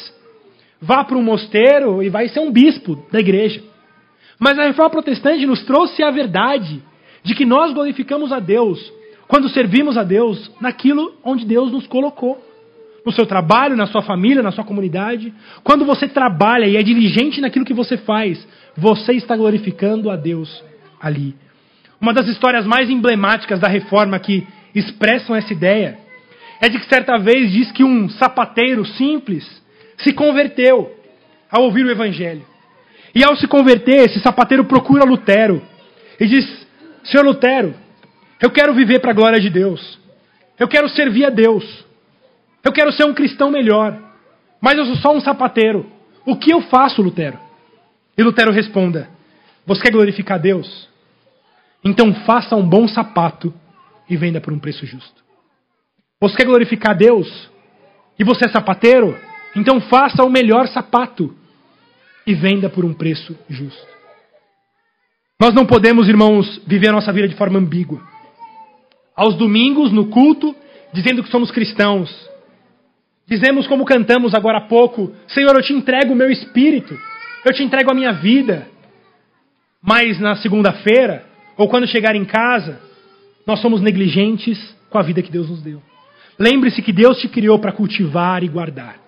vá 0.81 1.05
para 1.05 1.17
um 1.17 1.23
mosteiro 1.23 2.03
e 2.03 2.09
vai 2.09 2.27
ser 2.29 2.41
um 2.41 2.51
bispo 2.51 3.05
da 3.13 3.21
igreja. 3.21 3.63
Mas 4.39 4.59
a 4.59 4.65
reforma 4.65 4.91
protestante 4.91 5.45
nos 5.45 5.63
trouxe 5.65 6.03
a 6.03 6.11
verdade 6.11 6.83
de 7.23 7.35
que 7.35 7.45
nós 7.45 7.75
glorificamos 7.75 8.33
a 8.33 8.39
Deus 8.39 8.81
quando 9.29 9.51
servimos 9.51 9.99
a 9.99 10.05
Deus 10.05 10.51
naquilo 10.59 11.13
onde 11.23 11.45
Deus 11.45 11.71
nos 11.71 11.87
colocou 11.87 12.43
no 13.05 13.13
seu 13.13 13.27
trabalho, 13.27 13.77
na 13.77 13.87
sua 13.87 14.03
família, 14.03 14.43
na 14.43 14.53
sua 14.53 14.65
comunidade. 14.65 15.35
Quando 15.63 15.85
você 15.85 16.09
trabalha 16.09 16.67
e 16.67 16.77
é 16.77 16.83
diligente 16.83 17.43
naquilo 17.43 17.65
que 17.65 17.75
você 17.75 17.99
faz, 17.99 18.47
você 18.75 19.13
está 19.13 19.37
glorificando 19.37 20.11
a 20.11 20.17
Deus 20.17 20.65
ali. 20.99 21.35
Uma 22.01 22.15
das 22.15 22.27
histórias 22.27 22.67
mais 22.67 22.89
emblemáticas 22.89 23.61
da 23.61 23.69
reforma 23.69 24.19
que 24.19 24.47
expressam 24.75 25.37
essa 25.37 25.53
ideia 25.53 26.06
é 26.61 26.69
de 26.69 26.79
que 26.79 26.89
certa 26.89 27.19
vez 27.19 27.53
diz 27.53 27.71
que 27.73 27.85
um 27.85 28.09
sapateiro 28.09 28.85
simples 28.85 29.45
se 29.99 30.13
converteu 30.13 30.95
ao 31.51 31.65
ouvir 31.65 31.85
o 31.85 31.91
evangelho. 31.91 32.45
E 33.15 33.25
ao 33.25 33.37
se 33.37 33.47
converter, 33.47 34.09
esse 34.09 34.21
sapateiro 34.21 34.65
procura 34.65 35.05
Lutero 35.05 35.63
e 36.21 36.27
diz: 36.27 36.67
Senhor 37.05 37.25
Lutero, 37.25 37.75
eu 38.41 38.51
quero 38.51 38.75
viver 38.75 39.01
para 39.01 39.11
a 39.11 39.15
glória 39.15 39.41
de 39.41 39.49
Deus. 39.49 39.99
Eu 40.59 40.69
quero 40.69 40.89
servir 40.89 41.25
a 41.25 41.31
Deus. 41.31 41.85
Eu 42.65 42.73
quero 42.73 42.93
ser 42.93 43.05
um 43.05 43.15
cristão 43.15 43.51
melhor, 43.51 43.99
mas 44.61 44.77
eu 44.77 44.85
sou 44.87 44.97
só 44.97 45.15
um 45.15 45.21
sapateiro. 45.21 45.91
O 46.27 46.37
que 46.37 46.53
eu 46.53 46.61
faço, 46.63 47.01
Lutero? 47.01 47.39
E 48.19 48.23
Lutero 48.23 48.53
responda: 48.53 49.09
Você 49.65 49.83
quer 49.83 49.93
glorificar 49.93 50.41
Deus? 50.41 50.89
Então 51.85 52.13
faça 52.27 52.57
um 52.57 52.69
bom 52.69 52.89
sapato 52.89 53.55
e 54.11 54.17
venda 54.17 54.41
por 54.41 54.53
um 54.53 54.59
preço 54.59 54.85
justo. 54.85 55.26
Você 56.21 56.37
quer 56.37 56.47
glorificar 56.47 56.97
Deus? 56.97 57.51
E 58.19 58.25
você 58.25 58.47
é 58.47 58.49
sapateiro? 58.49 59.17
Então 59.55 59.81
faça 59.81 60.25
o 60.25 60.31
melhor 60.31 60.69
sapato 60.69 61.35
e 62.27 62.35
venda 62.35 62.69
por 62.69 62.85
um 62.85 62.93
preço 62.93 63.37
justo. 63.49 63.97
Nós 65.41 65.55
não 65.55 65.67
podemos, 65.67 66.09
irmãos, 66.09 66.61
viver 66.67 66.89
a 66.89 66.93
nossa 66.93 67.13
vida 67.13 67.29
de 67.29 67.37
forma 67.37 67.59
ambígua. 67.59 68.01
Aos 69.15 69.35
domingos, 69.37 69.93
no 69.93 70.09
culto, 70.09 70.55
dizendo 70.93 71.23
que 71.23 71.31
somos 71.31 71.51
cristãos, 71.51 72.11
Dizemos 73.27 73.67
como 73.67 73.85
cantamos 73.85 74.35
agora 74.35 74.59
há 74.59 74.63
pouco: 74.63 75.13
Senhor, 75.27 75.55
eu 75.55 75.63
te 75.63 75.73
entrego 75.73 76.13
o 76.13 76.17
meu 76.17 76.31
espírito, 76.31 76.97
eu 77.45 77.53
te 77.53 77.63
entrego 77.63 77.91
a 77.91 77.95
minha 77.95 78.13
vida. 78.13 78.69
Mas 79.83 80.21
na 80.21 80.37
segunda-feira, 80.37 81.25
ou 81.57 81.69
quando 81.69 81.89
chegar 81.89 82.15
em 82.15 82.25
casa, 82.25 82.81
nós 83.47 83.61
somos 83.61 83.81
negligentes 83.81 84.59
com 84.91 84.99
a 84.99 85.03
vida 85.03 85.23
que 85.23 85.31
Deus 85.31 85.51
nos 85.51 85.61
deu. 85.61 85.83
Lembre-se 86.39 86.83
que 86.83 86.93
Deus 86.93 87.19
te 87.19 87.29
criou 87.29 87.59
para 87.59 87.73
cultivar 87.73 88.43
e 88.43 88.49
guardar. 88.49 88.99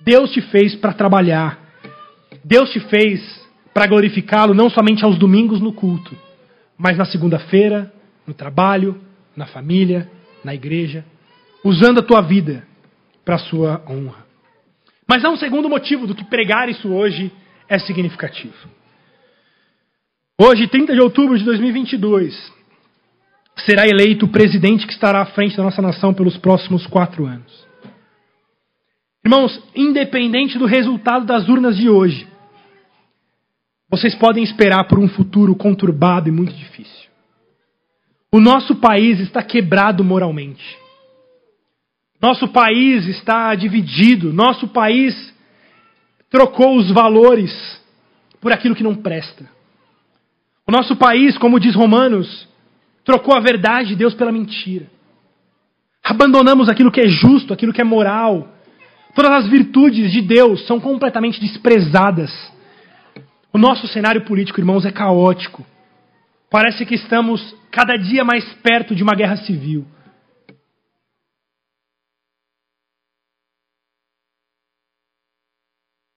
Deus 0.00 0.30
te 0.30 0.40
fez 0.42 0.74
para 0.74 0.92
trabalhar. 0.92 1.58
Deus 2.44 2.70
te 2.70 2.80
fez 2.80 3.46
para 3.72 3.86
glorificá-lo 3.86 4.54
não 4.54 4.70
somente 4.70 5.04
aos 5.04 5.18
domingos 5.18 5.60
no 5.60 5.72
culto, 5.72 6.16
mas 6.78 6.96
na 6.96 7.04
segunda-feira, 7.04 7.92
no 8.26 8.34
trabalho, 8.34 9.00
na 9.36 9.46
família, 9.46 10.10
na 10.44 10.54
igreja, 10.54 11.04
usando 11.64 12.00
a 12.00 12.02
tua 12.02 12.20
vida 12.20 12.66
para 13.24 13.34
a 13.34 13.38
sua 13.38 13.82
honra. 13.88 14.24
Mas 15.08 15.24
há 15.24 15.30
um 15.30 15.36
segundo 15.36 15.68
motivo 15.68 16.06
do 16.06 16.14
que 16.14 16.24
pregar 16.24 16.68
isso 16.68 16.88
hoje 16.92 17.30
é 17.68 17.78
significativo. 17.78 18.54
Hoje, 20.38 20.68
30 20.68 20.94
de 20.94 21.00
outubro 21.00 21.36
de 21.38 21.44
2022, 21.44 22.52
será 23.64 23.86
eleito 23.86 24.26
o 24.26 24.28
presidente 24.28 24.86
que 24.86 24.92
estará 24.92 25.22
à 25.22 25.26
frente 25.26 25.56
da 25.56 25.62
nossa 25.62 25.80
nação 25.80 26.12
pelos 26.12 26.36
próximos 26.36 26.86
quatro 26.86 27.26
anos. 27.26 27.66
Irmãos, 29.24 29.60
independente 29.74 30.58
do 30.58 30.66
resultado 30.66 31.26
das 31.26 31.48
urnas 31.48 31.76
de 31.76 31.88
hoje, 31.88 32.28
vocês 33.88 34.14
podem 34.14 34.44
esperar 34.44 34.84
por 34.84 34.98
um 34.98 35.08
futuro 35.08 35.54
conturbado 35.54 36.28
e 36.28 36.32
muito 36.32 36.52
difícil. 36.52 37.06
O 38.32 38.40
nosso 38.40 38.76
país 38.76 39.18
está 39.20 39.42
quebrado 39.42 40.04
moralmente. 40.04 40.76
Nosso 42.20 42.48
país 42.48 43.06
está 43.06 43.54
dividido. 43.54 44.32
Nosso 44.32 44.68
país 44.68 45.34
trocou 46.30 46.76
os 46.76 46.90
valores 46.90 47.52
por 48.40 48.52
aquilo 48.52 48.74
que 48.74 48.82
não 48.82 48.94
presta. 48.94 49.48
O 50.66 50.72
nosso 50.72 50.96
país, 50.96 51.38
como 51.38 51.60
diz 51.60 51.74
Romanos, 51.74 52.48
trocou 53.06 53.34
a 53.34 53.40
verdade 53.40 53.90
de 53.90 53.96
Deus 53.96 54.14
pela 54.14 54.32
mentira. 54.32 54.90
Abandonamos 56.02 56.68
aquilo 56.68 56.90
que 56.90 57.00
é 57.00 57.06
justo, 57.06 57.54
aquilo 57.54 57.72
que 57.72 57.80
é 57.80 57.84
moral. 57.84 58.52
Todas 59.14 59.30
as 59.30 59.48
virtudes 59.48 60.10
de 60.10 60.20
Deus 60.20 60.66
são 60.66 60.80
completamente 60.80 61.40
desprezadas. 61.40 62.32
O 63.52 63.58
nosso 63.58 63.86
cenário 63.86 64.24
político, 64.24 64.60
irmãos, 64.60 64.84
é 64.84 64.90
caótico. 64.90 65.64
Parece 66.50 66.84
que 66.84 66.96
estamos 66.96 67.54
cada 67.70 67.96
dia 67.96 68.24
mais 68.24 68.44
perto 68.54 68.94
de 68.94 69.02
uma 69.04 69.14
guerra 69.14 69.36
civil. 69.36 69.86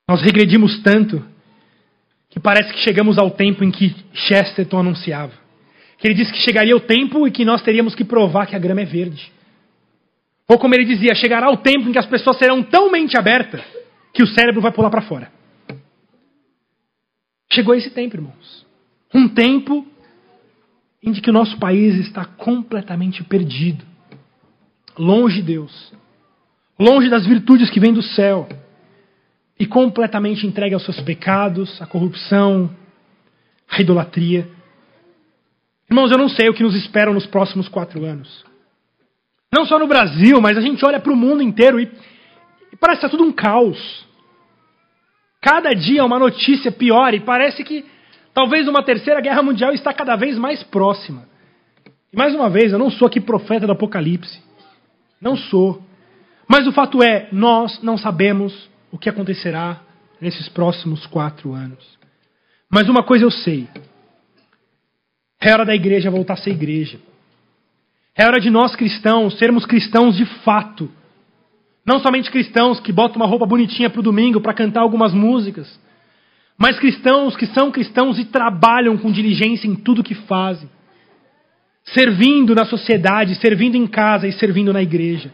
Nós 0.07 0.21
regredimos 0.21 0.81
tanto 0.81 1.23
que 2.31 2.39
parece 2.39 2.73
que 2.73 2.79
chegamos 2.79 3.19
ao 3.19 3.29
tempo 3.29 3.63
em 3.63 3.69
que 3.69 3.95
Chesterton 4.11 4.79
anunciava. 4.79 5.48
Que 5.99 6.07
ele 6.07 6.15
disse 6.15 6.31
que 6.31 6.39
chegaria 6.39 6.75
o 6.75 6.79
tempo 6.79 7.27
e 7.27 7.31
que 7.31 7.45
nós 7.45 7.61
teríamos 7.61 7.93
que 7.93 8.05
provar 8.05 8.47
que 8.47 8.55
a 8.55 8.59
grama 8.59 8.81
é 8.81 8.85
verde. 8.85 9.31
Ou 10.47 10.57
como 10.57 10.73
ele 10.73 10.85
dizia, 10.85 11.13
chegará 11.13 11.51
o 11.51 11.57
tempo 11.57 11.87
em 11.87 11.91
que 11.91 11.99
as 11.99 12.07
pessoas 12.07 12.37
serão 12.37 12.63
tão 12.63 12.91
mente 12.91 13.17
aberta 13.17 13.63
que 14.13 14.23
o 14.23 14.27
cérebro 14.27 14.61
vai 14.61 14.71
pular 14.71 14.89
para 14.89 15.01
fora. 15.01 15.31
Chegou 17.51 17.75
esse 17.75 17.89
tempo, 17.89 18.15
irmãos. 18.15 18.65
Um 19.13 19.27
tempo 19.27 19.85
em 21.03 21.13
que 21.13 21.29
o 21.29 21.33
nosso 21.33 21.57
país 21.57 21.95
está 21.95 22.25
completamente 22.25 23.23
perdido, 23.23 23.85
longe 24.97 25.37
de 25.37 25.53
Deus, 25.53 25.93
longe 26.79 27.09
das 27.09 27.25
virtudes 27.25 27.69
que 27.69 27.79
vêm 27.79 27.93
do 27.93 28.01
céu 28.01 28.47
e 29.59 29.65
completamente 29.65 30.45
entregue 30.45 30.73
aos 30.73 30.83
seus 30.83 30.99
pecados, 31.01 31.81
à 31.81 31.85
corrupção, 31.85 32.69
à 33.69 33.81
idolatria. 33.81 34.47
Irmãos, 35.89 36.11
eu 36.11 36.17
não 36.17 36.29
sei 36.29 36.49
o 36.49 36.53
que 36.53 36.63
nos 36.63 36.75
esperam 36.75 37.13
nos 37.13 37.25
próximos 37.25 37.67
quatro 37.67 38.05
anos. 38.05 38.45
Não 39.51 39.65
só 39.65 39.79
no 39.79 39.87
Brasil, 39.87 40.39
mas 40.39 40.57
a 40.57 40.61
gente 40.61 40.85
olha 40.85 40.99
para 40.99 41.11
o 41.11 41.15
mundo 41.15 41.41
inteiro 41.41 41.79
e, 41.79 41.91
e 42.71 42.75
parece 42.77 42.99
que 42.99 43.05
está 43.07 43.17
tudo 43.17 43.27
um 43.27 43.31
caos. 43.31 44.05
Cada 45.41 45.73
dia 45.73 46.05
uma 46.05 46.19
notícia 46.19 46.71
pior 46.71 47.13
e 47.13 47.19
parece 47.19 47.63
que 47.63 47.83
talvez 48.33 48.67
uma 48.67 48.83
terceira 48.83 49.19
guerra 49.19 49.41
mundial 49.41 49.73
está 49.73 49.91
cada 49.93 50.15
vez 50.15 50.37
mais 50.37 50.61
próxima. 50.63 51.27
E 52.13 52.17
mais 52.17 52.35
uma 52.35 52.49
vez, 52.49 52.71
eu 52.71 52.79
não 52.79 52.91
sou 52.91 53.07
aqui 53.07 53.19
profeta 53.19 53.65
do 53.65 53.71
Apocalipse. 53.71 54.41
Não 55.19 55.35
sou. 55.35 55.81
Mas 56.47 56.67
o 56.67 56.71
fato 56.71 57.01
é, 57.01 57.29
nós 57.31 57.81
não 57.81 57.97
sabemos 57.97 58.69
o 58.91 58.97
que 58.97 59.09
acontecerá 59.09 59.81
nesses 60.21 60.49
próximos 60.49 61.05
quatro 61.07 61.53
anos. 61.53 61.97
Mas 62.71 62.87
uma 62.89 63.03
coisa 63.03 63.25
eu 63.25 63.31
sei: 63.31 63.67
é 65.41 65.53
hora 65.53 65.65
da 65.65 65.73
igreja 65.73 66.11
voltar 66.11 66.33
a 66.33 66.37
ser 66.37 66.51
igreja. 66.51 66.99
É 68.15 68.25
hora 68.25 68.39
de 68.39 68.49
nós 68.49 68.75
cristãos 68.75 69.37
sermos 69.37 69.65
cristãos 69.65 70.17
de 70.17 70.25
fato. 70.43 70.91
Não 71.85 71.99
somente 71.99 72.29
cristãos 72.29 72.79
que 72.79 72.91
botam 72.91 73.15
uma 73.15 73.25
roupa 73.25 73.45
bonitinha 73.45 73.89
para 73.89 74.01
o 74.01 74.03
domingo 74.03 74.41
para 74.41 74.53
cantar 74.53 74.81
algumas 74.81 75.13
músicas, 75.13 75.79
mas 76.57 76.77
cristãos 76.77 77.37
que 77.37 77.45
são 77.47 77.71
cristãos 77.71 78.19
e 78.19 78.25
trabalham 78.25 78.97
com 78.97 79.11
diligência 79.11 79.65
em 79.65 79.75
tudo 79.75 80.03
que 80.03 80.13
fazem, 80.13 80.69
servindo 81.85 82.53
na 82.53 82.65
sociedade, 82.65 83.35
servindo 83.35 83.75
em 83.75 83.87
casa 83.87 84.27
e 84.27 84.33
servindo 84.33 84.73
na 84.73 84.83
igreja. 84.83 85.33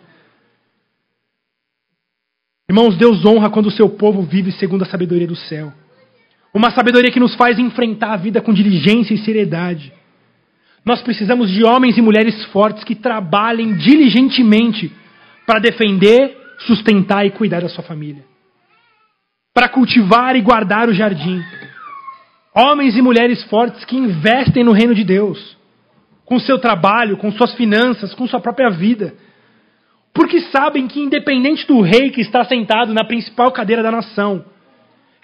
Irmãos, 2.70 2.96
Deus 2.96 3.26
honra 3.26 3.50
quando 3.50 3.68
o 3.68 3.72
seu 3.72 3.90
povo 3.90 4.22
vive 4.22 4.52
segundo 4.52 4.84
a 4.84 4.86
sabedoria 4.86 5.28
do 5.28 5.36
céu. 5.36 5.74
Uma 6.56 6.72
sabedoria 6.72 7.12
que 7.12 7.20
nos 7.20 7.36
faz 7.36 7.60
enfrentar 7.60 8.14
a 8.14 8.16
vida 8.16 8.40
com 8.40 8.54
diligência 8.54 9.14
e 9.14 9.18
seriedade. 9.18 9.92
Nós 10.86 11.02
precisamos 11.02 11.52
de 11.52 11.66
homens 11.66 11.98
e 11.98 12.02
mulheres 12.02 12.46
fortes 12.46 12.86
que 12.86 12.96
trabalhem 12.96 13.76
diligentemente 13.76 14.90
para 15.46 15.60
defender, 15.60 16.38
sustentar 16.60 17.26
e 17.26 17.32
cuidar 17.32 17.62
da 17.62 17.68
sua 17.68 17.84
família. 17.84 18.24
Para 19.54 19.68
cultivar 19.68 20.38
e 20.38 20.42
guardar 20.42 20.88
o 20.88 20.94
jardim. 20.94 21.44
Homens 22.56 22.96
e 22.96 23.02
mulheres 23.02 23.44
fortes 23.44 23.84
que 23.84 23.98
investem 23.98 24.64
no 24.64 24.72
reino 24.72 24.96
de 24.96 25.04
Deus, 25.04 25.58
com 26.24 26.40
seu 26.40 26.58
trabalho, 26.58 27.18
com 27.18 27.34
suas 27.34 27.54
finanças, 27.56 28.14
com 28.14 28.26
sua 28.26 28.40
própria 28.40 28.70
vida 28.70 29.14
porque 30.16 30.40
sabem 30.44 30.88
que, 30.88 31.02
independente 31.02 31.68
do 31.68 31.82
rei 31.82 32.10
que 32.10 32.22
está 32.22 32.46
sentado 32.46 32.94
na 32.94 33.04
principal 33.04 33.52
cadeira 33.52 33.84
da 33.84 33.92
nação, 33.92 34.46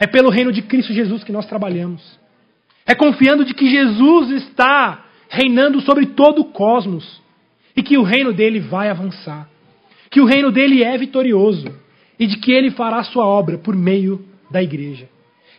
é 0.01 0.07
pelo 0.07 0.31
reino 0.31 0.51
de 0.51 0.63
Cristo 0.63 0.91
Jesus 0.91 1.23
que 1.23 1.31
nós 1.31 1.45
trabalhamos. 1.45 2.01
É 2.87 2.95
confiando 2.95 3.45
de 3.45 3.53
que 3.53 3.69
Jesus 3.69 4.31
está 4.31 5.05
reinando 5.29 5.79
sobre 5.81 6.07
todo 6.07 6.41
o 6.41 6.45
cosmos 6.45 7.21
e 7.77 7.83
que 7.83 7.99
o 7.99 8.01
reino 8.01 8.33
dele 8.33 8.59
vai 8.59 8.89
avançar, 8.89 9.47
que 10.09 10.19
o 10.19 10.25
reino 10.25 10.51
dele 10.51 10.83
é 10.83 10.97
vitorioso 10.97 11.67
e 12.19 12.25
de 12.25 12.37
que 12.37 12.51
ele 12.51 12.71
fará 12.71 13.03
sua 13.03 13.27
obra 13.27 13.59
por 13.59 13.75
meio 13.75 14.25
da 14.49 14.61
igreja. 14.63 15.07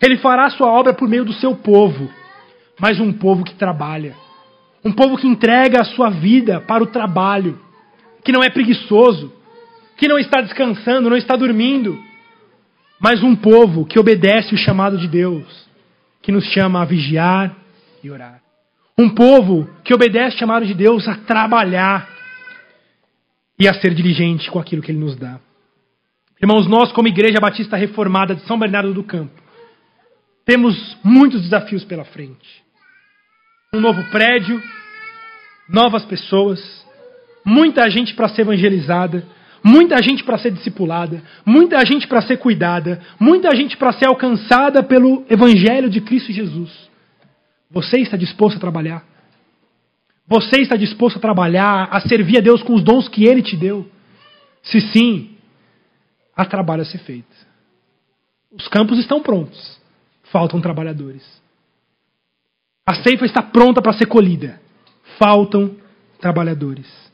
Ele 0.02 0.16
fará 0.16 0.50
sua 0.50 0.66
obra 0.66 0.92
por 0.92 1.08
meio 1.08 1.24
do 1.24 1.32
seu 1.34 1.54
povo, 1.54 2.10
mas 2.80 2.98
um 2.98 3.12
povo 3.12 3.44
que 3.44 3.54
trabalha, 3.54 4.16
um 4.84 4.90
povo 4.90 5.16
que 5.16 5.28
entrega 5.28 5.82
a 5.82 5.84
sua 5.84 6.10
vida 6.10 6.60
para 6.60 6.82
o 6.82 6.88
trabalho 6.88 7.60
que 8.24 8.32
não 8.32 8.42
é 8.42 8.50
preguiçoso, 8.50 9.32
que 9.96 10.08
não 10.08 10.18
está 10.18 10.40
descansando, 10.40 11.08
não 11.08 11.16
está 11.16 11.36
dormindo, 11.36 11.96
mas 13.02 13.20
um 13.20 13.34
povo 13.34 13.84
que 13.84 13.98
obedece 13.98 14.54
o 14.54 14.56
chamado 14.56 14.96
de 14.96 15.08
Deus, 15.08 15.68
que 16.22 16.30
nos 16.30 16.44
chama 16.52 16.80
a 16.80 16.84
vigiar 16.84 17.56
e 18.00 18.08
orar. 18.08 18.40
Um 18.96 19.08
povo 19.08 19.68
que 19.82 19.92
obedece 19.92 20.36
o 20.36 20.38
chamado 20.38 20.64
de 20.64 20.72
Deus 20.72 21.08
a 21.08 21.16
trabalhar 21.16 22.08
e 23.58 23.66
a 23.66 23.74
ser 23.74 23.92
diligente 23.92 24.48
com 24.48 24.60
aquilo 24.60 24.80
que 24.80 24.92
Ele 24.92 25.00
nos 25.00 25.16
dá. 25.16 25.40
Irmãos, 26.40 26.68
nós, 26.68 26.92
como 26.92 27.08
Igreja 27.08 27.40
Batista 27.40 27.76
Reformada 27.76 28.36
de 28.36 28.42
São 28.46 28.56
Bernardo 28.56 28.94
do 28.94 29.02
Campo, 29.02 29.42
temos 30.44 30.96
muitos 31.02 31.42
desafios 31.42 31.84
pela 31.84 32.04
frente. 32.04 32.62
Um 33.74 33.80
novo 33.80 34.04
prédio, 34.10 34.62
novas 35.68 36.04
pessoas, 36.04 36.60
muita 37.44 37.90
gente 37.90 38.14
para 38.14 38.28
ser 38.28 38.42
evangelizada, 38.42 39.26
muita 39.62 40.02
gente 40.02 40.24
para 40.24 40.38
ser 40.38 40.50
discipulada, 40.50 41.22
muita 41.44 41.84
gente 41.84 42.06
para 42.06 42.22
ser 42.22 42.38
cuidada, 42.38 43.00
muita 43.18 43.54
gente 43.54 43.76
para 43.76 43.92
ser 43.92 44.08
alcançada 44.08 44.82
pelo 44.82 45.24
evangelho 45.28 45.88
de 45.88 46.00
Cristo 46.00 46.32
Jesus. 46.32 46.70
Você 47.70 47.98
está 48.00 48.16
disposto 48.16 48.56
a 48.56 48.60
trabalhar? 48.60 49.04
Você 50.26 50.60
está 50.60 50.76
disposto 50.76 51.16
a 51.16 51.20
trabalhar, 51.20 51.88
a 51.90 52.00
servir 52.00 52.38
a 52.38 52.40
Deus 52.40 52.62
com 52.62 52.74
os 52.74 52.82
dons 52.82 53.08
que 53.08 53.24
Ele 53.24 53.42
te 53.42 53.56
deu? 53.56 53.88
Se 54.62 54.80
sim, 54.80 55.36
há 56.36 56.44
trabalho 56.44 56.82
a 56.82 56.86
ser 56.86 56.98
feito. 56.98 57.34
Os 58.52 58.68
campos 58.68 58.98
estão 58.98 59.22
prontos, 59.22 59.80
faltam 60.24 60.60
trabalhadores. 60.60 61.22
A 62.86 62.94
ceifa 62.96 63.24
está 63.24 63.42
pronta 63.42 63.80
para 63.80 63.92
ser 63.92 64.06
colhida, 64.06 64.60
faltam 65.18 65.76
trabalhadores. 66.20 67.11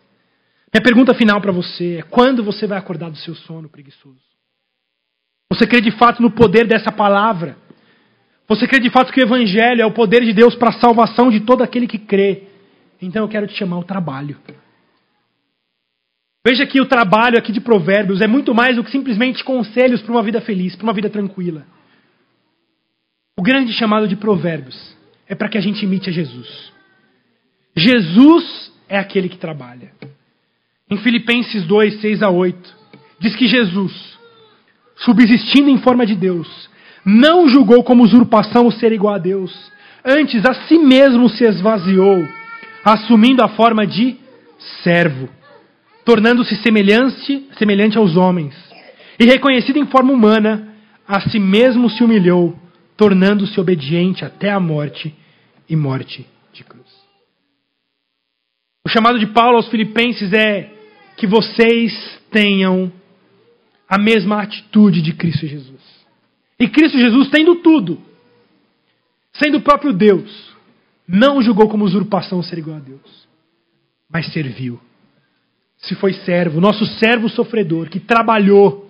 Minha 0.73 0.83
pergunta 0.83 1.15
final 1.15 1.41
para 1.41 1.53
você 1.53 1.99
é: 1.99 2.03
quando 2.03 2.45
você 2.45 2.67
vai 2.67 2.79
acordar 2.79 3.11
do 3.11 3.17
seu 3.17 3.35
sono 3.35 3.69
preguiçoso? 3.69 4.29
Você 5.51 5.67
crê 5.67 5.81
de 5.81 5.91
fato 5.91 6.21
no 6.21 6.31
poder 6.31 6.67
dessa 6.67 6.93
palavra? 6.93 7.57
Você 8.47 8.67
crê 8.67 8.79
de 8.79 8.91
fato 8.91 9.13
que 9.13 9.21
o 9.21 9.25
Evangelho 9.25 9.83
é 9.83 9.87
o 9.87 9.93
poder 9.93 10.23
de 10.25 10.33
Deus 10.33 10.55
para 10.55 10.71
a 10.71 10.81
salvação 10.81 11.31
de 11.31 11.41
todo 11.41 11.63
aquele 11.63 11.87
que 11.87 11.99
crê 11.99 12.45
Então 13.01 13.23
eu 13.25 13.29
quero 13.29 13.47
te 13.47 13.55
chamar 13.55 13.77
ao 13.77 13.85
trabalho. 13.85 14.37
Veja 16.47 16.67
que 16.67 16.81
o 16.81 16.87
trabalho 16.87 17.39
aqui 17.39 17.53
de 17.53 17.61
Provérbios 17.61 18.21
é 18.21 18.27
muito 18.27 18.55
mais 18.55 18.77
do 18.77 18.85
que 18.85 18.91
simplesmente 18.91 19.45
conselhos 19.45 20.01
para 20.01 20.13
uma 20.13 20.23
vida 20.23 20.41
feliz, 20.41 20.75
para 20.77 20.85
uma 20.85 20.95
vida 20.95 21.11
tranquila. 21.11 21.67
O 23.39 23.43
grande 23.43 23.73
chamado 23.73 24.09
de 24.09 24.17
Provérbios 24.17 24.97
é 25.27 25.35
para 25.35 25.49
que 25.49 25.59
a 25.59 25.61
gente 25.61 25.85
imite 25.85 26.09
a 26.09 26.13
Jesus. 26.13 26.73
Jesus 27.77 28.73
é 28.89 28.99
aquele 28.99 29.29
que 29.29 29.37
trabalha. 29.37 29.93
Em 30.91 30.97
Filipenses 30.97 31.65
2, 31.65 32.01
6 32.01 32.23
a 32.23 32.31
8, 32.31 32.77
diz 33.21 33.37
que 33.37 33.47
Jesus, 33.47 33.93
subsistindo 34.97 35.69
em 35.69 35.79
forma 35.79 36.07
de 36.07 36.15
Deus, 36.15 36.69
não 37.05 37.49
julgou 37.49 37.85
como 37.85 38.05
usurpação 38.05 38.67
o 38.67 38.73
ser 38.73 38.93
igual 38.93 39.15
a 39.15 39.19
Deus, 39.19 39.53
antes 40.05 40.45
a 40.47 40.55
si 40.67 40.79
mesmo 40.79 41.29
se 41.29 41.45
esvaziou, 41.45 42.27
assumindo 42.85 43.43
a 43.43 43.49
forma 43.49 43.87
de 43.87 44.17
servo, 44.83 45.29
tornando-se 46.05 46.57
semelhante, 46.63 47.47
semelhante 47.59 47.99
aos 47.99 48.17
homens, 48.17 48.55
e 49.21 49.27
reconhecido 49.27 49.79
em 49.79 49.87
forma 49.87 50.13
humana, 50.13 50.75
a 51.07 51.21
si 51.29 51.39
mesmo 51.39 51.91
se 51.91 52.03
humilhou, 52.03 52.59
tornando-se 52.97 53.61
obediente 53.61 54.25
até 54.25 54.51
a 54.51 54.61
morte 54.61 55.15
e 55.69 55.77
morte 55.77 56.27
de 56.53 56.65
cruz. 56.65 56.87
O 58.87 58.89
chamado 58.89 59.19
de 59.19 59.27
Paulo 59.27 59.57
aos 59.57 59.69
Filipenses 59.69 60.33
é 60.33 60.78
que 61.19 61.27
vocês 61.27 61.93
tenham 62.31 62.93
a 63.89 63.99
mesma 63.99 64.41
atitude 64.41 65.03
de 65.03 65.13
Cristo 65.13 65.47
Jesus. 65.47 65.83
E 66.59 66.69
Cristo 66.69 66.97
Jesus, 66.97 67.29
tendo 67.29 67.57
tudo, 67.57 68.01
sendo 69.33 69.59
o 69.59 69.61
próprio 69.61 69.93
Deus, 69.93 70.57
não 71.07 71.43
julgou 71.43 71.69
como 71.69 71.85
usurpação 71.85 72.41
ser 72.43 72.59
igual 72.59 72.77
a 72.77 72.81
Deus, 72.81 73.29
mas 74.09 74.33
serviu. 74.33 74.81
Se 75.79 75.97
foi 75.97 76.13
servo, 76.13 76.61
nosso 76.61 76.87
servo 76.99 77.29
sofredor, 77.29 77.89
que 77.89 77.99
trabalhou, 77.99 78.89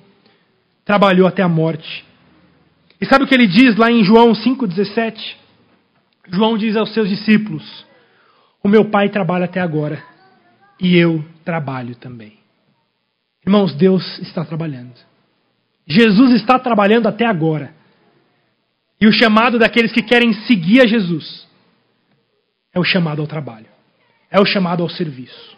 trabalhou 0.85 1.27
até 1.27 1.43
a 1.43 1.49
morte. 1.49 2.05
E 3.01 3.07
sabe 3.07 3.25
o 3.25 3.27
que 3.27 3.35
ele 3.35 3.47
diz 3.47 3.77
lá 3.77 3.91
em 3.91 4.05
João 4.05 4.33
5,17? 4.33 5.37
João 6.31 6.59
diz 6.59 6.77
aos 6.77 6.93
seus 6.93 7.09
discípulos: 7.09 7.87
O 8.63 8.69
meu 8.69 8.87
pai 8.87 9.09
trabalha 9.09 9.47
até 9.47 9.61
agora 9.61 10.03
e 10.81 10.97
eu 10.97 11.25
trabalho 11.45 11.95
também. 11.97 12.39
Irmãos, 13.45 13.75
Deus 13.75 14.19
está 14.21 14.45
trabalhando. 14.45 14.95
Jesus 15.87 16.33
está 16.33 16.59
trabalhando 16.59 17.07
até 17.07 17.25
agora. 17.25 17.75
E 19.01 19.07
o 19.07 19.13
chamado 19.13 19.59
daqueles 19.59 19.93
que 19.93 20.03
querem 20.03 20.33
seguir 20.33 20.83
a 20.83 20.87
Jesus 20.87 21.47
é 22.75 22.79
o 22.79 22.85
chamado 22.85 23.23
ao 23.23 23.29
trabalho, 23.29 23.67
é 24.31 24.41
o 24.41 24.45
chamado 24.45 24.83
ao 24.83 24.89
serviço. 24.89 25.57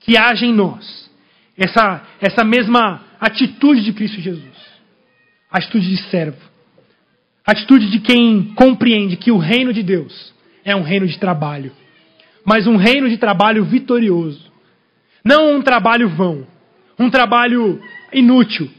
Que 0.00 0.16
haja 0.16 0.44
em 0.44 0.52
nós 0.52 1.08
essa, 1.56 2.02
essa 2.20 2.44
mesma 2.44 3.02
atitude 3.20 3.82
de 3.82 3.92
Cristo 3.92 4.20
Jesus, 4.20 4.56
atitude 5.50 5.88
de 5.88 6.02
servo, 6.10 6.40
atitude 7.44 7.90
de 7.90 8.00
quem 8.00 8.54
compreende 8.54 9.16
que 9.16 9.30
o 9.30 9.38
reino 9.38 9.72
de 9.72 9.82
Deus 9.82 10.34
é 10.64 10.74
um 10.74 10.82
reino 10.82 11.06
de 11.06 11.18
trabalho, 11.18 11.72
mas 12.44 12.66
um 12.66 12.76
reino 12.76 13.08
de 13.08 13.18
trabalho 13.18 13.64
vitorioso, 13.64 14.47
não 15.28 15.56
um 15.56 15.60
trabalho 15.60 16.08
vão, 16.08 16.46
um 16.98 17.10
trabalho 17.10 17.78
inútil, 18.10 18.70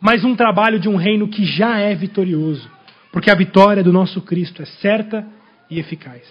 mas 0.00 0.24
um 0.24 0.34
trabalho 0.34 0.80
de 0.80 0.88
um 0.88 0.96
reino 0.96 1.28
que 1.28 1.44
já 1.44 1.78
é 1.78 1.94
vitorioso, 1.94 2.68
porque 3.12 3.30
a 3.30 3.34
vitória 3.36 3.80
do 3.80 3.92
nosso 3.92 4.20
Cristo 4.20 4.60
é 4.60 4.64
certa 4.64 5.24
e 5.70 5.78
eficaz. 5.78 6.22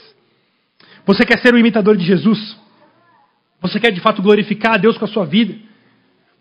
Você 1.06 1.26
quer 1.26 1.40
ser 1.40 1.54
o 1.54 1.58
imitador 1.58 1.96
de 1.96 2.06
Jesus? 2.06 2.58
Você 3.62 3.80
quer 3.80 3.92
de 3.92 4.02
fato 4.02 4.22
glorificar 4.22 4.74
a 4.74 4.78
Deus 4.78 4.98
com 4.98 5.06
a 5.06 5.08
sua 5.08 5.26
vida? 5.26 5.56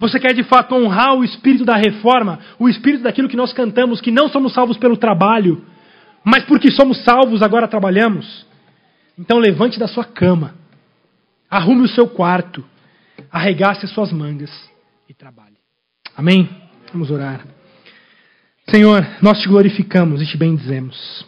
Você 0.01 0.19
quer 0.19 0.35
de 0.35 0.43
fato 0.43 0.75
honrar 0.75 1.15
o 1.15 1.23
espírito 1.23 1.65
da 1.65 1.77
reforma, 1.77 2.41
o 2.59 2.69
espírito 2.69 3.05
daquilo 3.05 3.29
que 3.29 3.37
nós 3.37 3.53
cantamos, 3.53 4.01
que 4.01 4.11
não 4.11 4.29
somos 4.29 4.53
salvos 4.53 4.77
pelo 4.79 4.97
trabalho, 4.97 5.65
mas 6.25 6.43
porque 6.45 6.73
somos 6.73 7.05
salvos 7.05 7.41
agora 7.41 7.69
trabalhamos? 7.69 8.45
Então 9.17 9.39
levante 9.39 9.79
da 9.79 9.87
sua 9.87 10.05
cama, 10.05 10.57
arrume 11.49 11.83
o 11.83 11.89
seu 11.89 12.09
quarto, 12.09 12.65
arregace 13.31 13.85
as 13.85 13.93
suas 13.93 14.13
mangas 14.13 14.51
e 15.09 15.15
trabalhe. 15.15 15.57
Amém? 16.17 16.49
Vamos 16.93 17.11
orar. 17.11 17.47
Senhor, 18.71 19.07
nós 19.21 19.41
te 19.41 19.49
glorificamos 19.49 20.23
e 20.23 20.27
te 20.27 20.37
bendizemos. 20.37 21.27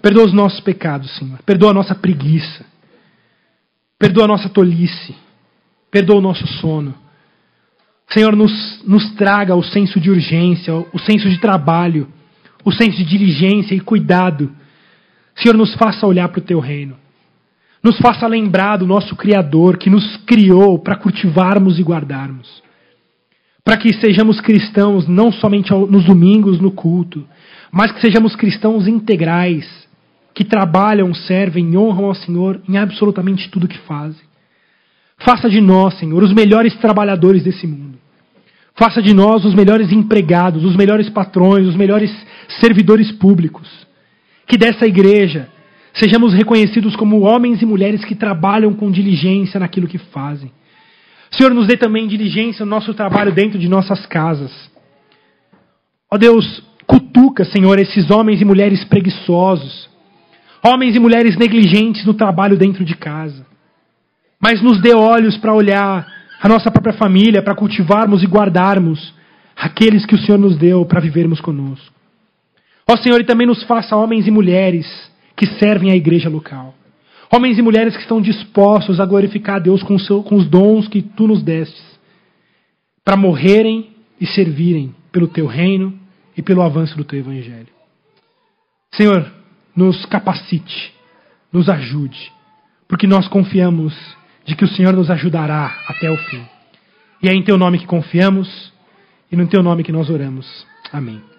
Perdoa 0.00 0.26
os 0.26 0.32
nossos 0.32 0.60
pecados, 0.60 1.10
Senhor. 1.16 1.38
Perdoa 1.42 1.70
a 1.70 1.74
nossa 1.74 1.94
preguiça. 1.94 2.64
Perdoa 3.98 4.24
a 4.24 4.28
nossa 4.28 4.48
tolice. 4.48 5.14
Perdoa 5.90 6.18
o 6.18 6.22
nosso 6.22 6.46
sono. 6.46 6.94
Senhor, 8.12 8.34
nos, 8.34 8.82
nos 8.84 9.12
traga 9.14 9.54
o 9.54 9.62
senso 9.62 10.00
de 10.00 10.10
urgência, 10.10 10.74
o 10.74 10.98
senso 10.98 11.28
de 11.28 11.38
trabalho, 11.38 12.08
o 12.64 12.72
senso 12.72 12.96
de 12.96 13.04
diligência 13.04 13.74
e 13.74 13.80
cuidado. 13.80 14.54
Senhor, 15.36 15.56
nos 15.56 15.74
faça 15.74 16.06
olhar 16.06 16.28
para 16.28 16.40
o 16.40 16.44
teu 16.44 16.60
reino. 16.60 16.96
Nos 17.82 17.98
faça 17.98 18.26
lembrar 18.26 18.76
do 18.76 18.86
nosso 18.86 19.16
Criador 19.16 19.78
que 19.78 19.88
nos 19.88 20.16
criou 20.26 20.78
para 20.78 20.96
cultivarmos 20.96 21.78
e 21.78 21.82
guardarmos. 21.82 22.62
Para 23.64 23.76
que 23.76 23.92
sejamos 23.94 24.40
cristãos 24.40 25.08
não 25.08 25.32
somente 25.32 25.72
nos 25.72 26.04
domingos, 26.04 26.60
no 26.60 26.70
culto, 26.70 27.26
mas 27.72 27.92
que 27.92 28.00
sejamos 28.00 28.36
cristãos 28.36 28.86
integrais, 28.86 29.66
que 30.34 30.44
trabalham, 30.44 31.12
servem, 31.14 31.76
honram 31.76 32.06
ao 32.06 32.14
Senhor 32.14 32.60
em 32.68 32.76
absolutamente 32.76 33.48
tudo 33.50 33.68
que 33.68 33.78
fazem. 33.78 34.22
Faça 35.18 35.48
de 35.48 35.60
nós, 35.60 35.98
Senhor, 35.98 36.22
os 36.22 36.32
melhores 36.32 36.74
trabalhadores 36.76 37.42
desse 37.42 37.66
mundo. 37.66 37.98
Faça 38.74 39.02
de 39.02 39.14
nós 39.14 39.44
os 39.44 39.54
melhores 39.54 39.92
empregados, 39.92 40.64
os 40.64 40.74
melhores 40.76 41.10
patrões, 41.10 41.66
os 41.66 41.76
melhores 41.76 42.10
servidores 42.60 43.12
públicos. 43.12 43.68
Que 44.46 44.56
dessa 44.56 44.86
igreja 44.86 45.48
sejamos 45.94 46.32
reconhecidos 46.32 46.96
como 46.96 47.20
homens 47.20 47.62
e 47.62 47.66
mulheres 47.66 48.04
que 48.04 48.14
trabalham 48.14 48.72
com 48.74 48.90
diligência 48.90 49.58
naquilo 49.58 49.88
que 49.88 49.98
fazem. 49.98 50.50
Senhor, 51.32 51.54
nos 51.54 51.66
dê 51.66 51.76
também 51.76 52.08
diligência 52.08 52.64
no 52.64 52.70
nosso 52.70 52.92
trabalho 52.94 53.32
dentro 53.32 53.58
de 53.58 53.68
nossas 53.68 54.04
casas. 54.06 54.52
Ó 56.12 56.18
Deus, 56.18 56.62
cutuca, 56.86 57.44
Senhor, 57.44 57.78
esses 57.78 58.10
homens 58.10 58.40
e 58.40 58.44
mulheres 58.44 58.84
preguiçosos, 58.84 59.88
homens 60.64 60.96
e 60.96 60.98
mulheres 60.98 61.36
negligentes 61.36 62.04
no 62.04 62.14
trabalho 62.14 62.56
dentro 62.56 62.84
de 62.84 62.96
casa. 62.96 63.46
Mas 64.40 64.60
nos 64.60 64.80
dê 64.80 64.92
olhos 64.92 65.36
para 65.36 65.54
olhar 65.54 66.06
a 66.40 66.48
nossa 66.48 66.70
própria 66.70 66.94
família, 66.94 67.42
para 67.42 67.54
cultivarmos 67.54 68.22
e 68.22 68.26
guardarmos 68.26 69.14
aqueles 69.56 70.06
que 70.06 70.14
o 70.14 70.18
Senhor 70.18 70.38
nos 70.38 70.56
deu 70.56 70.84
para 70.84 71.00
vivermos 71.00 71.40
conosco. 71.40 71.94
Ó 72.88 72.96
Senhor, 72.96 73.20
e 73.20 73.24
também 73.24 73.46
nos 73.46 73.62
faça 73.64 73.94
homens 73.94 74.26
e 74.26 74.30
mulheres 74.30 75.09
que 75.40 75.46
servem 75.58 75.90
à 75.90 75.96
igreja 75.96 76.28
local. 76.28 76.74
Homens 77.32 77.56
e 77.56 77.62
mulheres 77.62 77.96
que 77.96 78.02
estão 78.02 78.20
dispostos 78.20 79.00
a 79.00 79.06
glorificar 79.06 79.56
a 79.56 79.58
Deus 79.58 79.82
com, 79.82 79.98
seu, 79.98 80.22
com 80.22 80.36
os 80.36 80.46
dons 80.46 80.86
que 80.86 81.00
tu 81.00 81.26
nos 81.26 81.42
destes, 81.42 81.98
para 83.02 83.16
morrerem 83.16 83.88
e 84.20 84.26
servirem 84.26 84.94
pelo 85.10 85.28
teu 85.28 85.46
reino 85.46 85.98
e 86.36 86.42
pelo 86.42 86.60
avanço 86.60 86.94
do 86.94 87.04
teu 87.04 87.18
evangelho. 87.18 87.68
Senhor, 88.92 89.32
nos 89.74 90.04
capacite, 90.04 90.92
nos 91.50 91.70
ajude, 91.70 92.30
porque 92.86 93.06
nós 93.06 93.26
confiamos 93.26 93.96
de 94.44 94.54
que 94.54 94.64
o 94.64 94.68
Senhor 94.68 94.92
nos 94.92 95.10
ajudará 95.10 95.74
até 95.88 96.10
o 96.10 96.18
fim. 96.18 96.44
E 97.22 97.30
é 97.30 97.32
em 97.32 97.42
teu 97.42 97.56
nome 97.56 97.78
que 97.78 97.86
confiamos 97.86 98.70
e 99.32 99.36
no 99.36 99.46
teu 99.46 99.62
nome 99.62 99.84
que 99.84 99.92
nós 99.92 100.10
oramos. 100.10 100.66
Amém. 100.92 101.29